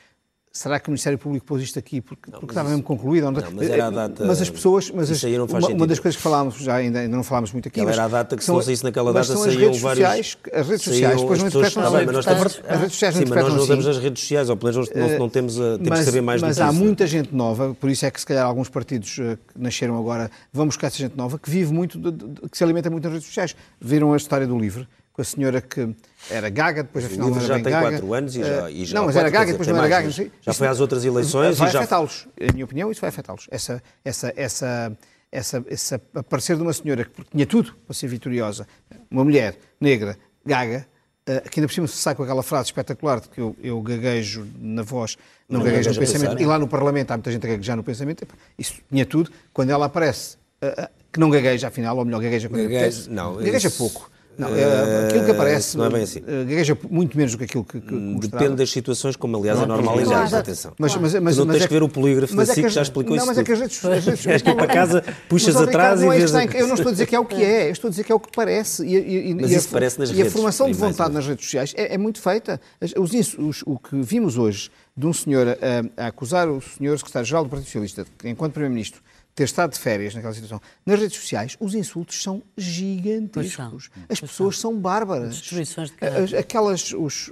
Será 0.53 0.79
que 0.79 0.89
o 0.89 0.91
Ministério 0.91 1.19
Público 1.19 1.47
pôs 1.47 1.63
isto 1.63 1.79
aqui 1.79 2.03
porque, 2.03 2.31
não, 2.31 2.41
porque 2.41 2.53
estava 2.53 2.69
mesmo 2.69 2.83
concluído? 2.83 3.31
Não, 3.31 3.33
mas 3.33 3.71
era 3.71 3.87
a 3.87 3.91
data. 3.91 4.27
Mas 4.27 4.43
as 4.43 4.51
pessoas. 4.51 4.91
Mas 4.91 5.11
as, 5.11 5.23
uma, 5.23 5.69
uma, 5.69 5.87
das 5.87 5.99
coisas 5.99 6.15
que 6.15 6.23
falámos, 6.23 6.57
já 6.57 6.75
ainda, 6.75 6.99
ainda 6.99 7.17
não 7.17 7.25
falámos 7.25 7.53
muito 7.53 7.69
aqui. 7.69 7.81
Mas 7.81 7.95
era 7.95 8.05
a 8.05 8.09
data 8.09 8.37
que, 8.37 8.45
se 8.45 8.51
fosse 8.51 8.71
isso 8.71 8.85
naquela 8.85 9.15
data, 9.15 9.35
saíam 9.35 9.71
as 9.71 9.81
vários. 9.81 10.07
Sociais, 10.07 10.37
as 10.53 10.69
redes 10.69 10.85
sociais, 10.85 11.21
depois 11.23 11.41
não 11.41 11.49
interpretam 11.49 11.83
assim. 11.87 12.61
As 12.69 12.81
redes 12.81 12.93
sociais 12.93 13.15
não 13.15 13.23
Sim, 13.23 13.29
mas 13.31 13.43
nós 13.45 13.55
não 13.55 13.63
usamos 13.63 13.87
as 13.87 13.99
redes 13.99 14.21
sociais, 14.21 14.51
ou 14.51 14.57
pelo 14.59 14.73
menos 14.73 14.91
não, 14.95 15.19
não 15.21 15.29
temos, 15.31 15.59
a, 15.59 15.79
temos 15.79 15.89
mas, 15.89 15.99
que 16.01 16.05
saber 16.05 16.21
mais 16.21 16.43
Mas 16.43 16.57
do 16.57 16.59
que 16.59 16.63
há 16.63 16.71
isso. 16.71 16.85
muita 16.85 17.07
gente 17.07 17.35
nova, 17.35 17.75
por 17.75 17.89
isso 17.89 18.05
é 18.05 18.11
que 18.11 18.21
se 18.21 18.27
calhar 18.27 18.45
alguns 18.45 18.69
partidos 18.69 19.15
que 19.15 19.39
nasceram 19.57 19.99
agora 19.99 20.31
vão 20.53 20.67
buscar 20.67 20.89
essa 20.89 20.99
gente 20.99 21.17
nova, 21.17 21.39
que 21.39 21.49
vive 21.49 21.73
muito, 21.73 21.99
de, 21.99 22.11
de, 22.11 22.49
que 22.51 22.59
se 22.59 22.63
alimenta 22.63 22.91
muito 22.91 23.05
nas 23.05 23.15
redes 23.15 23.27
sociais. 23.27 23.57
Viram 23.81 24.13
a 24.13 24.19
história 24.19 24.47
do 24.47 24.59
livro 24.59 24.87
com 25.13 25.21
a 25.21 25.25
senhora 25.25 25.61
que 25.61 25.95
era 26.31 26.49
gaga, 26.49 26.83
depois 26.83 27.05
afinal 27.05 27.29
não 27.29 27.37
era 27.37 27.47
já 27.47 27.55
bem 27.55 27.63
tem 27.65 27.73
gaga. 27.73 27.91
4 27.91 28.15
anos 28.15 28.37
e 28.37 28.41
já, 28.41 28.71
e 28.71 28.85
já 28.85 28.99
Não, 28.99 29.07
mas 29.07 29.17
era 29.17 29.29
gaga, 29.29 29.53
depois 29.53 29.69
não 29.69 29.77
era 29.77 29.89
gaga. 29.89 30.11
Já 30.41 30.53
foi 30.55 30.67
às 30.67 30.81
outras 30.81 31.05
eleições 31.05 31.59
vai 31.59 31.69
e 31.69 31.73
já... 31.73 31.81
afetá-los. 31.81 32.27
Na 32.41 32.53
minha 32.53 32.65
opinião, 32.65 32.91
isso 32.91 33.01
vai 33.01 33.09
afetá-los. 33.09 33.47
Essa, 33.51 33.83
essa, 34.05 34.33
essa, 34.35 34.97
essa, 35.31 35.65
essa 35.69 36.01
aparecer 36.15 36.57
de 36.57 36.63
uma 36.63 36.73
senhora 36.73 37.05
que 37.05 37.25
tinha 37.31 37.47
tudo 37.47 37.75
para 37.87 37.95
ser 37.95 38.07
vitoriosa, 38.07 38.67
uma 39.11 39.23
mulher 39.23 39.59
negra, 39.79 40.17
gaga, 40.47 40.87
uh, 41.29 41.51
que 41.51 41.61
ainda 41.61 41.69
por 41.69 41.75
cima 41.75 41.87
se 41.87 41.97
sai 41.97 42.15
com 42.15 42.23
aquela 42.23 42.43
frase 42.43 42.67
espetacular 42.67 43.21
de 43.21 43.29
que 43.29 43.41
eu, 43.41 43.55
eu 43.63 43.83
gaguejo 43.83 44.47
na 44.59 44.83
voz, 44.83 45.19
não, 45.47 45.59
não 45.59 45.67
gaguejo 45.67 45.91
no 45.91 45.99
pensamento, 45.99 46.31
pensar, 46.31 46.43
e 46.43 46.47
lá 46.47 46.59
no 46.59 46.69
Parlamento 46.69 47.11
há 47.11 47.17
muita 47.17 47.31
gente 47.31 47.47
a 47.47 47.51
gaguejar 47.51 47.77
no 47.77 47.85
pensamento, 47.85 48.27
isso 48.59 48.81
tinha 48.91 49.05
tudo. 49.05 49.31
Quando 49.53 49.69
ela 49.69 49.87
aparece, 49.87 50.37
uh, 50.63 50.89
que 51.13 51.21
não 51.21 51.29
gagueja 51.29 51.69
afinal, 51.69 51.99
ou 51.99 52.05
melhor, 52.07 52.23
gagueja 52.23 52.49
quando 52.49 52.63
gagueja, 52.63 53.11
não, 53.11 53.37
gagueja 53.37 53.69
isso... 53.69 53.77
pouco. 53.77 54.12
Não, 54.39 54.49
é, 54.55 55.09
aquilo 55.09 55.25
que 55.25 55.31
aparece 55.31 55.77
não 55.77 55.85
é 55.85 55.91
bem 55.91 56.03
assim. 56.03 56.21
gagueja 56.21 56.77
muito 56.91 57.17
menos 57.17 57.33
do 57.33 57.39
que 57.39 57.45
aquilo 57.45 57.65
que, 57.65 57.81
que 57.81 58.19
Depende 58.21 58.57
das 58.57 58.71
situações, 58.71 59.15
como 59.17 59.37
aliás 59.37 59.59
não, 59.59 59.65
é 59.65 59.69
normal 59.69 60.01
em 60.01 60.05
claro, 60.05 60.37
atenção. 60.37 60.73
Mas, 60.79 60.97
mas, 60.97 61.15
mas, 61.15 61.35
tu 61.35 61.41
não 61.41 61.47
mas 61.47 61.57
tens 61.57 61.65
é 61.65 61.69
que 61.69 61.75
ver 61.75 61.83
o 61.83 61.89
polígrafo 61.89 62.35
da 62.35 62.47
SIC, 62.47 62.69
já 62.69 62.83
explicou 62.83 63.17
não, 63.17 63.25
isso 63.25 63.27
mas 63.27 63.37
tudo. 63.37 63.43
é 63.43 63.45
que 63.45 63.53
as 63.53 63.61
redes, 63.61 63.85
as 63.85 64.05
redes 64.05 64.27
És 64.27 64.43
que 64.43 64.55
para 64.55 64.67
casa, 64.67 65.05
puxas 65.29 65.57
atrás 65.57 66.03
e 66.03 66.09
vês... 66.09 66.33
Eu 66.55 66.67
não 66.67 66.75
estou 66.75 66.89
a 66.89 66.93
dizer 66.93 67.07
que 67.07 67.15
é 67.15 67.21
o 67.21 67.25
que 67.25 67.43
é, 67.45 67.69
eu 67.69 67.73
estou 67.73 67.89
a 67.89 67.91
dizer 67.91 68.05
que 68.05 68.13
é 68.13 68.15
o 68.15 68.21
que 68.21 68.31
parece. 68.35 68.85
E, 68.87 69.31
e, 69.31 69.35
mas 69.35 69.51
e 69.51 69.57
isso 69.57 69.69
a, 69.69 69.73
parece 69.73 69.99
nas 69.99 70.11
e 70.11 70.13
redes. 70.13 70.27
E 70.27 70.29
a 70.29 70.33
formação 70.33 70.71
de 70.71 70.77
vontade 70.77 71.13
nas 71.13 71.27
redes 71.27 71.45
sociais 71.45 71.75
é, 71.77 71.95
é 71.95 71.99
muito 71.99 72.21
feita. 72.21 72.61
Os, 72.97 73.13
os, 73.39 73.63
o 73.67 73.79
que 73.79 74.01
vimos 74.01 74.39
hoje 74.39 74.71
de 74.97 75.07
um 75.07 75.13
senhor 75.13 75.47
a, 75.49 76.05
a 76.05 76.07
acusar 76.09 76.49
o 76.49 76.61
senhor 76.61 76.97
secretário-geral 76.99 77.45
do 77.45 77.51
Partido 77.51 77.67
Socialista, 77.67 78.07
enquanto 78.25 78.53
Primeiro-Ministro, 78.53 79.01
ter 79.35 79.45
estado 79.45 79.73
de 79.73 79.79
férias 79.79 80.15
naquela 80.15 80.35
situação. 80.35 80.61
Nas 80.85 81.01
redes 81.01 81.17
sociais, 81.17 81.57
os 81.59 81.75
insultos 81.75 82.23
são 82.23 82.43
gigantescos. 82.57 83.91
As 84.09 84.21
pessoas 84.21 84.59
são 84.59 84.79
bárbaras. 84.79 85.37
Destruições 85.37 85.91
de 85.91 86.37
Aquelas, 86.37 86.93
os, 86.93 87.31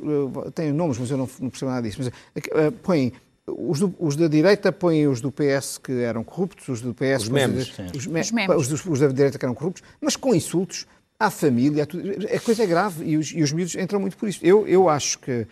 têm 0.54 0.72
nomes, 0.72 0.98
mas 0.98 1.10
eu 1.10 1.18
não, 1.18 1.28
não 1.40 1.50
percebo 1.50 1.70
nada 1.70 1.86
disso. 1.86 1.98
Mas 2.00 2.08
uh, 2.08 2.72
põem 2.82 3.12
os, 3.46 3.80
do, 3.80 3.94
os, 3.98 4.16
da 4.16 4.28
direita 4.28 4.72
põem 4.72 5.06
os 5.06 5.20
do 5.20 5.32
PS 5.32 5.78
que 5.78 5.92
eram 5.92 6.22
corruptos, 6.22 6.68
os 6.68 6.80
do 6.80 6.94
PS... 6.94 7.22
Os 7.22 7.28
memes. 7.28 7.72
Os, 7.94 8.06
me, 8.06 8.20
os, 8.20 8.30
memes. 8.30 8.56
Os, 8.56 8.86
os, 8.86 9.00
da 9.00 9.08
direita 9.08 9.38
que 9.38 9.44
eram 9.44 9.54
corruptos, 9.54 9.82
mas 10.00 10.16
com 10.16 10.34
insultos 10.34 10.86
à 11.18 11.30
família, 11.30 11.84
a, 11.84 12.36
a 12.36 12.40
coisa 12.40 12.62
é 12.62 12.66
grave 12.66 13.04
e 13.04 13.16
os, 13.16 13.32
e 13.32 13.42
os 13.42 13.52
miúdos 13.52 13.74
entram 13.74 14.00
muito 14.00 14.16
por 14.16 14.28
isso. 14.28 14.40
Eu, 14.42 14.66
eu 14.66 14.88
acho 14.88 15.18
que, 15.18 15.46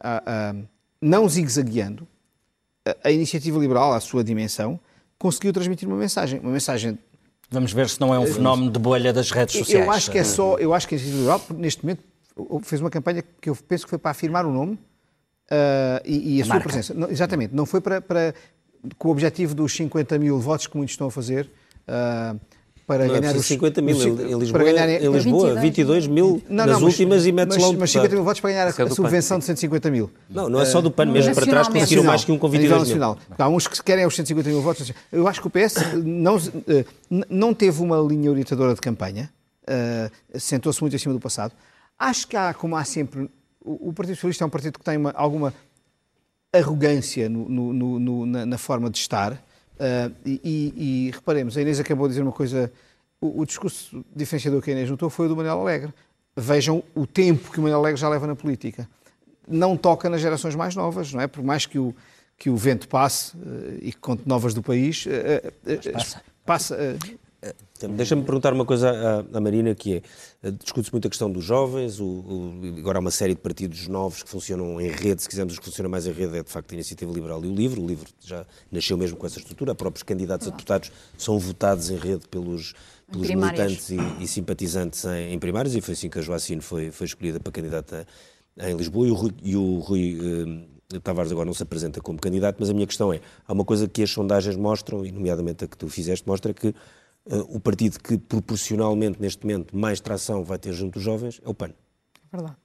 a, 0.00 0.22
a, 0.50 0.54
não 1.00 1.28
zigue-zagueando, 1.28 2.06
a, 2.84 3.08
a 3.08 3.10
iniciativa 3.10 3.58
liberal, 3.58 3.92
à 3.92 4.00
sua 4.00 4.24
dimensão, 4.24 4.78
conseguiu 5.24 5.54
transmitir 5.54 5.88
uma 5.88 5.96
mensagem. 5.96 6.38
Uma 6.38 6.52
mensagem. 6.52 6.98
Vamos 7.50 7.72
ver 7.72 7.88
se 7.88 7.98
não 7.98 8.14
é 8.14 8.18
um 8.18 8.26
fenómeno 8.26 8.70
de 8.70 8.78
bolha 8.78 9.10
das 9.10 9.30
redes 9.30 9.56
sociais. 9.56 9.86
Eu 9.86 9.90
acho 9.90 10.10
que 10.10 10.18
é 10.18 10.24
só. 10.24 10.58
Eu 10.58 10.74
acho 10.74 10.86
que 10.86 10.94
a 10.94 10.98
Iniciativa 10.98 11.18
Liberal, 11.18 11.58
neste 11.58 11.82
momento, 11.82 12.02
fez 12.62 12.80
uma 12.82 12.90
campanha 12.90 13.24
que 13.40 13.48
eu 13.48 13.56
penso 13.56 13.84
que 13.84 13.90
foi 13.90 13.98
para 13.98 14.10
afirmar 14.10 14.44
o 14.44 14.52
nome 14.52 14.74
uh, 14.74 16.02
e, 16.04 16.36
e, 16.36 16.40
a, 16.40 16.42
a 16.42 16.46
sua 16.46 16.54
marca. 16.56 16.68
presença. 16.68 16.92
Não, 16.92 17.08
exatamente. 17.08 17.54
Não 17.54 17.64
foi 17.64 17.80
para, 17.80 18.02
para, 18.02 18.34
com 18.98 19.08
o 19.08 19.10
objetivo 19.12 19.54
dos 19.54 19.74
50 19.74 20.18
mil 20.18 20.38
votos 20.38 20.66
que 20.66 20.76
muitos 20.76 20.92
estão 20.92 21.06
a 21.06 21.10
fazer. 21.10 21.50
Uh, 21.88 22.38
para 22.86 23.06
não, 23.06 23.14
ganhar 23.14 23.34
os 23.34 23.46
50 23.46 23.80
mil 23.80 23.96
os, 23.96 24.04
em 24.04 24.38
Lisboa, 24.38 24.52
para 24.52 24.64
ganhar, 24.64 24.88
em 24.88 25.10
Lisboa 25.10 25.54
22 25.54 26.06
mil 26.06 26.42
não, 26.48 26.66
nas 26.66 26.80
não, 26.80 26.86
últimas 26.86 27.18
mas, 27.18 27.26
e 27.26 27.32
metes 27.32 27.56
mas, 27.56 27.64
logo 27.64 27.80
mas 27.80 27.90
50 27.90 28.14
mil 28.14 28.24
votos 28.24 28.40
para 28.40 28.50
ganhar 28.50 28.66
a, 28.66 28.68
a 28.68 28.90
subvenção 28.90 29.38
de 29.38 29.44
150 29.44 29.90
mil. 29.90 30.10
Não, 30.28 30.48
não 30.48 30.60
é 30.60 30.66
só 30.66 30.80
do 30.80 30.90
PAN, 30.90 31.06
mesmo 31.06 31.34
para 31.34 31.46
trás 31.46 31.68
conseguiram 31.68 32.04
mais 32.04 32.24
que 32.24 32.32
um 32.32 32.38
com 32.38 32.48
22 32.48 32.92
mil. 32.92 33.16
Há 33.38 33.48
uns 33.48 33.66
que 33.66 33.82
querem 33.82 34.06
os 34.06 34.14
150 34.14 34.48
mil 34.48 34.60
votos. 34.60 34.92
Eu 35.10 35.26
acho 35.26 35.40
que 35.40 35.46
o 35.46 35.50
PS 35.50 35.76
não, 36.04 36.36
não 37.28 37.54
teve 37.54 37.82
uma 37.82 37.98
linha 37.98 38.30
orientadora 38.30 38.74
de 38.74 38.80
campanha, 38.80 39.30
uh, 39.64 40.38
sentou-se 40.38 40.80
muito 40.80 40.94
acima 40.94 41.14
do 41.14 41.20
passado. 41.20 41.52
Acho 41.98 42.26
que 42.26 42.36
há, 42.36 42.52
como 42.52 42.76
há 42.76 42.84
sempre, 42.84 43.30
o, 43.64 43.88
o 43.88 43.92
Partido 43.92 44.16
Socialista 44.16 44.44
é 44.44 44.46
um 44.46 44.50
partido 44.50 44.78
que 44.78 44.84
tem 44.84 44.96
uma, 44.96 45.12
alguma 45.12 45.54
arrogância 46.52 47.28
no, 47.28 47.48
no, 47.48 47.98
no, 47.98 48.26
na, 48.26 48.46
na, 48.46 48.58
forma 48.58 48.88
de 48.88 48.98
estar. 48.98 49.42
Uh, 49.74 50.14
e, 50.24 51.08
e, 51.08 51.10
reparemos, 51.12 51.56
a 51.56 51.62
Inês 51.62 51.80
acabou 51.80 52.06
de 52.06 52.12
dizer 52.12 52.22
uma 52.22 52.32
coisa 52.32 52.72
o, 53.20 53.40
o 53.40 53.46
discurso 53.46 54.04
diferenciador 54.14 54.60
que 54.60 54.70
a 54.70 54.72
Inês 54.72 54.90
notou 54.90 55.08
foi 55.08 55.26
o 55.26 55.28
do 55.30 55.36
Manuel 55.36 55.60
Alegre. 55.60 55.92
Vejam 56.36 56.82
o 56.94 57.06
tempo 57.06 57.50
que 57.50 57.58
o 57.58 57.62
Manuel 57.62 57.80
Alegre 57.80 58.00
já 58.00 58.08
leva 58.08 58.26
na 58.26 58.36
política. 58.36 58.88
Não 59.48 59.76
toca 59.76 60.08
nas 60.08 60.20
gerações 60.20 60.54
mais 60.54 60.74
novas, 60.74 61.12
não 61.12 61.20
é? 61.20 61.26
Por 61.26 61.42
mais 61.42 61.66
que 61.66 61.78
o, 61.78 61.94
que 62.36 62.50
o 62.50 62.56
vento 62.56 62.88
passe 62.88 63.36
uh, 63.36 63.78
e 63.80 63.92
que 63.92 63.98
conte 63.98 64.22
novas 64.26 64.52
do 64.52 64.62
país, 64.62 65.06
uh, 65.06 65.92
passa. 65.92 66.22
passa 66.44 66.76
Deixa-me 67.96 68.22
perguntar 68.22 68.52
uma 68.54 68.64
coisa 68.64 68.90
à, 68.90 69.36
à 69.36 69.40
Marina, 69.40 69.74
que 69.74 70.02
é, 70.42 70.50
discute-se 70.50 70.92
muito 70.92 71.06
a 71.06 71.10
questão 71.10 71.30
dos 71.30 71.44
jovens, 71.44 72.00
o, 72.00 72.06
o, 72.06 72.78
agora 72.78 72.98
há 72.98 73.00
uma 73.00 73.10
série 73.10 73.34
de 73.34 73.40
partidos 73.40 73.86
novos 73.88 74.22
que 74.22 74.30
funcionam 74.30 74.80
em 74.80 74.88
rede, 74.88 75.22
se 75.22 75.28
quisermos, 75.28 75.54
os 75.54 75.58
que 75.58 75.64
funcionam 75.66 75.90
mais 75.90 76.06
em 76.06 76.12
rede 76.12 76.38
é 76.38 76.42
de 76.42 76.50
facto 76.50 76.72
a 76.72 76.74
Iniciativa 76.74 77.12
Liberal 77.12 77.44
e 77.44 77.48
o 77.48 77.54
LIVRE, 77.54 77.80
o 77.80 77.86
LIVRE 77.86 78.08
já 78.24 78.46
nasceu 78.72 78.96
mesmo 78.96 79.18
com 79.18 79.26
essa 79.26 79.38
estrutura, 79.38 79.74
próprios 79.74 80.02
candidatos 80.02 80.48
a 80.48 80.50
deputados 80.50 80.90
são 81.18 81.38
votados 81.38 81.90
em 81.90 81.96
rede 81.96 82.26
pelos, 82.28 82.74
pelos 83.10 83.28
militantes 83.28 83.90
e, 83.90 83.98
e, 84.20 84.26
simpatizantes 84.26 85.04
em, 85.04 85.34
em, 85.34 85.38
primários, 85.38 85.74
e 85.74 85.80
foi 85.80 85.92
assim 85.92 86.08
que 86.08 86.18
a 86.18 86.22
Joacine 86.22 86.62
foi, 86.62 86.90
foi 86.90 87.06
escolhida 87.06 87.38
para 87.38 87.52
candidata 87.52 88.06
em 88.56 88.74
Lisboa, 88.76 89.06
e 89.06 89.10
o 89.10 89.14
Rui, 89.14 89.32
e 89.42 89.56
o 89.56 89.78
Rui 89.80 90.18
eh, 90.94 91.00
Tavares 91.00 91.32
agora 91.32 91.46
não 91.46 91.54
se 91.54 91.62
apresenta 91.62 92.00
como 92.00 92.18
candidato, 92.18 92.56
mas 92.60 92.70
a 92.70 92.72
minha 92.72 92.86
questão 92.86 93.12
é, 93.12 93.20
há 93.46 93.52
uma 93.52 93.64
coisa 93.64 93.88
que 93.88 94.02
as 94.02 94.10
sondagens 94.10 94.56
mostram, 94.56 95.04
e 95.04 95.10
nomeadamente 95.10 95.64
a 95.64 95.68
que 95.68 95.76
tu 95.76 95.88
fizeste, 95.88 96.26
mostra 96.26 96.54
que 96.54 96.74
o 97.26 97.58
partido 97.58 97.98
que 97.98 98.18
proporcionalmente 98.18 99.20
neste 99.20 99.46
momento 99.46 99.76
mais 99.76 100.00
tração 100.00 100.44
vai 100.44 100.58
ter 100.58 100.72
junto 100.72 100.94
dos 100.94 101.02
jovens 101.02 101.40
é 101.44 101.48
o 101.48 101.54
PAN. 101.54 101.70
É 102.32 102.36
verdade. 102.36 102.56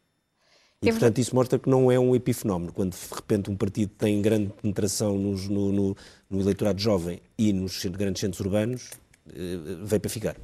E, 0.82 0.88
é 0.88 0.92
portanto, 0.92 1.18
isso 1.18 1.36
mostra 1.36 1.60
que 1.60 1.70
não 1.70 1.92
é 1.92 2.00
um 2.00 2.16
epifenómeno. 2.16 2.72
Quando, 2.72 2.94
de 2.94 3.14
repente, 3.14 3.52
um 3.52 3.56
partido 3.56 3.92
tem 3.98 4.22
grande 4.22 4.54
penetração 4.62 5.18
nos, 5.18 5.48
no, 5.50 5.72
no, 5.72 5.98
no, 6.30 6.40
eleitorado 6.40 6.80
jovem 6.80 7.22
e 7.38 7.52
nos 7.52 7.84
grandes 7.86 8.22
centros 8.22 8.40
urbanos, 8.40 8.92
uh, 9.28 9.86
veio 9.86 10.00
para 10.00 10.10
ficar. 10.10 10.38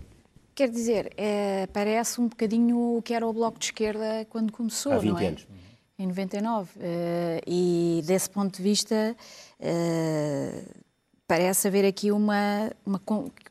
Quer 0.54 0.70
dizer, 0.70 1.14
é, 1.18 1.68
parece 1.68 2.20
um 2.20 2.28
bocadinho 2.28 2.98
o 2.98 3.02
que 3.02 3.14
era 3.14 3.26
o 3.26 3.32
Bloco 3.32 3.60
de 3.60 3.66
Esquerda 3.66 4.26
quando 4.30 4.52
começou, 4.52 4.94
Há 4.94 4.98
20 4.98 5.12
não 5.12 5.20
é? 5.20 5.28
anos. 5.28 5.48
Em 5.98 6.08
99. 6.08 6.70
Uh, 6.76 6.82
e, 7.48 8.02
desse 8.06 8.30
ponto 8.30 8.58
de 8.58 8.64
vista, 8.64 9.16
parece 11.28 11.68
haver 11.68 11.86
aqui 11.86 12.12
uma, 12.12 12.72
uma, 12.86 13.02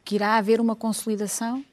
que 0.05 0.15
irá 0.15 0.37
haver 0.37 0.61
uma 0.61 0.77
consolidação. 0.77 1.65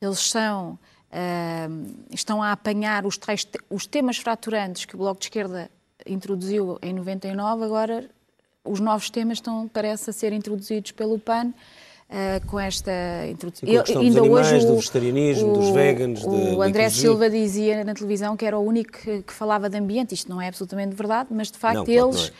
Eles 0.00 0.18
são, 0.18 0.78
uh, 1.10 1.94
estão 2.12 2.42
a 2.42 2.52
apanhar 2.52 3.04
os, 3.04 3.16
tais, 3.16 3.46
os 3.68 3.86
temas 3.86 4.18
fraturantes 4.18 4.84
que 4.84 4.94
o 4.94 4.98
Bloco 4.98 5.20
de 5.20 5.26
Esquerda 5.26 5.70
introduziu 6.06 6.78
em 6.80 6.92
99, 6.92 7.64
agora 7.64 8.08
os 8.64 8.80
novos 8.80 9.10
temas 9.10 9.38
estão, 9.38 9.68
parece, 9.68 10.10
a 10.10 10.12
ser 10.12 10.32
introduzidos 10.32 10.92
pelo 10.92 11.18
PAN. 11.18 11.52
Uh, 12.10 12.46
com 12.46 12.58
esta 12.58 12.90
introdução. 13.30 13.68
Ainda 13.68 13.82
dos 13.82 14.16
animais, 14.16 14.52
hoje 14.54 14.64
o, 14.64 14.68
do 14.68 14.76
vegetarianismo, 14.76 15.50
o, 15.50 15.52
dos 15.58 15.68
veganos, 15.68 16.24
o 16.24 16.62
André 16.62 16.88
Silva 16.88 17.28
dizia 17.28 17.84
na 17.84 17.92
televisão 17.92 18.34
que 18.34 18.46
era 18.46 18.58
o 18.58 18.62
único 18.62 18.92
que, 18.92 19.20
que, 19.20 19.30
falava 19.30 19.68
de 19.68 19.76
ambiente. 19.76 20.14
Isto 20.14 20.30
não 20.30 20.40
é 20.40 20.48
absolutamente 20.48 20.96
verdade, 20.96 21.28
mas 21.30 21.50
de 21.50 21.58
facto 21.58 21.86
não, 21.86 21.86
eles 21.86 22.16
claro 22.16 22.32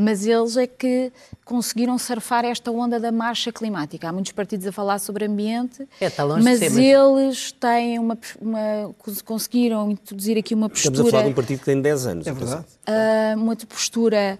mas 0.00 0.26
eles 0.26 0.56
é 0.56 0.66
que 0.66 1.12
conseguiram 1.44 1.98
surfar 1.98 2.44
esta 2.44 2.70
onda 2.70 2.98
da 2.98 3.12
marcha 3.12 3.52
climática. 3.52 4.08
Há 4.08 4.12
muitos 4.12 4.32
partidos 4.32 4.66
a 4.66 4.72
falar 4.72 4.98
sobre 4.98 5.26
ambiente, 5.26 5.86
é, 6.00 6.06
está 6.06 6.24
longe 6.24 6.42
mas, 6.42 6.58
de 6.58 6.70
ser, 6.70 6.74
mas 6.74 6.78
eles 6.78 7.52
têm 7.52 7.98
uma, 7.98 8.18
uma, 8.40 8.94
conseguiram 9.24 9.90
introduzir 9.90 10.38
aqui 10.38 10.54
uma 10.54 10.68
postura... 10.68 10.92
Estamos 10.92 11.08
a 11.08 11.10
falar 11.10 11.24
de 11.24 11.30
um 11.30 11.34
partido 11.34 11.58
que 11.58 11.64
tem 11.64 11.80
10 11.80 12.06
anos. 12.06 12.26
É 12.26 12.32
verdade. 12.32 12.64
Uh, 12.88 13.40
uma 13.40 13.56
postura 13.56 14.38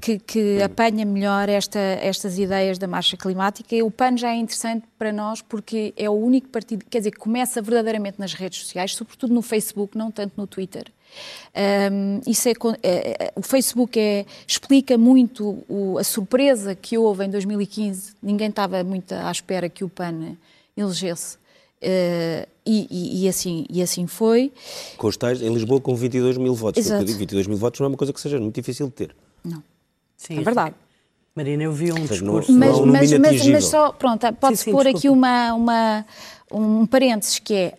que, 0.00 0.18
que, 0.18 0.62
apanha 0.62 1.04
melhor 1.04 1.48
esta, 1.48 1.78
estas 1.78 2.38
ideias 2.38 2.78
da 2.78 2.86
marcha 2.86 3.16
climática. 3.16 3.74
E 3.74 3.82
o 3.82 3.90
PAN 3.90 4.16
já 4.16 4.30
é 4.30 4.36
interessante 4.36 4.84
para 4.98 5.12
nós 5.12 5.42
porque 5.42 5.92
é 5.96 6.08
o 6.08 6.12
único 6.12 6.48
partido, 6.48 6.84
quer 6.88 6.98
dizer, 6.98 7.10
que 7.10 7.18
começa 7.18 7.60
verdadeiramente 7.60 8.18
nas 8.18 8.32
redes 8.32 8.60
sociais, 8.60 8.94
sobretudo 8.94 9.34
no 9.34 9.42
Facebook, 9.42 9.98
não 9.98 10.10
tanto 10.10 10.34
no 10.36 10.46
Twitter. 10.46 10.84
Um, 11.92 12.20
isso 12.26 12.48
é, 12.48 12.52
é, 12.82 13.24
é, 13.24 13.32
o 13.36 13.42
Facebook 13.42 13.98
é, 13.98 14.24
explica 14.46 14.96
muito 14.96 15.62
o, 15.68 15.98
a 15.98 16.04
surpresa 16.04 16.74
que 16.74 16.96
houve 16.96 17.24
em 17.24 17.30
2015. 17.30 18.14
Ninguém 18.22 18.48
estava 18.48 18.82
muito 18.82 19.12
à 19.12 19.30
espera 19.30 19.68
que 19.68 19.84
o 19.84 19.88
PAN 19.88 20.36
elegesse. 20.76 21.41
Uh, 21.82 22.46
e, 22.64 22.86
e, 22.90 23.24
e, 23.24 23.28
assim, 23.28 23.66
e 23.68 23.82
assim 23.82 24.06
foi. 24.06 24.52
Com 24.96 25.08
os 25.08 25.16
tais, 25.16 25.42
em 25.42 25.52
Lisboa 25.52 25.80
com 25.80 25.96
22 25.96 26.38
mil 26.38 26.54
votos. 26.54 26.84
Exato. 26.84 27.04
22 27.04 27.48
mil 27.48 27.56
votos 27.56 27.80
não 27.80 27.86
é 27.86 27.88
uma 27.88 27.96
coisa 27.96 28.12
que 28.12 28.20
seja 28.20 28.38
muito 28.38 28.54
difícil 28.54 28.86
de 28.86 28.92
ter. 28.92 29.16
Não. 29.44 29.62
Sim, 30.16 30.38
é 30.38 30.42
verdade. 30.42 30.76
Marina, 31.34 31.64
eu 31.64 31.72
vi 31.72 31.92
um 31.92 32.06
discurso... 32.06 32.52
Mas, 32.52 32.78
não, 32.78 32.86
mas, 32.86 33.12
mas, 33.18 33.46
mas, 33.46 33.64
só, 33.64 33.90
pronto, 33.90 34.32
pode-se 34.34 34.70
pôr 34.70 34.86
aqui 34.86 35.08
uma, 35.08 35.54
uma, 35.54 36.06
um 36.52 36.86
parênteses 36.86 37.38
que 37.38 37.54
é 37.54 37.74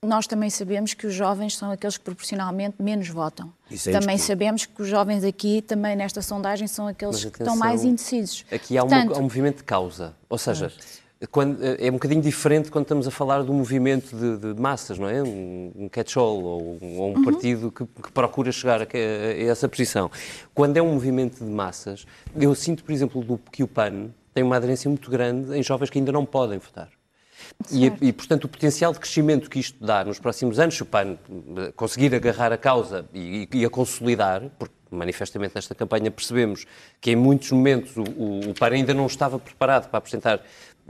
nós 0.00 0.28
também 0.28 0.48
sabemos 0.48 0.94
que 0.94 1.06
os 1.06 1.14
jovens 1.14 1.56
são 1.56 1.72
aqueles 1.72 1.96
que 1.96 2.04
proporcionalmente 2.04 2.80
menos 2.80 3.08
votam. 3.08 3.52
É 3.70 3.90
também 3.90 4.16
sabemos 4.16 4.64
que 4.64 4.80
os 4.80 4.86
jovens 4.86 5.24
aqui, 5.24 5.60
também 5.60 5.96
nesta 5.96 6.22
sondagem, 6.22 6.68
são 6.68 6.86
aqueles 6.86 7.16
atenção, 7.16 7.30
que 7.32 7.42
estão 7.42 7.56
mais 7.56 7.82
indecisos. 7.82 8.44
Aqui 8.50 8.78
há, 8.78 8.82
Portanto, 8.82 9.08
uma, 9.08 9.16
há 9.16 9.18
um 9.18 9.22
movimento 9.22 9.56
de 9.56 9.64
causa. 9.64 10.14
Ou 10.28 10.38
seja, 10.38 10.72
quando, 11.26 11.58
é 11.62 11.90
um 11.90 11.94
bocadinho 11.94 12.22
diferente 12.22 12.70
quando 12.70 12.84
estamos 12.84 13.08
a 13.08 13.10
falar 13.10 13.42
de 13.42 13.50
um 13.50 13.54
movimento 13.54 14.14
de, 14.14 14.54
de 14.54 14.60
massas, 14.60 14.98
não 14.98 15.08
é? 15.08 15.20
Um, 15.20 15.72
um 15.74 15.88
catch-all 15.88 16.42
ou 16.42 16.78
um, 16.80 16.98
ou 16.98 17.10
um 17.10 17.16
uhum. 17.16 17.24
partido 17.24 17.72
que, 17.72 17.84
que, 17.84 18.12
procura 18.12 18.52
chegar 18.52 18.80
a, 18.82 18.84
a, 18.84 19.42
essa 19.42 19.68
posição. 19.68 20.10
Quando 20.54 20.76
é 20.76 20.82
um 20.82 20.92
movimento 20.92 21.44
de 21.44 21.50
massas, 21.50 22.06
eu 22.36 22.54
sinto, 22.54 22.84
por 22.84 22.92
exemplo, 22.92 23.22
do, 23.24 23.36
que 23.50 23.64
o 23.64 23.68
PAN 23.68 24.10
tem 24.32 24.44
uma 24.44 24.56
aderência 24.56 24.88
muito 24.88 25.10
grande 25.10 25.56
em 25.58 25.62
jovens 25.62 25.90
que 25.90 25.98
ainda 25.98 26.12
não 26.12 26.24
podem 26.24 26.58
votar. 26.58 26.88
E, 27.70 27.86
e, 28.00 28.12
portanto, 28.12 28.44
o 28.44 28.48
potencial 28.48 28.92
de 28.92 29.00
crescimento 29.00 29.50
que 29.50 29.58
isto 29.58 29.84
dá 29.84 30.04
nos 30.04 30.18
próximos 30.18 30.58
anos, 30.58 30.76
se 30.76 30.82
o 30.82 30.86
PAN 30.86 31.16
conseguir 31.74 32.14
agarrar 32.14 32.52
a 32.52 32.58
causa 32.58 33.04
e, 33.12 33.48
e 33.52 33.64
a 33.64 33.70
consolidar, 33.70 34.42
porque 34.58 34.74
manifestamente 34.90 35.54
nesta 35.54 35.74
campanha 35.74 36.10
percebemos 36.10 36.64
que 37.00 37.10
em 37.10 37.16
muitos 37.16 37.50
momentos 37.50 37.96
o, 37.96 38.02
o, 38.02 38.50
o 38.50 38.54
PAN 38.54 38.70
ainda 38.70 38.94
não 38.94 39.06
estava 39.06 39.38
preparado 39.38 39.88
para 39.88 39.98
apresentar 39.98 40.40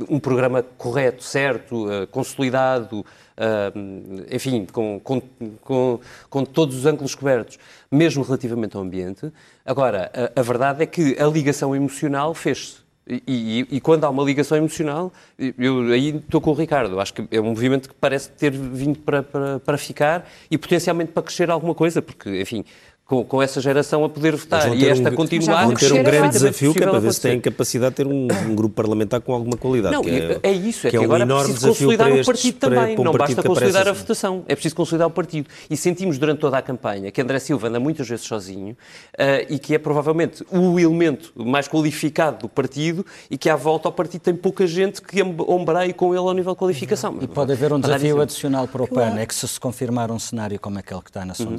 um 0.08 0.20
programa 0.20 0.62
correto, 0.76 1.22
certo, 1.22 1.86
uh, 1.86 2.06
consolidado, 2.08 3.00
uh, 3.00 4.24
enfim, 4.30 4.66
com, 4.66 5.00
com, 5.00 5.20
com, 5.62 6.00
com, 6.30 6.44
todos 6.44 6.76
os 6.76 6.86
ângulos 6.86 7.14
cobertos, 7.14 7.58
mesmo 7.90 8.22
relativamente 8.22 8.76
ao 8.76 8.82
ambiente. 8.82 9.32
Agora, 9.64 10.10
a, 10.14 10.40
a 10.40 10.42
verdade 10.42 10.82
é 10.82 10.86
que 10.86 11.16
a 11.20 11.26
ligação 11.26 11.74
emocional 11.74 12.34
fez-se. 12.34 12.88
E, 13.10 13.22
e, 13.26 13.76
e, 13.76 13.80
quando 13.80 14.04
há 14.04 14.10
uma 14.10 14.22
ligação 14.22 14.58
emocional, 14.58 15.10
eu 15.38 15.80
aí 15.90 16.16
estou 16.16 16.42
com 16.42 16.50
o 16.50 16.54
Ricardo, 16.54 17.00
acho 17.00 17.14
que 17.14 17.26
é 17.30 17.40
um 17.40 17.44
movimento 17.44 17.88
que 17.88 17.94
parece 17.94 18.28
ter 18.28 18.50
vindo 18.50 18.98
para, 18.98 19.22
para, 19.22 19.58
para 19.60 19.78
ficar 19.78 20.28
e 20.50 20.58
potencialmente 20.58 21.12
para 21.12 21.22
crescer 21.22 21.50
alguma 21.50 21.74
coisa, 21.74 22.02
porque, 22.02 22.42
enfim, 22.42 22.66
com, 23.08 23.24
com, 23.24 23.42
essa 23.42 23.58
geração 23.58 24.04
a 24.04 24.08
poder 24.08 24.36
votar 24.36 24.76
e 24.76 24.86
esta 24.86 25.08
um, 25.08 25.14
continuar. 25.14 25.64
Vão 25.64 25.74
ter 25.74 25.92
um 25.94 26.02
grande 26.02 26.28
desafio 26.28 26.74
que 26.74 26.84
é 26.84 26.86
para 26.86 26.98
ver 26.98 27.14
se 27.14 27.22
têm 27.22 27.40
capacidade 27.40 27.92
de 27.92 27.96
ter 27.96 28.06
um, 28.06 28.28
um, 28.46 28.54
grupo 28.54 28.74
parlamentar 28.74 29.22
com 29.22 29.32
alguma 29.32 29.56
qualidade. 29.56 29.94
Não, 29.94 30.02
é, 30.04 30.38
é, 30.42 30.52
isso, 30.52 30.86
é 30.86 30.90
que, 30.90 30.98
que 30.98 31.02
é 31.02 31.04
agora 31.06 31.24
um 31.24 31.40
é 31.40 31.44
preciso 31.44 31.68
consolidar 31.68 32.12
o 32.12 32.24
partido 32.26 32.58
também, 32.58 32.94
para, 32.94 33.04
não 33.04 33.12
basta 33.12 33.42
consolidar 33.42 33.88
a 33.88 33.92
assim. 33.92 34.00
votação, 34.00 34.44
é 34.46 34.54
preciso 34.54 34.76
consolidar 34.76 35.08
o 35.08 35.10
partido. 35.10 35.48
E 35.70 35.76
sentimos 35.76 36.18
durante 36.18 36.40
toda 36.40 36.58
a 36.58 36.62
campanha 36.62 37.10
que 37.10 37.22
André 37.22 37.38
Silva 37.38 37.68
anda 37.68 37.80
muitas 37.80 38.06
vezes 38.06 38.26
sozinho 38.26 38.76
uh, 39.14 39.46
e 39.48 39.58
que 39.58 39.74
é 39.74 39.78
provavelmente 39.78 40.44
o 40.50 40.78
elemento 40.78 41.32
mais 41.34 41.66
qualificado 41.66 42.40
do 42.40 42.48
partido 42.48 43.06
e 43.30 43.38
que 43.38 43.48
à 43.48 43.56
volta 43.56 43.88
ao 43.88 43.92
partido 43.92 44.20
tem 44.20 44.36
pouca 44.36 44.66
gente 44.66 45.00
que 45.00 45.22
ombreie 45.22 45.94
com 45.94 46.12
ele 46.12 46.18
ao 46.18 46.34
nível 46.34 46.52
de 46.52 46.58
qualificação. 46.58 47.16
E 47.22 47.26
pode 47.26 47.52
haver 47.52 47.72
um 47.72 47.80
desafio 47.80 48.20
adicional 48.20 48.68
para 48.68 48.82
o 48.82 48.86
PAN, 48.86 49.18
é 49.18 49.24
que 49.24 49.34
se 49.34 49.48
se 49.48 49.58
confirmar 49.58 50.10
um 50.10 50.18
cenário 50.18 50.60
como 50.60 50.78
aquele 50.78 51.00
que 51.00 51.08
está 51.08 51.24
na 51.24 51.32
uhum. 51.40 51.56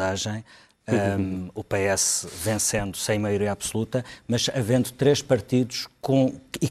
Um, 0.95 1.49
o 1.53 1.63
PS 1.63 2.27
vencendo 2.43 2.97
sem 2.97 3.19
maioria 3.19 3.51
absoluta, 3.51 4.03
mas 4.27 4.49
havendo 4.53 4.91
três 4.91 5.21
partidos 5.21 5.87
com, 6.01 6.33
e 6.61 6.69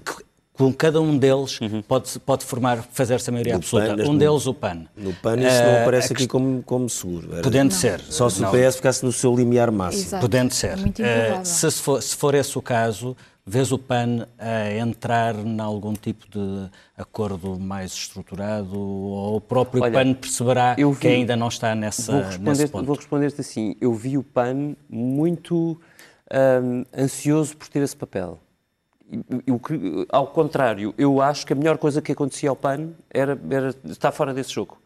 com 0.58 0.72
cada 0.72 1.00
um 1.00 1.16
deles 1.16 1.60
uhum. 1.60 1.80
pode, 1.80 2.18
pode 2.18 2.44
formar, 2.44 2.82
fazer-se 2.92 3.30
a 3.30 3.32
maioria 3.32 3.52
no 3.52 3.58
absoluta. 3.60 3.96
PAN, 3.96 4.02
um 4.02 4.12
no, 4.12 4.18
deles, 4.18 4.46
o 4.46 4.52
PAN. 4.54 4.86
No 4.96 5.14
PAN 5.14 5.36
isso 5.36 5.62
uh, 5.62 5.66
não 5.66 5.82
aparece 5.82 6.12
aqui 6.12 6.26
como, 6.26 6.62
como 6.64 6.88
seguro. 6.88 7.32
Era, 7.32 7.42
podendo 7.42 7.70
não. 7.70 7.78
ser. 7.78 8.00
Só 8.00 8.28
se 8.28 8.42
não. 8.42 8.48
o 8.48 8.52
PS 8.52 8.76
ficasse 8.76 9.04
no 9.04 9.12
seu 9.12 9.34
limiar 9.34 9.70
máximo. 9.70 10.02
Exato. 10.02 10.20
Podendo 10.20 10.52
ser. 10.52 10.76
Uh, 10.76 11.44
se, 11.44 11.70
for, 11.70 12.02
se 12.02 12.16
for 12.16 12.34
esse 12.34 12.58
o 12.58 12.62
caso, 12.62 13.16
Vês 13.48 13.72
o 13.72 13.78
PAN 13.78 14.28
a 14.38 14.74
entrar 14.74 15.34
em 15.34 15.58
algum 15.58 15.94
tipo 15.94 16.28
de 16.28 16.70
acordo 16.94 17.58
mais 17.58 17.92
estruturado 17.92 18.78
ou 18.78 19.36
o 19.36 19.40
próprio 19.40 19.82
Olha, 19.82 19.90
PAN 19.90 20.12
perceberá 20.12 20.74
vi, 20.74 20.94
que 20.96 21.08
ainda 21.08 21.34
não 21.34 21.48
está 21.48 21.74
nessa, 21.74 22.12
vou 22.12 22.40
nesse 22.42 22.68
ponto? 22.68 22.84
Vou 22.84 22.94
responder-te 22.94 23.40
assim, 23.40 23.74
eu 23.80 23.94
vi 23.94 24.18
o 24.18 24.22
PAN 24.22 24.76
muito 24.86 25.80
hum, 26.30 26.84
ansioso 26.94 27.56
por 27.56 27.68
ter 27.68 27.82
esse 27.82 27.96
papel. 27.96 28.38
Eu, 29.46 29.58
ao 30.10 30.26
contrário, 30.26 30.94
eu 30.98 31.22
acho 31.22 31.46
que 31.46 31.54
a 31.54 31.56
melhor 31.56 31.78
coisa 31.78 32.02
que 32.02 32.12
acontecia 32.12 32.50
ao 32.50 32.56
PAN 32.56 32.90
era, 33.08 33.40
era 33.50 33.74
estar 33.86 34.12
fora 34.12 34.34
desse 34.34 34.52
jogo 34.52 34.76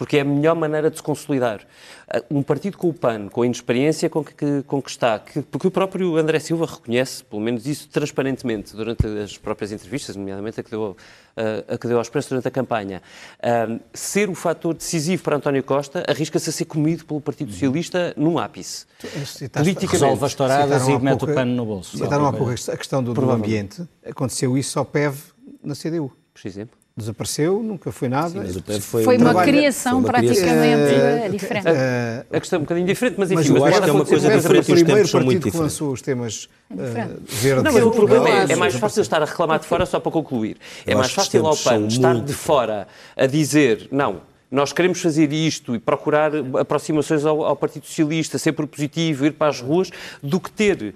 porque 0.00 0.16
é 0.16 0.22
a 0.22 0.24
melhor 0.24 0.56
maneira 0.56 0.90
de 0.90 0.96
se 0.96 1.02
consolidar. 1.02 1.60
Ah, 2.08 2.22
um 2.30 2.42
partido 2.42 2.78
com 2.78 2.88
o 2.88 2.94
PAN, 2.94 3.28
com 3.28 3.42
a 3.42 3.44
inexperiência 3.44 4.08
com 4.08 4.24
que, 4.24 4.62
com 4.66 4.80
que 4.80 4.88
está, 4.88 5.18
que, 5.18 5.42
porque 5.42 5.66
o 5.66 5.70
próprio 5.70 6.16
André 6.16 6.38
Silva 6.38 6.64
reconhece, 6.64 7.22
pelo 7.22 7.42
menos 7.42 7.66
isso 7.66 7.86
transparentemente, 7.86 8.74
durante 8.74 9.06
as 9.06 9.36
próprias 9.36 9.72
entrevistas, 9.72 10.16
nomeadamente 10.16 10.58
a 10.58 10.62
que 10.62 10.70
deu, 10.70 10.96
a, 11.36 11.74
a 11.74 11.76
que 11.76 11.86
deu 11.86 11.98
ao 11.98 12.02
Expresso 12.02 12.30
durante 12.30 12.48
a 12.48 12.50
campanha, 12.50 13.02
um, 13.68 13.78
ser 13.92 14.30
o 14.30 14.34
fator 14.34 14.72
decisivo 14.72 15.22
para 15.22 15.36
António 15.36 15.62
Costa 15.62 16.02
arrisca-se 16.08 16.48
a 16.48 16.52
ser 16.54 16.64
comido 16.64 17.04
pelo 17.04 17.20
Partido 17.20 17.52
Socialista 17.52 18.14
num 18.16 18.38
ápice. 18.38 18.86
Politicamente. 19.52 19.86
Resolve 19.86 20.24
as 20.24 20.34
touradas 20.34 20.88
e 20.88 20.98
mete 20.98 21.24
o 21.26 21.34
pano 21.34 21.54
no 21.54 21.66
bolso. 21.66 21.98
Citaram 21.98 22.24
há 22.24 22.32
pouco 22.32 22.52
a 22.52 22.76
questão 22.78 23.04
do, 23.04 23.12
do 23.12 23.30
ambiente. 23.30 23.86
Aconteceu 24.02 24.56
isso 24.56 24.78
ao 24.78 24.86
PEV 24.86 25.18
na 25.62 25.74
CDU. 25.74 26.10
Por 26.32 26.48
exemplo 26.48 26.79
desapareceu, 26.96 27.62
nunca 27.62 27.90
foi 27.92 28.08
nada. 28.08 28.46
Sim, 28.46 28.80
foi, 28.80 29.04
foi, 29.04 29.16
uma 29.16 29.42
criação 29.42 29.92
foi 29.92 30.00
uma 30.00 30.08
praticamente 30.08 30.94
criação. 30.94 31.26
Uh, 31.26 31.30
diferente. 31.30 31.66
Uh, 31.66 32.36
a 32.36 32.40
questão 32.40 32.56
é 32.56 32.60
um 32.60 32.62
bocadinho 32.62 32.86
diferente, 32.86 33.14
mas 33.18 33.30
enfim, 33.30 33.50
mas 33.52 33.58
eu 33.58 33.64
acho 33.64 33.82
que 33.82 33.90
é 33.90 33.92
uma 33.92 34.04
coisa 34.04 34.36
diferente. 34.36 34.70
O 34.70 34.74
primeiro 34.74 35.08
partido 35.08 35.50
que 35.50 35.56
lançou 35.56 35.92
os 35.92 36.02
temas 36.02 36.44
uh, 36.70 36.76
verdes. 37.26 37.64
Não, 37.64 37.72
mas 37.72 37.84
o 37.84 37.90
problema 37.90 38.28
é, 38.28 38.52
é 38.52 38.56
mais 38.56 38.74
fácil 38.74 39.02
estar 39.02 39.22
a 39.22 39.24
reclamar 39.24 39.58
de 39.58 39.66
fora 39.66 39.86
só 39.86 39.98
para 40.00 40.12
concluir. 40.12 40.56
É 40.86 40.94
mais 40.94 41.12
fácil 41.12 41.46
ao 41.46 41.56
PAN 41.56 41.86
estar 41.86 42.20
de 42.20 42.32
fora 42.32 42.86
a 43.16 43.26
dizer, 43.26 43.88
não, 43.90 44.20
nós 44.50 44.72
queremos 44.72 45.00
fazer 45.00 45.32
isto 45.32 45.76
e 45.76 45.78
procurar 45.78 46.32
aproximações 46.58 47.24
ao, 47.24 47.44
ao 47.44 47.54
Partido 47.54 47.86
Socialista, 47.86 48.36
ser 48.36 48.52
propositivo, 48.52 49.24
ir 49.24 49.32
para 49.32 49.48
as 49.48 49.60
ruas, 49.60 49.90
do 50.22 50.40
que 50.40 50.50
ter 50.50 50.94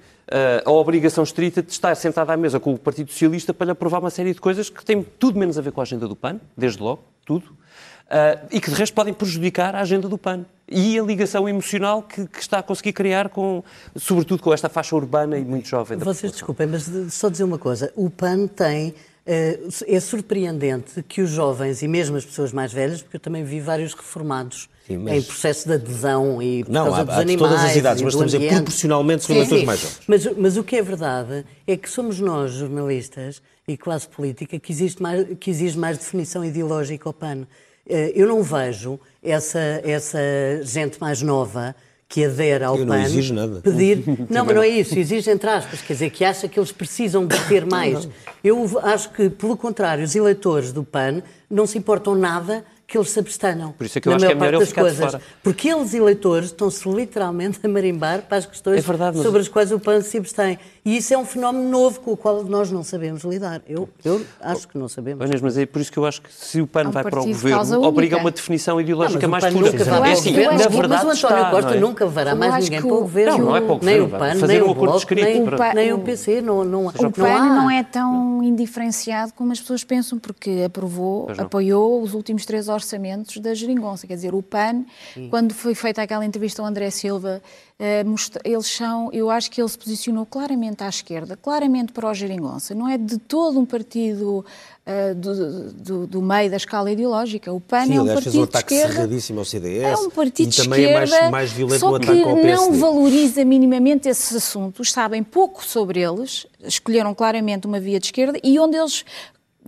a 0.65 0.71
obrigação 0.71 1.23
estrita 1.23 1.63
de 1.63 1.71
estar 1.71 1.95
sentado 1.95 2.31
à 2.31 2.37
mesa 2.37 2.59
com 2.59 2.75
o 2.75 2.79
Partido 2.79 3.11
Socialista 3.11 3.53
para 3.53 3.67
lhe 3.67 3.73
aprovar 3.73 4.01
uma 4.01 4.11
série 4.11 4.33
de 4.33 4.41
coisas 4.41 4.71
que 4.71 4.85
têm 4.85 5.03
tudo 5.03 5.39
menos 5.39 5.59
a 5.59 5.61
ver 5.61 5.73
com 5.73 5.81
a 5.81 5.83
agenda 5.83 6.09
do 6.09 6.17
PAN, 6.17 6.41
desde 6.57 6.83
logo, 6.83 7.05
tudo, 7.25 7.47
uh, 7.47 8.47
e 8.51 8.61
que 8.61 8.71
de 8.71 8.77
resto 8.77 8.95
podem 8.95 9.13
prejudicar 9.13 9.75
a 9.75 9.81
agenda 9.81 10.09
do 10.09 10.17
PAN. 10.17 10.45
E 10.67 10.99
a 10.99 11.03
ligação 11.03 11.47
emocional 11.49 12.03
que, 12.03 12.27
que, 12.27 12.41
está 12.41 12.61
a 12.61 12.63
conseguir 12.63 12.95
criar, 12.95 13.29
com, 13.29 13.63
sobretudo 13.97 14.43
com 14.43 14.53
esta 14.53 14.69
faixa 14.69 14.97
urbana 14.97 15.37
e 15.37 15.45
muito 15.45 15.69
jovem. 15.69 15.99
Da 15.99 16.05
Vocês 16.05 16.33
desculpem, 16.33 16.67
mas 16.67 16.91
só 17.13 17.29
dizer 17.29 17.45
uma 17.45 17.59
coisa: 17.59 17.93
o 17.95 18.09
PAN 18.09 18.47
tem 18.47 18.95
eh, 19.27 19.59
é 19.87 20.01
surpreendente 20.01 21.03
que 21.03 21.21
os 21.21 21.31
jovens 21.31 21.83
e 21.83 21.89
mesmo 21.89 22.17
as 22.17 22.25
pessoas 22.25 22.53
mais 22.53 22.73
velhas, 22.73 23.03
porque 23.03 23.17
eu 23.17 23.21
também 23.21 23.45
vi 23.45 23.61
vários 23.61 23.95
reformados 23.95 24.69
sim, 24.87 24.99
mas... 24.99 25.15
em 25.15 25.23
processo 25.23 25.69
de 25.69 25.75
adesão 25.75 26.43
e 26.43 26.65
por 26.65 26.73
não, 26.73 26.85
causa 26.85 27.01
há, 27.01 27.05
dos 27.05 27.15
há 27.15 27.21
animais. 27.21 27.53
todas 27.53 27.65
as 27.65 27.77
idades, 27.77 28.03
mas 28.03 28.15
estamos 28.15 28.35
a 28.35 28.39
dizer 28.39 28.55
proporcionalmente 28.55 29.25
são 29.25 29.37
eleitores 29.37 29.65
mais 29.65 29.81
jovens. 29.81 30.01
Mas, 30.07 30.37
mas 30.37 30.57
o 30.57 30.65
que 30.65 30.77
é 30.77 30.83
verdade 30.83 31.45
é 31.67 31.77
que 31.77 31.89
somos 31.89 32.21
nós, 32.21 32.53
jornalistas 32.53 33.43
e 33.67 33.77
classe 33.77 34.07
política, 34.09 34.59
que, 34.59 34.73
existe 34.73 35.03
mais, 35.03 35.27
que 35.41 35.51
exige 35.51 35.79
mais 35.79 35.99
definição 35.99 36.45
ideológica 36.45 37.09
ao 37.09 37.13
PAN. 37.13 37.47
Eh, 37.89 38.13
eu 38.15 38.29
não 38.29 38.43
vejo 38.43 38.99
essa, 39.23 39.59
essa 39.85 40.19
gente 40.63 41.01
mais 41.01 41.23
nova 41.23 41.75
que 42.09 42.25
adere 42.25 42.63
ao 42.63 42.79
eu 42.79 42.87
PAN 42.87 43.09
não 43.33 43.61
pedir. 43.61 44.05
Não, 44.31 44.45
mas 44.45 44.55
não 44.55 44.63
é 44.63 44.69
isso, 44.69 44.97
exige 44.97 45.31
entre 45.31 45.51
aspas, 45.51 45.81
quer 45.81 45.95
dizer, 45.95 46.11
que 46.11 46.25
acha 46.25 46.47
que 46.47 46.59
eles 46.61 46.71
precisam 46.71 47.27
de 47.27 47.37
ter 47.49 47.67
mais. 47.67 48.09
Eu 48.43 48.79
acho 48.83 49.11
que, 49.11 49.29
pelo 49.29 49.57
contrário, 49.57 50.05
os 50.05 50.15
eleitores 50.15 50.71
do 50.71 50.85
PAN 50.85 51.23
não 51.51 51.67
se 51.67 51.77
importam 51.79 52.15
nada 52.15 52.65
que 52.87 52.99
eles 52.99 53.11
se 53.11 53.19
abstenham. 53.19 53.73
Por 53.73 53.87
isso 53.87 53.99
é 53.99 54.01
que 54.01 54.09
eu 54.09 54.15
acho 54.15 54.27
que 54.27 54.33
é 54.33 54.35
melhor 54.35 54.55
ele 54.61 54.67
ficar 54.67 54.83
coisas. 54.83 55.13
fora. 55.13 55.23
Porque 55.43 55.69
eles, 55.69 55.95
eleitores, 55.95 56.47
estão-se 56.47 56.89
literalmente 56.89 57.59
a 57.63 57.69
marimbar 57.69 58.23
para 58.23 58.39
as 58.39 58.47
questões 58.47 58.79
é 58.79 58.81
verdade, 58.83 59.23
sobre 59.23 59.41
as 59.41 59.49
quais 59.49 59.73
o 59.73 59.81
PAN 59.81 60.01
se 60.03 60.19
abstém. 60.19 60.59
E 60.87 60.99
isso 60.99 61.15
é 61.15 61.19
um 61.19 61.25
fenómeno 61.25 61.67
novo 61.71 61.99
com 62.01 62.13
o 62.13 62.17
qual 62.17 62.45
nós 62.45 62.71
não 62.71 62.85
sabemos 62.85 63.25
lidar. 63.25 63.63
Eu, 63.67 63.89
eu 64.05 64.21
acho 64.39 64.69
que 64.69 64.77
não 64.77 64.87
sabemos. 64.87 65.27
Mas, 65.31 65.41
mas 65.41 65.57
é 65.57 65.65
por 65.65 65.81
isso 65.81 65.91
que 65.91 65.99
eu 65.99 66.05
acho 66.05 66.21
que 66.21 66.31
se 66.31 66.61
o 66.61 66.67
PAN 66.67 66.83
É 66.83 66.89
um 66.89 66.91
vai 66.91 67.03
para 67.03 67.23
o 67.23 67.25
governo, 67.27 67.83
obriga 67.83 68.17
a 68.17 68.19
única. 68.19 68.19
uma 68.19 68.31
definição 68.31 68.79
ideológica 68.79 69.23
Não, 69.23 69.31
mas 69.31 69.45
mais 69.45 69.55
o 69.55 69.59
pura. 69.59 69.69
É 69.71 69.73
o 69.73 70.13
assim, 70.13 70.33
na 70.33 70.53
Mas 70.53 70.67
o 70.67 70.71
verdade 70.71 70.95
António 71.01 71.13
está, 71.15 71.51
Costa 71.51 71.71
não 71.71 71.77
é? 71.77 71.81
nunca 71.81 72.05
levará 72.05 72.31
Eu 72.33 72.37
mais 72.37 72.65
ninguém 72.65 72.81
para 72.83 72.91
o 72.91 72.97
o- 72.97 73.01
governo. 73.01 73.39
Não, 73.39 73.45
não 73.47 73.57
é 73.57 73.61
para 73.63 73.73
o 73.73 73.79
nem 73.83 73.99
governo, 74.01 74.05
o 74.05 74.09
vai 74.09 74.21
PAN, 74.35 74.41
fazer 74.41 74.53
nem 74.53 74.63
um 74.63 74.67
o 74.67 74.71
acordo 74.73 74.83
Bloco, 74.85 74.99
escrito 74.99 75.25
nem, 75.25 75.45
para- 75.47 75.75
nem 75.75 75.93
O 75.93 75.97
o 75.97 76.01
PC. 76.01 76.41
Não, 76.43 76.65
não, 76.65 76.81
O 76.89 76.93
não 77.03 77.11
PAN 77.13 77.29
há. 77.35 77.45
não 77.55 77.71
é 77.71 77.83
tão 77.83 78.43
indiferenciado 78.43 79.33
como 79.33 79.53
as 79.53 79.61
pessoas 79.61 79.85
pensam, 79.85 80.19
porque 80.19 80.65
aprovou, 80.67 81.29
apoiou 81.39 82.03
os 82.03 82.13
últimos 82.13 82.45
três 82.45 82.69
orçamentos 82.69 83.39
da 83.39 83.55
Geringonça. 83.55 84.07
Quer 84.07 84.17
dizer, 84.17 84.35
o 84.35 84.43
PAN, 84.43 84.85
quando 85.31 85.55
foi 85.55 85.75
feita 85.75 86.03
aquela 86.03 86.27
entrevista 86.27 86.61
ao 86.61 86.69
André 86.69 86.91
Silva, 86.91 87.41
eh, 87.79 88.05
eles 88.45 88.67
são, 88.67 89.11
eu 89.13 89.31
acho 89.31 89.51
que 89.51 89.63
ele 89.63 89.69
se 89.69 89.79
posicionou 89.79 90.27
claramente 90.27 90.74
à 90.83 90.89
esquerda, 90.89 91.37
claramente 91.37 91.93
para 91.93 92.09
o 92.09 92.15
Geringonça. 92.15 92.75
Não 92.75 92.89
é 92.89 92.97
de 92.99 93.19
todo 93.19 93.59
um 93.61 93.65
partido 93.67 94.45
eh, 94.87 95.15
do, 95.15 95.73
do- 95.73 96.07
do 96.07 96.23
meio 96.23 96.51
da 96.51 96.57
escala 96.57 96.91
ideológica. 96.91 97.53
O 97.53 97.61
PAN 97.61 97.87
Sim, 97.87 97.97
é 97.97 97.99
um 97.99 98.01
aliás, 98.03 98.21
fez 98.23 98.35
um 98.35 98.41
partido 98.41 98.51
de 98.51 98.57
ataque 98.59 98.75
esquerda. 98.75 98.95
cerradíssimo 98.95 99.39
ao 99.39 99.45
CDS. 99.45 99.83
É 99.85 99.97
um 99.97 100.11
partido 100.11 100.47
e 100.47 100.51
de 100.51 100.57
também 100.63 100.85
é 100.85 101.05
esquerda, 101.05 101.17
mais, 101.21 101.31
mais 101.31 101.53
violento 101.53 101.81
só 101.81 101.99
que 101.99 102.07
não 102.13 102.73
valoriza 102.73 103.45
minimamente 103.45 104.09
esses 104.09 104.35
assuntos, 104.35 104.91
sabem 104.93 105.23
pouco 105.23 105.65
sobre 105.65 106.01
eles, 106.01 106.47
escolheram 106.63 107.15
claramente 107.15 107.67
uma 107.67 107.79
via 107.81 107.99
de 108.01 108.07
esquerda 108.07 108.39
e 108.43 108.59
onde 108.59 108.77
eles 108.77 109.05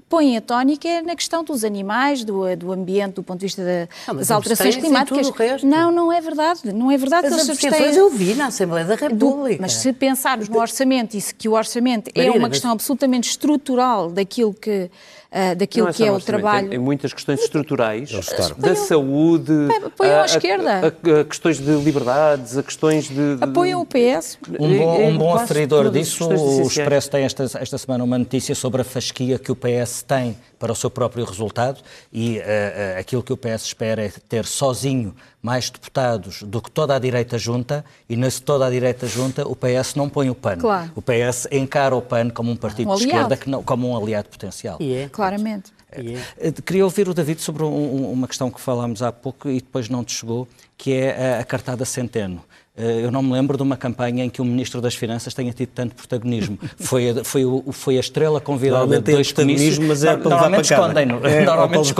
põem 0.09 0.37
a 0.37 0.41
tónica 0.41 0.89
é 0.89 1.03
na 1.03 1.17
questão 1.17 1.43
dos 1.43 1.65
animais, 1.65 2.23
do, 2.23 2.55
do 2.57 2.73
ambiente, 2.73 3.15
do 3.15 3.23
ponto 3.23 3.41
de 3.41 3.47
vista 3.47 3.63
da- 3.65 3.89
mas 4.09 4.17
das 4.19 4.31
alterações 4.31 4.77
climáticas. 4.77 5.63
Não, 5.65 5.91
não 5.91 6.13
é 6.13 6.21
verdade. 6.21 6.73
Não 6.73 6.91
é 6.91 6.97
verdade 6.97 7.27
As 7.27 7.35
que 7.35 7.67
eles 7.67 7.81
abstêm. 7.81 7.95
eu 7.97 8.11
vi 8.11 8.35
na 8.35 8.47
Assembleia 8.47 8.87
da 8.87 8.95
Do- 8.95 9.01
República. 9.01 9.59
mas 9.61 9.73
se 9.75 9.93
pensarmos 9.93 10.49
no 10.49 10.59
orçamento 10.59 11.17
e 11.17 11.21
se 11.21 11.35
que 11.35 11.49
o 11.49 11.53
orçamento 11.53 12.11
é 12.15 12.19
Marina, 12.19 12.35
uma 12.37 12.43
mas- 12.43 12.53
questão 12.53 12.71
absolutamente 12.71 13.29
estrutural 13.31 14.11
daquilo 14.11 14.55
que, 14.55 14.91
ah, 15.31 15.55
daquilo 15.55 15.87
Não 15.87 15.93
que 15.93 16.05
é 16.05 16.13
o 16.13 16.21
trabalho. 16.21 16.73
Em, 16.73 16.79
muitas 16.79 17.13
questões 17.13 17.41
estruturais 17.43 18.11
da 18.59 18.75
saúde, 18.75 19.53
apoiam 19.85 20.15
à 20.15 20.19
a- 20.19 20.23
a- 20.23 20.27
esquerda. 20.27 20.71
a- 20.81 21.21
a 21.21 21.25
questões 21.25 21.59
de 21.59 21.71
liberdades, 21.77 22.57
a 22.57 22.63
questões 22.63 23.09
de. 23.09 23.37
de- 23.37 23.45
Apoiam 23.45 23.81
o 23.81 23.87
PS. 23.87 24.39
Um 24.59 24.79
bom, 24.79 25.03
um 25.09 25.19
bom 25.19 25.35
aferidor 25.35 25.91
disso, 25.91 26.29
o. 26.29 26.63
Expresso 26.67 27.11
tem 27.11 27.25
esta, 27.25 27.45
esta 27.59 27.79
semana 27.79 28.05
uma 28.05 28.19
notícia 28.19 28.55
sobre 28.55 28.81
a 28.83 28.85
fasquia 28.85 29.39
que 29.39 29.51
o 29.53 29.57
PS 29.57 30.03
tem 30.07 30.37
para 30.59 30.73
o 30.73 30.75
seu 30.75 30.91
próprio 30.91 31.25
resultado 31.25 31.81
e 32.13 32.39
eh, 32.39 32.45
eh, 32.97 32.97
aquilo 32.99 33.23
que 33.23 33.33
o 33.33 33.37
PS 33.37 33.65
espera 33.65 34.05
é 34.05 34.09
ter 34.29 34.45
sozinho 34.47 35.15
mais 35.43 35.69
deputados 35.71 36.43
do 36.43 36.61
que 36.63 36.71
toda 36.71 36.95
a 36.97 36.99
direita 36.99 37.39
junta 37.39 37.85
e 38.09 38.17
nesse 38.17 38.43
toda 38.43 38.67
a 38.67 38.71
direita 38.71 39.07
junta 39.07 39.47
o 39.47 39.55
PS 39.55 39.95
não 39.95 40.09
põe 40.09 40.29
o 40.31 40.35
PAN. 40.35 40.57
Claro. 40.59 40.91
O 40.95 41.03
PS 41.03 41.47
encara 41.53 41.95
o 41.95 42.03
PAN 42.03 42.31
como 42.31 42.51
um 42.51 42.57
partido 42.57 42.91
Um 42.91 42.97
de 42.97 43.05
esquerda, 43.05 43.37
que 43.37 43.49
não, 43.49 43.63
como 43.63 43.89
um 43.91 43.97
aliado 43.97 44.29
potencial. 44.29 44.79
E 44.81 44.95
é. 44.95 45.09
Claramente. 45.09 45.73
É. 45.93 46.49
Eh, 46.49 46.53
Queria 46.65 46.85
ouvir 46.85 47.09
o 47.09 47.15
David 47.15 47.41
sobre 47.41 47.63
um- 47.63 48.11
uma 48.11 48.27
questão 48.27 48.51
que 48.51 48.61
falámos 48.61 49.03
há 49.03 49.13
pouco 49.13 49.49
e 49.49 49.55
depois 49.61 49.89
não 49.89 50.03
te 50.03 50.15
chegou, 50.15 50.49
que 50.77 50.93
é 50.93 51.37
a, 51.37 51.41
a 51.41 51.45
cartada 51.45 51.85
Centeno. 51.85 52.43
Eh, 52.77 53.01
Eu 53.05 53.11
não 53.11 53.23
me 53.23 53.33
lembro 53.33 53.57
de 53.57 53.63
uma 53.63 53.77
campanha 53.77 54.25
em 54.25 54.29
que 54.31 54.41
o 54.43 54.45
Ministro 54.45 54.81
das 54.81 54.95
Finanças 54.95 55.33
tenha 55.33 55.53
tido 55.53 55.71
tanto 55.71 55.95
protagonismo. 55.95 56.59
Foi 56.77 57.11
a, 57.11 57.25
foi 57.25 57.45
o- 57.45 57.65
foi 57.73 57.97
a 57.97 58.01
estrela 58.01 58.41
convidada 58.41 58.81
Normalmente 58.81 59.07
de 59.07 59.13
dois 59.13 59.33
comícios. 59.33 59.79
mas 59.79 60.05
é 60.05 60.17
Normalmente 60.17 60.65
escondem-no. 60.65 61.27
É, 61.27 61.45
Normalmente. 61.45 61.95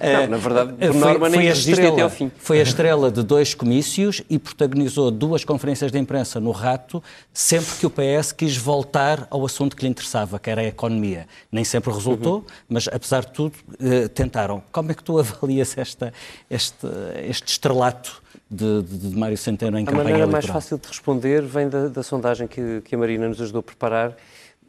Eh, 0.00 0.16
Não, 0.22 0.26
na 0.28 0.36
verdade, 0.36 0.72
por 0.72 0.86
foi- 0.92 1.00
norma, 1.00 1.28
nem 1.28 1.40
foi 1.40 1.48
a 1.48 1.52
estrela- 1.52 1.92
até 1.92 2.02
ao 2.02 2.10
fim. 2.10 2.30
Foi 2.38 2.60
a 2.60 2.62
estrela 2.62 3.10
de 3.10 3.22
dois 3.22 3.54
comícios 3.54 4.22
e 4.30 4.38
protagonizou 4.38 5.10
duas 5.10 5.44
conferências 5.44 5.92
de 5.92 5.98
imprensa 5.98 6.40
no 6.40 6.50
rato, 6.50 7.02
sempre 7.32 7.74
que 7.78 7.86
o 7.86 7.90
PS 7.90 8.32
quis 8.34 8.56
voltar 8.56 9.26
ao 9.30 9.44
assunto 9.44 9.76
que 9.76 9.84
lhe 9.84 9.90
interessava, 9.90 10.38
que 10.38 10.48
era 10.48 10.60
a 10.62 10.64
economia. 10.64 11.26
Nem 11.52 11.64
sempre 11.64 11.92
resultou, 11.92 12.44
mas 12.68 12.88
apesar 12.88 13.20
de 13.24 13.32
tudo, 13.32 13.52
eh, 13.80 14.08
tentaram. 14.08 14.62
Como 14.72 14.90
é 14.90 14.94
que 14.94 15.02
tu 15.04 15.18
avalias 15.18 15.76
esta, 15.76 16.12
este, 16.50 16.86
este 17.28 17.48
estrelato 17.52 18.22
de, 18.50 18.82
de- 18.82 19.10
de 19.10 19.16
Mário 19.16 19.36
Centeno 19.36 19.78
em 19.78 19.82
A 19.82 19.86
campanha 19.86 20.04
maneira 20.04 20.18
eleitoral? 20.24 20.32
mais 20.32 20.46
fácil 20.64 20.78
de 20.78 20.86
responder 20.88 21.42
vem 21.42 21.68
da, 21.68 21.88
da 21.88 22.02
sondagem 22.02 22.46
que, 22.46 22.80
que 22.82 22.94
a 22.94 22.98
Marina 22.98 23.28
nos 23.28 23.40
ajudou 23.40 23.60
a 23.60 23.62
preparar, 23.62 24.16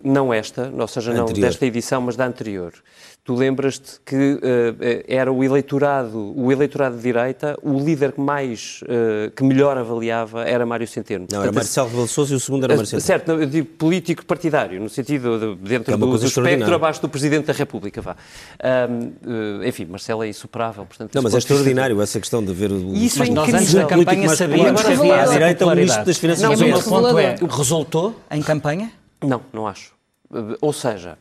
não 0.04 0.34
esta, 0.34 0.72
ou 0.78 0.88
seja, 0.88 1.14
não 1.14 1.24
Anterior. 1.24 1.48
desta 1.48 1.66
edição, 1.66 2.02
mas 2.02 2.16
da 2.16 2.26
anterior. 2.26 2.74
Tu 3.28 3.36
lembras-te 3.36 4.00
que 4.06 4.40
eh, 4.42 5.04
era 5.06 5.30
o 5.30 5.44
eleitorado, 5.44 6.34
o 6.34 6.50
eleitorado 6.50 6.96
de 6.96 7.04
direita, 7.04 7.58
o 7.62 7.78
líder 7.78 8.14
que 8.14 8.22
mais, 8.22 8.80
eh, 8.88 9.30
que 9.36 9.44
melhor 9.44 9.78
avaliava 9.78 10.46
era 10.48 10.66
Mário 10.66 10.88
Centeno. 10.88 11.28
Não, 11.30 11.40
era 11.40 11.52
Portanto, 11.52 11.56
Marcelo 11.56 11.90
Rebelo 11.90 12.08
Sousa 12.08 12.34
e 12.34 12.38
o 12.38 12.40
segundo 12.40 12.64
era 12.64 12.72
eh, 12.72 12.78
Mário 12.78 12.88
Centeno. 12.88 13.06
Certo, 13.06 13.28
não, 13.28 13.42
eu 13.42 13.46
digo 13.46 13.68
político 13.68 14.26
partidário, 14.26 14.80
no 14.80 14.88
sentido 14.88 15.58
de, 15.58 15.68
dentro 15.68 15.94
É 15.94 15.98
do, 15.98 16.18
do 16.18 16.26
espectro 16.26 16.74
abaixo 16.74 17.02
do 17.02 17.10
Presidente 17.10 17.48
da 17.48 17.52
República, 17.52 18.02
vá. 18.02 18.16
Eh, 18.60 18.88
enfim, 19.68 19.84
Marcelo 19.84 20.24
é 20.24 20.30
insuperável, 20.30 20.86
portanto... 20.86 21.14
Não, 21.14 21.22
mas 21.22 21.36
é 21.36 21.38
extraordinário 21.40 22.02
essa 22.02 22.22
questão 22.22 22.42
de 22.42 22.54
ver 22.54 22.72
o 22.72 22.96
Isso 22.96 23.20
Mas 23.20 23.28
é 23.28 23.32
nós 23.34 23.50
incrível. 23.50 23.60
antes 23.60 23.74
da 23.74 23.86
campanha 23.88 24.26
mais 24.28 24.38
sabíamos 24.38 24.82
que 24.82 24.92
havia 24.94 25.16
À 25.16 25.20
essa 25.24 25.34
direita, 25.34 25.66
o 25.66 25.76
Ministro 25.76 26.06
das. 26.06 26.18
Finanças 26.18 26.44
Não, 26.44 26.50
mas 26.52 26.62
o 26.62 26.66
popular. 26.82 27.02
ponto 27.02 27.20
é, 27.20 27.36
resultou 27.58 28.16
em 28.32 28.42
campanha? 28.42 28.90
Não, 29.22 29.42
não 29.52 29.68
acho. 29.68 29.92
Uh, 30.32 30.56
Ou 30.62 30.72
seja, 30.72 31.18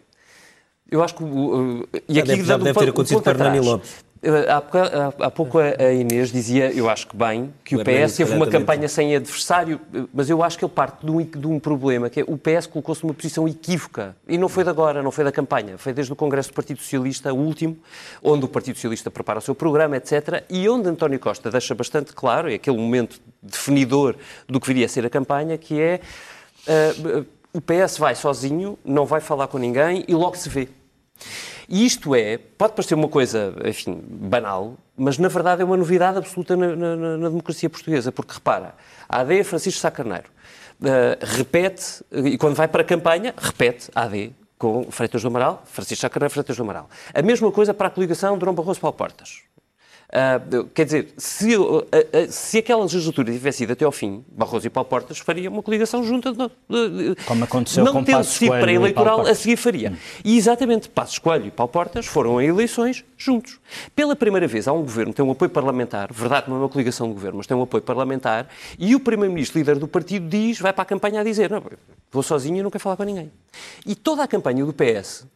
eu 0.91 1.03
acho 1.03 1.14
que. 1.14 1.24
uh, 1.24 1.89
e 2.09 2.14
Já 2.14 2.20
aqui 2.20 2.28
deve- 2.28 2.45
já 2.45 2.57
deve 2.57 2.70
um 2.70 2.74
ter 2.74 2.87
um 2.87 2.91
acontecido 2.91 3.22
ponto 3.22 3.24
com 3.24 3.30
Hernani. 3.45 3.61
Lopes. 3.61 4.07
Há, 5.20 5.30
pouco- 5.30 5.59
a 5.59 5.93
Inês 5.93 6.32
dizia, 6.32 6.72
eu 6.72 6.89
acho 6.91 7.07
que 7.07 7.16
bem, 7.16 7.53
que 7.62 7.76
O 7.76 7.78
o 7.78 7.80
Hernani, 7.82 8.07
PS 8.07 8.16
teve 8.16 8.34
uma 8.34 8.47
campanha 8.49 8.89
sem 8.89 9.14
adversário, 9.14 9.78
uh, 9.95 10.09
mas 10.12 10.28
eu 10.28 10.43
acho 10.43 10.59
que 10.59 10.64
ele 10.64 10.72
parte 10.72 11.05
de 11.05 11.12
um, 11.12 11.22
de 11.22 11.47
um 11.47 11.61
problema, 11.61 12.11
que 12.11 12.20
é 12.20 12.24
o 12.26 12.37
PS 12.37 12.66
colocou-se 12.66 13.05
numa 13.05 13.14
posição 13.14 13.47
equívoca. 13.47 14.16
E 14.26 14.37
não 14.37 14.49
foi 14.49 14.64
de 14.64 14.70
agora, 14.70 15.01
não 15.03 15.12
foi 15.12 15.22
da 15.22 15.30
campanha, 15.30 15.78
foi 15.78 15.93
desde 15.93 16.12
o 16.12 16.16
Congresso 16.16 16.49
do 16.49 16.55
Partido 16.55 16.80
Socialista, 16.80 17.32
o 17.32 17.37
último, 17.37 17.76
onde 18.22 18.45
o 18.45 18.49
Partido 18.49 18.74
Socialista 18.76 19.11
prepara 19.11 19.39
o 19.39 19.43
seu 19.43 19.55
programa, 19.55 19.97
etc. 19.97 20.43
E 20.51 20.68
onde 20.68 20.89
António 20.89 21.20
Costa 21.20 21.49
deixa 21.51 21.74
bastante 21.74 22.12
claro, 22.12 22.51
é 22.51 22.55
aquele 22.55 22.78
momento 22.78 23.20
definidor 23.41 24.16
do 24.49 24.59
que 24.59 24.66
viria 24.66 24.87
a 24.87 24.89
ser 24.89 25.05
a 25.07 25.11
campanha, 25.11 25.57
que 25.57 25.80
é. 25.80 26.01
uh, 26.66 27.26
o 27.53 27.61
PS 27.61 27.97
vai 27.99 28.14
sozinho, 28.14 28.78
não 28.84 29.07
vai 29.07 29.20
falar 29.20 29.47
com 29.47 29.57
ninguém 29.57 30.05
e 30.09 30.14
logo 30.14 30.37
se 30.37 30.49
vê. 30.49 30.68
E 31.69 31.85
isto 31.85 32.14
é, 32.14 32.39
pode 32.39 32.75
parecer 32.75 32.95
uma 32.95 33.09
coisa, 33.09 33.55
enfim, 33.64 34.01
banal, 34.09 34.75
mas 34.97 35.19
na 35.19 35.29
verdade 35.29 35.62
é 35.62 35.64
uma 35.64 35.77
novidade 35.77 36.19
absoluta 36.19 36.57
na, 36.57 36.77
na- 36.77 36.97
na- 36.97 37.29
democracia 37.29 37.69
portuguesa, 37.69 38.12
porque 38.12 38.35
repara, 38.35 38.75
a 39.09 39.21
AD 39.21 39.39
é 39.41 39.45
Francisco 39.45 39.81
Sá 39.81 39.91
Carneiro, 39.91 40.29
uh, 40.81 41.25
repete, 41.37 42.05
e 42.12 42.39
quando 42.39 42.55
vai 42.55 42.69
para 42.69 42.83
a 42.83 42.85
campanha, 42.85 43.35
repete 43.37 43.91
a 43.95 44.03
AD 44.03 44.33
com 44.59 44.91
Freitas 44.91 45.21
do 45.23 45.29
Amaral, 45.29 45.62
Francisco 45.67 46.01
Sá 46.03 46.09
Carneiro, 46.09 46.33
Freitas 46.33 46.57
do 46.57 46.62
Amaral. 46.62 46.89
A 47.12 47.21
mesma 47.23 47.51
coisa 47.51 47.75
para 47.75 47.89
a 47.89 47.91
coligação 47.91 48.39
Dom 48.39 48.55
Barroso 48.55 48.81
Paulo 48.81 48.97
Portas. 48.97 49.43
Ah, 50.13 50.41
quer 50.73 50.85
dizer, 50.85 51.09
se, 51.17 51.57
uh, 51.57 51.79
uh, 51.79 51.85
se 52.29 52.59
aquela 52.59 52.83
legislatura 52.83 53.33
tivesse 53.33 53.65
ido 53.65 53.73
até 53.73 53.85
ao 53.85 53.91
fim, 53.91 54.25
Barroso 54.31 54.67
e 54.67 54.71
Paulo 54.71 54.89
Portas 54.89 55.19
faria 55.19 55.51
uma 55.51 55.63
coligação 55.63 56.03
junta. 56.05 56.33
De, 56.33 56.39
de- 56.69 57.25
Como 57.25 57.45
aconteceu 57.45 57.85
não 57.85 57.93
com 57.93 58.05
tendo 58.05 58.23
sido 58.23 58.51
pré-eleitoral, 58.51 59.23
a 59.23 59.35
seguir 59.35 59.57
faria. 59.57 59.93
E 60.25 60.39
exatamente, 60.39 60.89
Passos 60.89 61.19
Coelho 61.19 61.47
e 61.47 61.51
Paulo 61.51 61.73
Portas 61.73 62.07
foram 62.07 62.39
a 62.39 62.45
eleições 62.45 63.05
juntos. 63.17 63.59
Pela 63.97 64.15
primeira 64.15 64.47
vez 64.47 64.69
há 64.69 64.73
um 64.73 64.83
governo 64.83 65.13
que 65.13 65.17
tem 65.17 65.25
um 65.27 65.33
apoio 65.33 65.51
parlamentar, 65.51 66.13
verdade, 66.13 66.49
não 66.49 66.57
é 66.57 66.59
uma 66.61 66.69
coligação 66.69 67.09
de 67.09 67.15
governo, 67.15 67.39
mas 67.39 67.47
tem 67.47 67.57
um 67.57 67.63
apoio 67.63 67.83
parlamentar, 67.83 68.49
e 68.79 68.95
o 68.95 69.01
primeiro-ministro, 69.01 69.59
líder 69.59 69.77
do 69.79 69.89
partido, 69.89 70.29
diz, 70.29 70.61
vai 70.61 70.73
para 70.73 70.83
a 70.83 70.87
campanha 70.87 71.21
a 71.21 71.25
dizer, 71.25 71.51
não, 71.51 71.63
vou 72.13 72.23
sozinho 72.23 72.59
e 72.59 72.63
não 72.63 72.71
quero 72.71 72.83
falar 72.83 72.97
com 72.97 73.03
ninguém. 73.05 73.31
E 73.85 73.95
toda 73.95 74.23
a 74.23 74.29
campanha 74.29 74.65
do 74.65 74.73
PS 74.73 75.27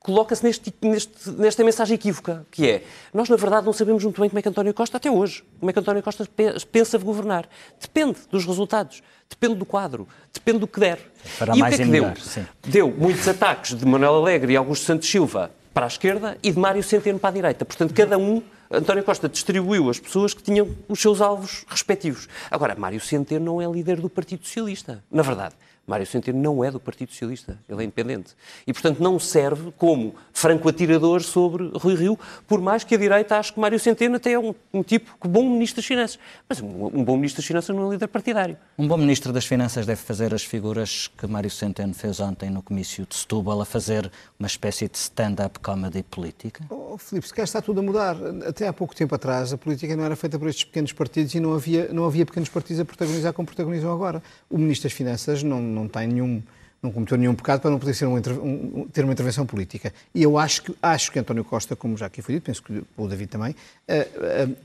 coloca-se 0.00 0.44
neste, 0.44 0.72
neste- 0.80 1.30
nesta 1.32 1.64
mensagem 1.64 1.94
equívoca, 1.94 2.46
que 2.50 2.68
é, 2.68 2.84
nós 3.12 3.28
na 3.28 3.36
verdade 3.36 3.66
não 3.66 3.72
sabemos 3.72 4.02
muito 4.04 4.20
bem 4.20 4.30
como 4.30 4.38
é 4.38 4.42
que 4.42 4.48
António 4.48 4.72
Costa, 4.72 4.96
até 4.96 5.10
hoje, 5.10 5.42
como 5.58 5.68
é 5.70 5.72
que 5.72 5.78
António 5.78 6.02
Costa 6.02 6.26
pe- 6.34 6.54
pensa 6.70 6.96
governar. 6.98 7.48
Depende 7.80 8.16
dos 8.30 8.44
resultados, 8.46 9.02
depende 9.28 9.56
do 9.56 9.66
quadro, 9.66 10.06
depende 10.32 10.60
do 10.60 10.66
que 10.66 10.78
der. 10.80 10.98
Fará 11.24 11.52
e 11.54 11.56
o 11.56 11.60
mais 11.60 11.74
que 11.76 11.82
é 11.82 11.84
que 11.84 11.90
deu? 11.90 12.12
sim. 12.16 12.46
Deu 12.66 12.90
muitos 12.90 13.26
ataques 13.28 13.74
de 13.76 13.84
Manuel 13.84 14.14
Alegre 14.16 14.52
e 14.52 14.56
Augusto 14.56 14.84
Santos 14.86 15.08
Silva 15.10 15.50
para 15.74 15.86
a 15.86 15.88
esquerda 15.88 16.38
e 16.42 16.50
de 16.52 16.58
Mário 16.58 16.82
Centeno 16.82 17.18
para 17.18 17.30
a 17.30 17.32
direita. 17.32 17.64
Portanto, 17.64 17.92
cada 17.92 18.16
um, 18.18 18.42
António 18.70 19.02
Costa 19.04 19.28
distribuiu 19.28 19.90
as 19.90 19.98
pessoas 20.00 20.32
que 20.34 20.42
tinham 20.42 20.68
os 20.88 21.00
seus 21.00 21.20
alvos 21.20 21.64
respectivos. 21.68 22.28
Agora, 22.50 22.74
Mário 22.76 23.00
Centeno 23.00 23.44
não 23.44 23.60
é 23.62 23.66
líder 23.70 24.00
do 24.00 24.08
Partido 24.08 24.44
Socialista. 24.44 25.04
Na 25.10 25.22
verdade, 25.22 25.54
Mário 25.88 26.06
Centeno 26.06 26.38
não 26.38 26.62
é 26.62 26.70
do 26.70 26.78
Partido 26.78 27.10
Socialista, 27.10 27.58
ele 27.68 27.80
é 27.80 27.84
independente. 27.84 28.36
E, 28.66 28.72
portanto, 28.72 29.02
não 29.02 29.18
serve 29.18 29.72
como 29.76 30.14
franco 30.32 30.68
atirador 30.68 31.22
sobre 31.22 31.70
Rui 31.74 31.96
Rio, 31.96 32.18
por 32.46 32.60
mais 32.60 32.84
que 32.84 32.94
a 32.94 32.98
direita 32.98 33.38
ache 33.38 33.52
que 33.52 33.58
Mário 33.58 33.80
Centeno 33.80 34.16
até 34.16 34.32
é 34.32 34.38
um, 34.38 34.54
um 34.72 34.82
tipo 34.82 35.16
que 35.20 35.26
bom 35.26 35.42
ministro 35.42 35.76
das 35.76 35.86
Finanças. 35.86 36.18
Mas 36.48 36.60
um, 36.60 36.86
um 36.86 37.02
bom 37.02 37.16
ministro 37.16 37.40
das 37.40 37.46
Finanças 37.46 37.74
não 37.74 37.88
é 37.88 37.92
líder 37.92 38.06
partidário. 38.08 38.56
Um 38.78 38.86
bom 38.86 38.98
Ministro 39.08 39.32
das 39.32 39.46
Finanças 39.46 39.86
deve 39.86 40.02
fazer 40.02 40.34
as 40.34 40.44
figuras 40.44 41.08
que 41.16 41.26
Mário 41.26 41.48
Centeno 41.48 41.94
fez 41.94 42.20
ontem 42.20 42.50
no 42.50 42.60
comício 42.62 43.06
de 43.08 43.16
Setúbal, 43.16 43.62
a 43.62 43.64
fazer 43.64 44.12
uma 44.38 44.46
espécie 44.46 44.86
de 44.86 44.98
stand-up 44.98 45.60
comedy 45.60 46.02
política? 46.02 46.62
Oh, 46.68 46.98
Filipe, 46.98 47.26
se 47.26 47.32
calhar 47.32 47.44
está 47.44 47.62
tudo 47.62 47.80
a 47.80 47.82
mudar. 47.82 48.16
Até 48.46 48.68
há 48.68 48.72
pouco 48.72 48.94
tempo 48.94 49.14
atrás, 49.14 49.50
a 49.50 49.56
política 49.56 49.96
não 49.96 50.04
era 50.04 50.14
feita 50.14 50.38
por 50.38 50.46
estes 50.46 50.64
pequenos 50.64 50.92
partidos 50.92 51.34
e 51.34 51.40
não 51.40 51.54
havia, 51.54 51.90
não 51.90 52.04
havia 52.04 52.26
pequenos 52.26 52.50
partidos 52.50 52.80
a 52.80 52.84
protagonizar 52.84 53.32
como 53.32 53.46
protagonizam 53.46 53.90
agora. 53.90 54.22
O 54.50 54.58
Ministro 54.58 54.90
das 54.90 54.92
Finanças 54.92 55.42
não, 55.42 55.58
não 55.78 55.88
tem 55.88 56.06
nenhum, 56.06 56.42
não 56.82 56.92
cometeu 56.92 57.16
nenhum 57.16 57.34
pecado 57.34 57.60
para 57.60 57.70
não 57.70 57.78
poder 57.78 57.94
um, 58.06 58.88
ter 58.88 59.04
uma 59.04 59.12
intervenção 59.12 59.46
política. 59.46 59.92
E 60.14 60.22
eu 60.22 60.38
acho 60.38 60.62
que, 60.62 60.74
acho 60.82 61.12
que 61.12 61.18
António 61.18 61.44
Costa, 61.44 61.74
como 61.74 61.96
já 61.96 62.06
aqui 62.06 62.22
foi 62.22 62.34
dito, 62.34 62.44
penso 62.44 62.62
que 62.62 62.82
o 62.96 63.08
David 63.08 63.30
também, 63.30 63.52
uh, 63.52 64.50
uh, 64.50 64.56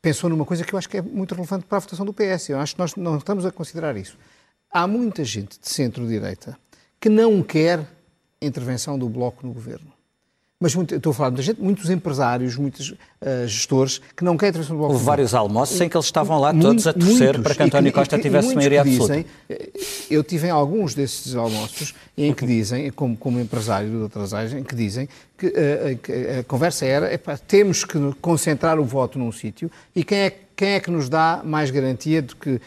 pensou 0.00 0.30
numa 0.30 0.44
coisa 0.44 0.64
que 0.64 0.72
eu 0.74 0.78
acho 0.78 0.88
que 0.88 0.96
é 0.96 1.02
muito 1.02 1.34
relevante 1.34 1.64
para 1.66 1.78
a 1.78 1.80
votação 1.80 2.06
do 2.06 2.12
PS. 2.12 2.50
Eu 2.50 2.60
acho 2.60 2.74
que 2.74 2.80
nós 2.80 2.94
não 2.96 3.18
estamos 3.18 3.44
a 3.44 3.52
considerar 3.52 3.96
isso. 3.96 4.16
Há 4.72 4.86
muita 4.86 5.24
gente 5.24 5.58
de 5.58 5.68
centro-direita 5.68 6.56
que 7.00 7.08
não 7.08 7.42
quer 7.42 7.84
intervenção 8.40 8.98
do 8.98 9.08
Bloco 9.08 9.46
no 9.46 9.52
governo. 9.52 9.92
Mas 10.62 10.74
muito, 10.74 10.94
estou 10.94 11.12
a 11.12 11.14
falar 11.14 11.30
de 11.30 11.36
muita 11.36 11.42
gente, 11.42 11.62
muitos 11.62 11.88
empresários, 11.88 12.54
muitos 12.54 12.90
uh, 12.90 13.46
gestores 13.46 13.98
que 14.14 14.22
não 14.22 14.36
querem 14.36 14.50
intervenção 14.50 14.76
do 14.76 14.80
Bloco 14.80 14.92
Houve 14.92 15.06
vários 15.06 15.32
almoços 15.32 15.80
em 15.80 15.88
que 15.88 15.96
eles 15.96 16.04
estavam 16.04 16.38
lá 16.38 16.52
todos 16.52 16.86
a 16.86 16.92
torcer 16.92 17.28
muitos, 17.28 17.42
para 17.42 17.54
que 17.54 17.62
António 17.62 17.90
Costa 17.90 18.16
que, 18.16 18.22
tivesse 18.22 18.54
maioria 18.54 18.82
absoluta. 18.82 19.24
Eh, 19.48 19.70
eu 20.10 20.22
tive 20.22 20.48
em 20.48 20.50
alguns 20.50 20.94
desses 20.94 21.34
almoços 21.34 21.94
em 22.14 22.34
que 22.34 22.44
dizem, 22.44 22.90
como, 22.90 23.16
como 23.16 23.40
empresário 23.40 23.88
de 23.88 23.96
outras 23.96 24.34
áreas, 24.34 24.52
em 24.52 24.62
que 24.62 24.74
dizem 24.74 25.08
que, 25.38 25.46
uh, 25.46 25.96
que 26.02 26.12
a 26.12 26.44
conversa 26.44 26.84
era, 26.84 27.10
epá, 27.10 27.38
temos 27.38 27.82
que 27.82 27.98
concentrar 28.20 28.78
o 28.78 28.84
voto 28.84 29.18
num 29.18 29.32
sítio 29.32 29.70
e 29.96 30.04
quem 30.04 30.18
é, 30.18 30.38
quem 30.54 30.68
é 30.72 30.80
que 30.80 30.90
nos 30.90 31.08
dá 31.08 31.40
mais 31.42 31.70
garantia 31.70 32.20
de 32.20 32.36
que 32.36 32.60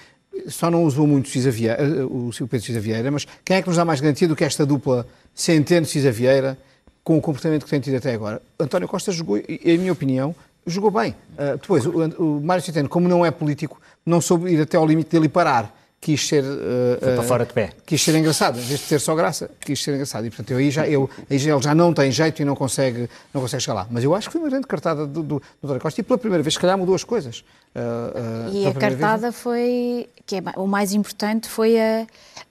só 0.47 0.71
não 0.71 0.83
usou 0.83 1.05
muito 1.05 1.29
Cisa 1.29 1.51
Vieira, 1.51 2.07
o 2.07 2.31
Pedro 2.31 2.65
Cisa 2.65 2.79
Vieira, 2.79 3.11
mas 3.11 3.27
quem 3.45 3.57
é 3.57 3.61
que 3.61 3.67
nos 3.67 3.77
dá 3.77 3.85
mais 3.85 4.01
garantia 4.01 4.27
do 4.27 4.35
que 4.35 4.43
esta 4.43 4.65
dupla 4.65 5.05
Centeno-Cisa 5.35 6.11
Vieira 6.11 6.57
com 7.03 7.17
o 7.17 7.21
comportamento 7.21 7.65
que 7.65 7.69
tem 7.69 7.79
tido 7.79 7.97
até 7.97 8.13
agora? 8.13 8.41
António 8.59 8.87
Costa 8.87 9.11
jogou, 9.11 9.37
em 9.37 9.77
minha 9.77 9.91
opinião, 9.91 10.35
jogou 10.65 10.91
bem. 10.91 11.15
Uh, 11.33 11.57
depois, 11.59 11.85
o, 11.85 11.91
o 12.21 12.41
Mário 12.41 12.63
Centeno, 12.63 12.87
como 12.87 13.07
não 13.07 13.25
é 13.25 13.31
político, 13.31 13.81
não 14.05 14.21
soube 14.21 14.51
ir 14.51 14.61
até 14.61 14.77
ao 14.77 14.85
limite 14.85 15.11
dele 15.11 15.25
e 15.25 15.29
parar 15.29 15.82
quis 16.03 16.27
ser. 16.27 16.43
Uh, 16.43 16.99
Foi 16.99 17.13
para 17.15 17.23
fora 17.23 17.45
de 17.45 17.53
pé. 17.53 17.71
Quis 17.85 18.03
ser 18.03 18.13
engraçado, 18.15 18.59
em 18.59 18.61
vez 18.61 18.81
de 18.81 18.87
ter 18.87 18.99
só 18.99 19.15
graça, 19.15 19.49
quis 19.61 19.81
ser 19.81 19.93
engraçado. 19.93 20.25
E 20.25 20.29
portanto, 20.29 20.51
eu, 20.51 20.57
aí, 20.57 20.69
já, 20.69 20.85
eu, 20.87 21.09
aí 21.29 21.37
já, 21.37 21.53
ele 21.53 21.63
já 21.63 21.73
não 21.73 21.93
tem 21.93 22.11
jeito 22.11 22.41
e 22.41 22.45
não 22.45 22.55
consegue, 22.55 23.09
não 23.33 23.41
consegue 23.41 23.63
chegar 23.63 23.75
lá. 23.75 23.87
Mas 23.89 24.03
eu 24.03 24.13
acho 24.13 24.27
que 24.27 24.33
foi 24.33 24.41
uma 24.41 24.49
grande 24.49 24.67
cartada 24.67 25.07
do, 25.07 25.23
do, 25.23 25.41
do 25.61 25.79
Costa 25.79 26.01
e 26.01 26.03
pela 26.03 26.17
primeira 26.17 26.43
vez, 26.43 26.55
se 26.55 26.59
calhar, 26.59 26.77
mudou 26.77 26.93
as 26.93 27.05
coisas. 27.05 27.39
Uh, 27.73 28.49
uh, 28.49 28.53
e 28.53 28.67
a 28.67 28.73
cartada 28.73 29.31
vez... 29.31 29.35
foi. 29.35 30.09
que 30.25 30.35
é, 30.35 30.43
o 30.57 30.67
mais 30.67 30.93
importante 30.93 31.47
foi 31.47 31.79
a. 31.79 32.05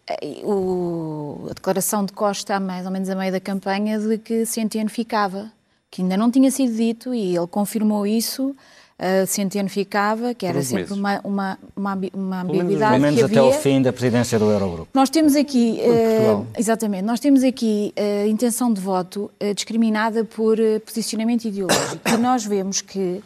A, 0.08 0.44
o, 0.44 1.46
a 1.50 1.54
declaração 1.54 2.04
de 2.04 2.12
Costa, 2.12 2.58
mais 2.58 2.84
ou 2.86 2.90
menos 2.90 3.08
a 3.08 3.14
meio 3.14 3.30
da 3.30 3.38
campanha, 3.38 4.00
de 4.00 4.18
que 4.18 4.44
Centeno 4.44 4.90
ficava, 4.90 5.52
que 5.90 6.02
ainda 6.02 6.16
não 6.16 6.28
tinha 6.28 6.50
sido 6.50 6.74
dito 6.74 7.14
e 7.14 7.36
ele 7.36 7.46
confirmou 7.46 8.04
isso 8.04 8.56
uh, 9.02 9.26
Centeno 9.26 9.68
ficava, 9.68 10.32
que 10.32 10.46
era 10.46 10.62
sempre 10.62 10.92
uma, 10.92 11.20
uma, 11.24 11.58
uma, 11.74 11.98
uma 12.14 12.42
ambiguidade. 12.42 12.92
Pelo 12.92 13.02
menos 13.02 13.18
que 13.18 13.24
até 13.24 13.38
havia. 13.38 13.54
ao 13.54 13.60
fim 13.60 13.82
da 13.82 13.92
presidência 13.92 14.38
do 14.38 14.50
Eurogrupo. 14.50 14.88
Nós 14.94 15.10
temos 15.10 15.34
aqui, 15.34 15.80
uh, 15.80 16.46
exatamente, 16.56 17.02
nós 17.02 17.20
temos 17.20 17.42
aqui 17.42 17.92
uh, 17.98 18.28
intenção 18.28 18.72
de 18.72 18.80
voto 18.80 19.30
uh, 19.42 19.54
discriminada 19.54 20.24
por 20.24 20.56
posicionamento 20.86 21.44
ideológico. 21.44 22.08
e 22.08 22.16
nós 22.16 22.44
vemos 22.44 22.80
que 22.80 23.22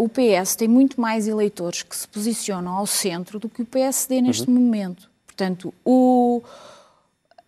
o 0.00 0.08
PS 0.08 0.56
tem 0.56 0.66
muito 0.66 0.98
mais 0.98 1.28
eleitores 1.28 1.82
que 1.82 1.94
se 1.94 2.08
posicionam 2.08 2.72
ao 2.72 2.86
centro 2.86 3.38
do 3.38 3.46
que 3.46 3.60
o 3.60 3.64
PSD 3.64 4.22
neste 4.22 4.48
uhum. 4.48 4.54
momento. 4.54 5.08
Portanto, 5.26 5.72
o 5.84 6.42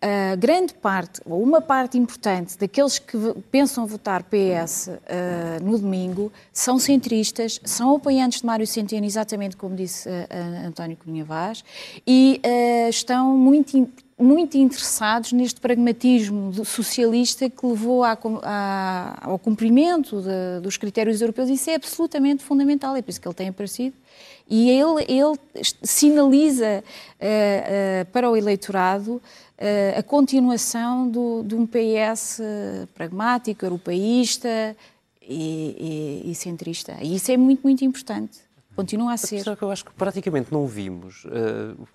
a 0.03 0.35
grande 0.35 0.73
parte, 0.73 1.21
ou 1.25 1.41
uma 1.41 1.61
parte 1.61 1.97
importante 1.97 2.57
daqueles 2.57 2.99
que 2.99 3.17
pensam 3.49 3.87
votar 3.87 4.21
PS 4.23 4.87
uh, 4.87 5.63
no 5.63 5.79
domingo 5.79 6.29
são 6.51 6.77
centristas, 6.77 7.61
são 7.63 7.95
apoiantes 7.95 8.41
de 8.41 8.45
Mário 8.45 8.67
Centeno, 8.67 9.05
exatamente 9.05 9.55
como 9.55 9.77
disse 9.77 10.09
uh, 10.09 10.67
António 10.67 10.97
Cunha 10.97 11.23
Vaz, 11.23 11.63
e 12.05 12.41
uh, 12.43 12.89
estão 12.89 13.37
muito, 13.37 13.89
muito 14.19 14.57
interessados 14.57 15.31
neste 15.31 15.61
pragmatismo 15.61 16.51
socialista 16.65 17.49
que 17.49 17.65
levou 17.65 18.03
à, 18.03 18.17
à, 18.43 19.19
ao 19.21 19.39
cumprimento 19.39 20.21
de, 20.21 20.59
dos 20.61 20.75
critérios 20.75 21.21
europeus. 21.21 21.49
Isso 21.49 21.69
é 21.69 21.75
absolutamente 21.75 22.43
fundamental, 22.43 22.93
é 22.97 23.01
por 23.01 23.09
isso 23.09 23.21
que 23.21 23.27
ele 23.27 23.35
tem 23.35 23.47
aparecido. 23.47 23.95
E 24.49 24.69
ele, 24.69 25.05
ele 25.07 25.39
sinaliza 25.81 26.83
para 28.11 28.29
o 28.29 28.35
eleitorado 28.35 29.13
uh, 29.13 29.21
a 29.97 30.03
continuação 30.03 31.07
do, 31.09 31.43
de 31.43 31.55
um 31.55 31.65
PS 31.65 32.39
eh, 32.39 32.87
pragmático, 32.93 33.63
europeísta 33.65 34.75
e, 35.21 36.23
e, 36.25 36.31
e, 36.31 36.35
centrista. 36.35 36.97
E 37.01 37.15
isso 37.15 37.31
é 37.31 37.37
muito, 37.37 37.61
muito 37.63 37.85
importante. 37.85 38.39
Continua 38.75 39.13
a 39.13 39.17
ser. 39.17 39.43
Só 39.43 39.55
que 39.55 39.61
eu 39.61 39.71
acho 39.71 39.85
que 39.85 39.93
praticamente 39.93 40.51
não 40.51 40.65
vimos. 40.65 41.25
Uh, 41.25 41.87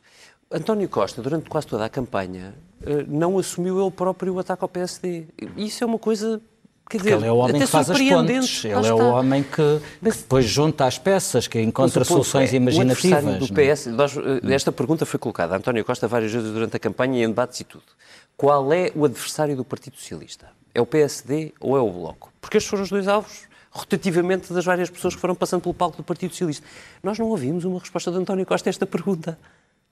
António 0.51 0.89
Costa, 0.89 1.21
durante 1.21 1.51
quase 1.51 1.67
toda 1.67 1.85
a 1.85 1.89
campanha, 1.89 2.55
uh, 2.83 3.05
não 3.09 3.37
assumiu 3.37 3.81
ele 3.81 3.91
próprio 3.91 4.35
o 4.35 4.39
ataque 4.39 4.63
ao 4.65 4.69
PSD. 4.69 5.27
Isso 5.57 5.83
é 5.83 5.87
uma 5.87 5.99
coisa 5.99 6.41
Quer 6.89 6.97
dizer, 6.99 7.13
ele 7.13 7.27
é 7.27 7.33
o 7.33 7.37
homem 7.37 7.61
que 7.61 7.67
faz 7.67 7.91
as 7.91 8.01
pontes, 8.01 8.65
ele 8.65 8.87
é 8.87 8.95
o 8.95 9.11
homem 9.11 9.43
que, 9.43 9.57
que, 9.57 9.83
depois 10.01 10.47
junta 10.47 10.87
as 10.87 10.97
peças, 10.97 11.47
que 11.47 11.61
encontra 11.61 12.03
soluções 12.03 12.55
é, 12.55 12.57
imaginativas. 12.57 13.47
do 13.47 13.55
PS, 13.55 13.87
nós, 13.89 14.17
eh, 14.17 14.55
esta 14.55 14.73
pergunta 14.73 15.05
foi 15.05 15.21
colocada 15.21 15.55
a 15.55 15.59
António 15.59 15.85
Costa 15.85 16.09
várias 16.09 16.33
vezes 16.33 16.51
durante 16.51 16.77
a 16.77 16.79
campanha, 16.79 17.23
em 17.23 17.29
debates 17.29 17.61
e 17.61 17.65
tudo. 17.65 17.85
Qual 18.39 18.73
é 18.73 18.91
o 18.95 19.05
adversário 19.05 19.55
do 19.55 19.67
Partido 19.67 19.99
Socialista? 19.99 20.49
É 20.75 20.81
o 20.81 20.87
PSD 20.87 21.53
ou 21.61 21.77
é 21.77 21.81
o 21.81 21.91
Bloco? 21.91 22.33
Porque 22.41 22.57
estes 22.57 22.71
foram 22.71 22.85
os 22.85 22.89
dois 22.89 23.07
alvos, 23.07 23.43
rotativamente, 23.71 24.51
das 24.51 24.65
várias 24.65 24.89
pessoas 24.89 25.15
que 25.15 25.21
foram 25.21 25.35
passando 25.35 25.61
pelo 25.61 25.75
palco 25.75 25.99
do 25.99 26.03
Partido 26.03 26.31
Socialista. 26.31 26.67
Nós 27.03 27.19
não 27.19 27.27
ouvimos 27.27 27.67
uma 27.67 27.81
resposta 27.81 28.11
de 28.11 28.17
António 28.17 28.47
Costa 28.47 28.71
a 28.71 28.71
esta 28.71 28.87
pergunta. 28.87 29.39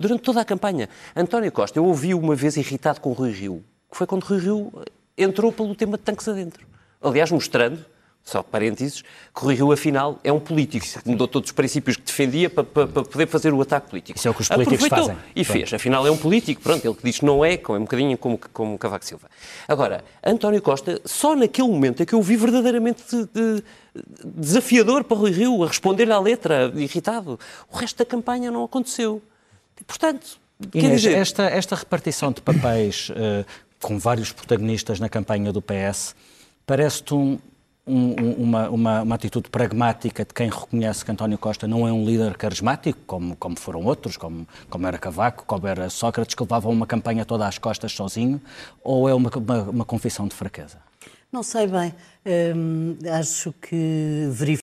Durante 0.01 0.23
toda 0.23 0.41
a 0.41 0.45
campanha. 0.47 0.89
António 1.15 1.53
Costa, 1.53 1.79
eu 1.79 1.85
ouvi 1.85 2.15
uma 2.15 2.35
vez 2.35 2.57
irritado 2.57 3.01
com 3.03 3.13
Rui 3.13 3.33
Rio, 3.33 3.63
que 3.91 3.99
foi 3.99 4.07
quando 4.07 4.25
Rui 4.25 4.39
Rio 4.39 4.73
entrou 5.19 5.53
pelo 5.53 5.75
tema 5.75 5.99
de 5.99 6.05
tanques 6.05 6.27
adentro 6.27 6.67
aliás, 7.03 7.31
mostrando, 7.31 7.85
só 8.27 8.43
parênteses, 8.43 9.03
que 9.03 9.41
Rui 9.41 9.55
Rio, 9.55 9.71
afinal, 9.71 10.19
é 10.25 10.33
um 10.33 10.41
político, 10.41 10.85
que 10.85 11.09
mudou 11.09 11.29
todos 11.29 11.49
os 11.49 11.53
princípios 11.53 11.97
que 11.97 12.03
defendia 12.03 12.51
para, 12.51 12.65
para, 12.65 12.87
para, 12.89 13.05
poder 13.05 13.29
fazer 13.29 13.55
o 13.55 13.63
ataque 13.63 13.89
político. 13.89 14.19
Isso 14.19 14.27
é 14.27 14.31
o 14.33 14.35
que 14.35 14.43
os 14.43 14.49
políticos 14.49 14.85
Aproveitou 14.85 15.15
fazem. 15.15 15.33
E 15.37 15.45
fez, 15.45 15.73
afinal 15.73 16.05
é 16.05 16.11
um 16.11 16.17
político, 16.17 16.61
pronto, 16.61 16.85
ele 16.85 16.95
que 16.95 17.05
diz 17.05 17.21
que 17.21 17.25
não 17.25 17.45
é, 17.45 17.55
é 17.55 17.71
um 17.71 17.83
bocadinho 17.83 18.19
como, 18.19 18.37
como 18.53 18.77
Cavaco 18.77 19.05
Silva. 19.05 19.29
Agora, 19.69 20.05
António 20.25 20.61
Costa, 20.61 21.01
só 21.05 21.37
naquele 21.37 21.69
momento 21.69 22.03
é 22.03 22.07
que 22.07 22.15
eu 22.15 22.21
vi 22.21 22.37
verdadeiramente 22.37 23.05
de, 23.09 23.27
de, 23.27 23.65
desafiador 24.25 25.05
para 25.05 25.17
Rui 25.17 25.31
Rio, 25.31 25.63
a 25.63 25.69
responder-lhe 25.69 26.13
à 26.13 26.19
letra, 26.19 26.73
irritado. 26.75 27.39
O 27.71 27.77
resto 27.77 27.99
da 27.99 28.05
campanha 28.05 28.51
não 28.51 28.65
aconteceu. 28.65 29.23
E, 29.81 29.85
portanto, 29.85 30.37
Inês, 30.75 31.03
dizer... 31.03 31.17
esta, 31.17 31.45
esta 31.45 31.77
repartição 31.77 32.33
de 32.33 32.41
papéis 32.41 33.11
uh, 33.11 33.47
com 33.81 34.01
vários 34.01 34.33
protagonistas 34.33 34.99
na 34.99 35.09
campanha 35.09 35.53
do 35.53 35.63
PS 35.63 36.13
Parece-te 36.67 37.14
um, 37.14 37.39
um, 37.87 38.33
uma, 38.39 38.69
uma, 38.69 39.03
uma, 39.03 39.14
atitude 39.14 39.49
pragmática 39.49 40.25
de 40.25 40.35
quem 40.35 40.51
reconhece 40.51 41.05
que 41.05 41.12
António 41.12 41.39
Costa 41.39 41.69
não 41.69 41.87
é 41.87 41.93
um 41.93 42.05
líder 42.05 42.37
carismático, 42.37 42.99
como, 43.07 43.37
como 43.37 43.57
foram 43.57 43.85
outros, 43.85 44.17
como, 44.17 44.47
como 44.69 44.87
era 44.87 44.99
Cavaco, 44.99 45.45
como 45.47 45.67
era 45.69 45.89
Sócrates, 45.89 46.35
que 46.35 46.43
levavam 46.43 46.73
uma 46.73 46.87
campanha 46.87 47.25
toda 47.25 47.47
às 47.47 47.57
costas 47.57 47.93
sozinho, 47.93 48.41
ou 48.83 49.09
é 49.09 49.14
uma, 49.14 49.31
uma, 49.31 49.62
uma 49.62 49.85
confissão 49.85 50.27
de 50.27 50.35
fraqueza? 50.35 50.79
Não 51.31 51.43
sei 51.43 51.67
bem. 51.67 51.95
Hum, 52.57 52.97
acho 53.12 53.53
que 53.61 54.29
verifico 54.31 54.55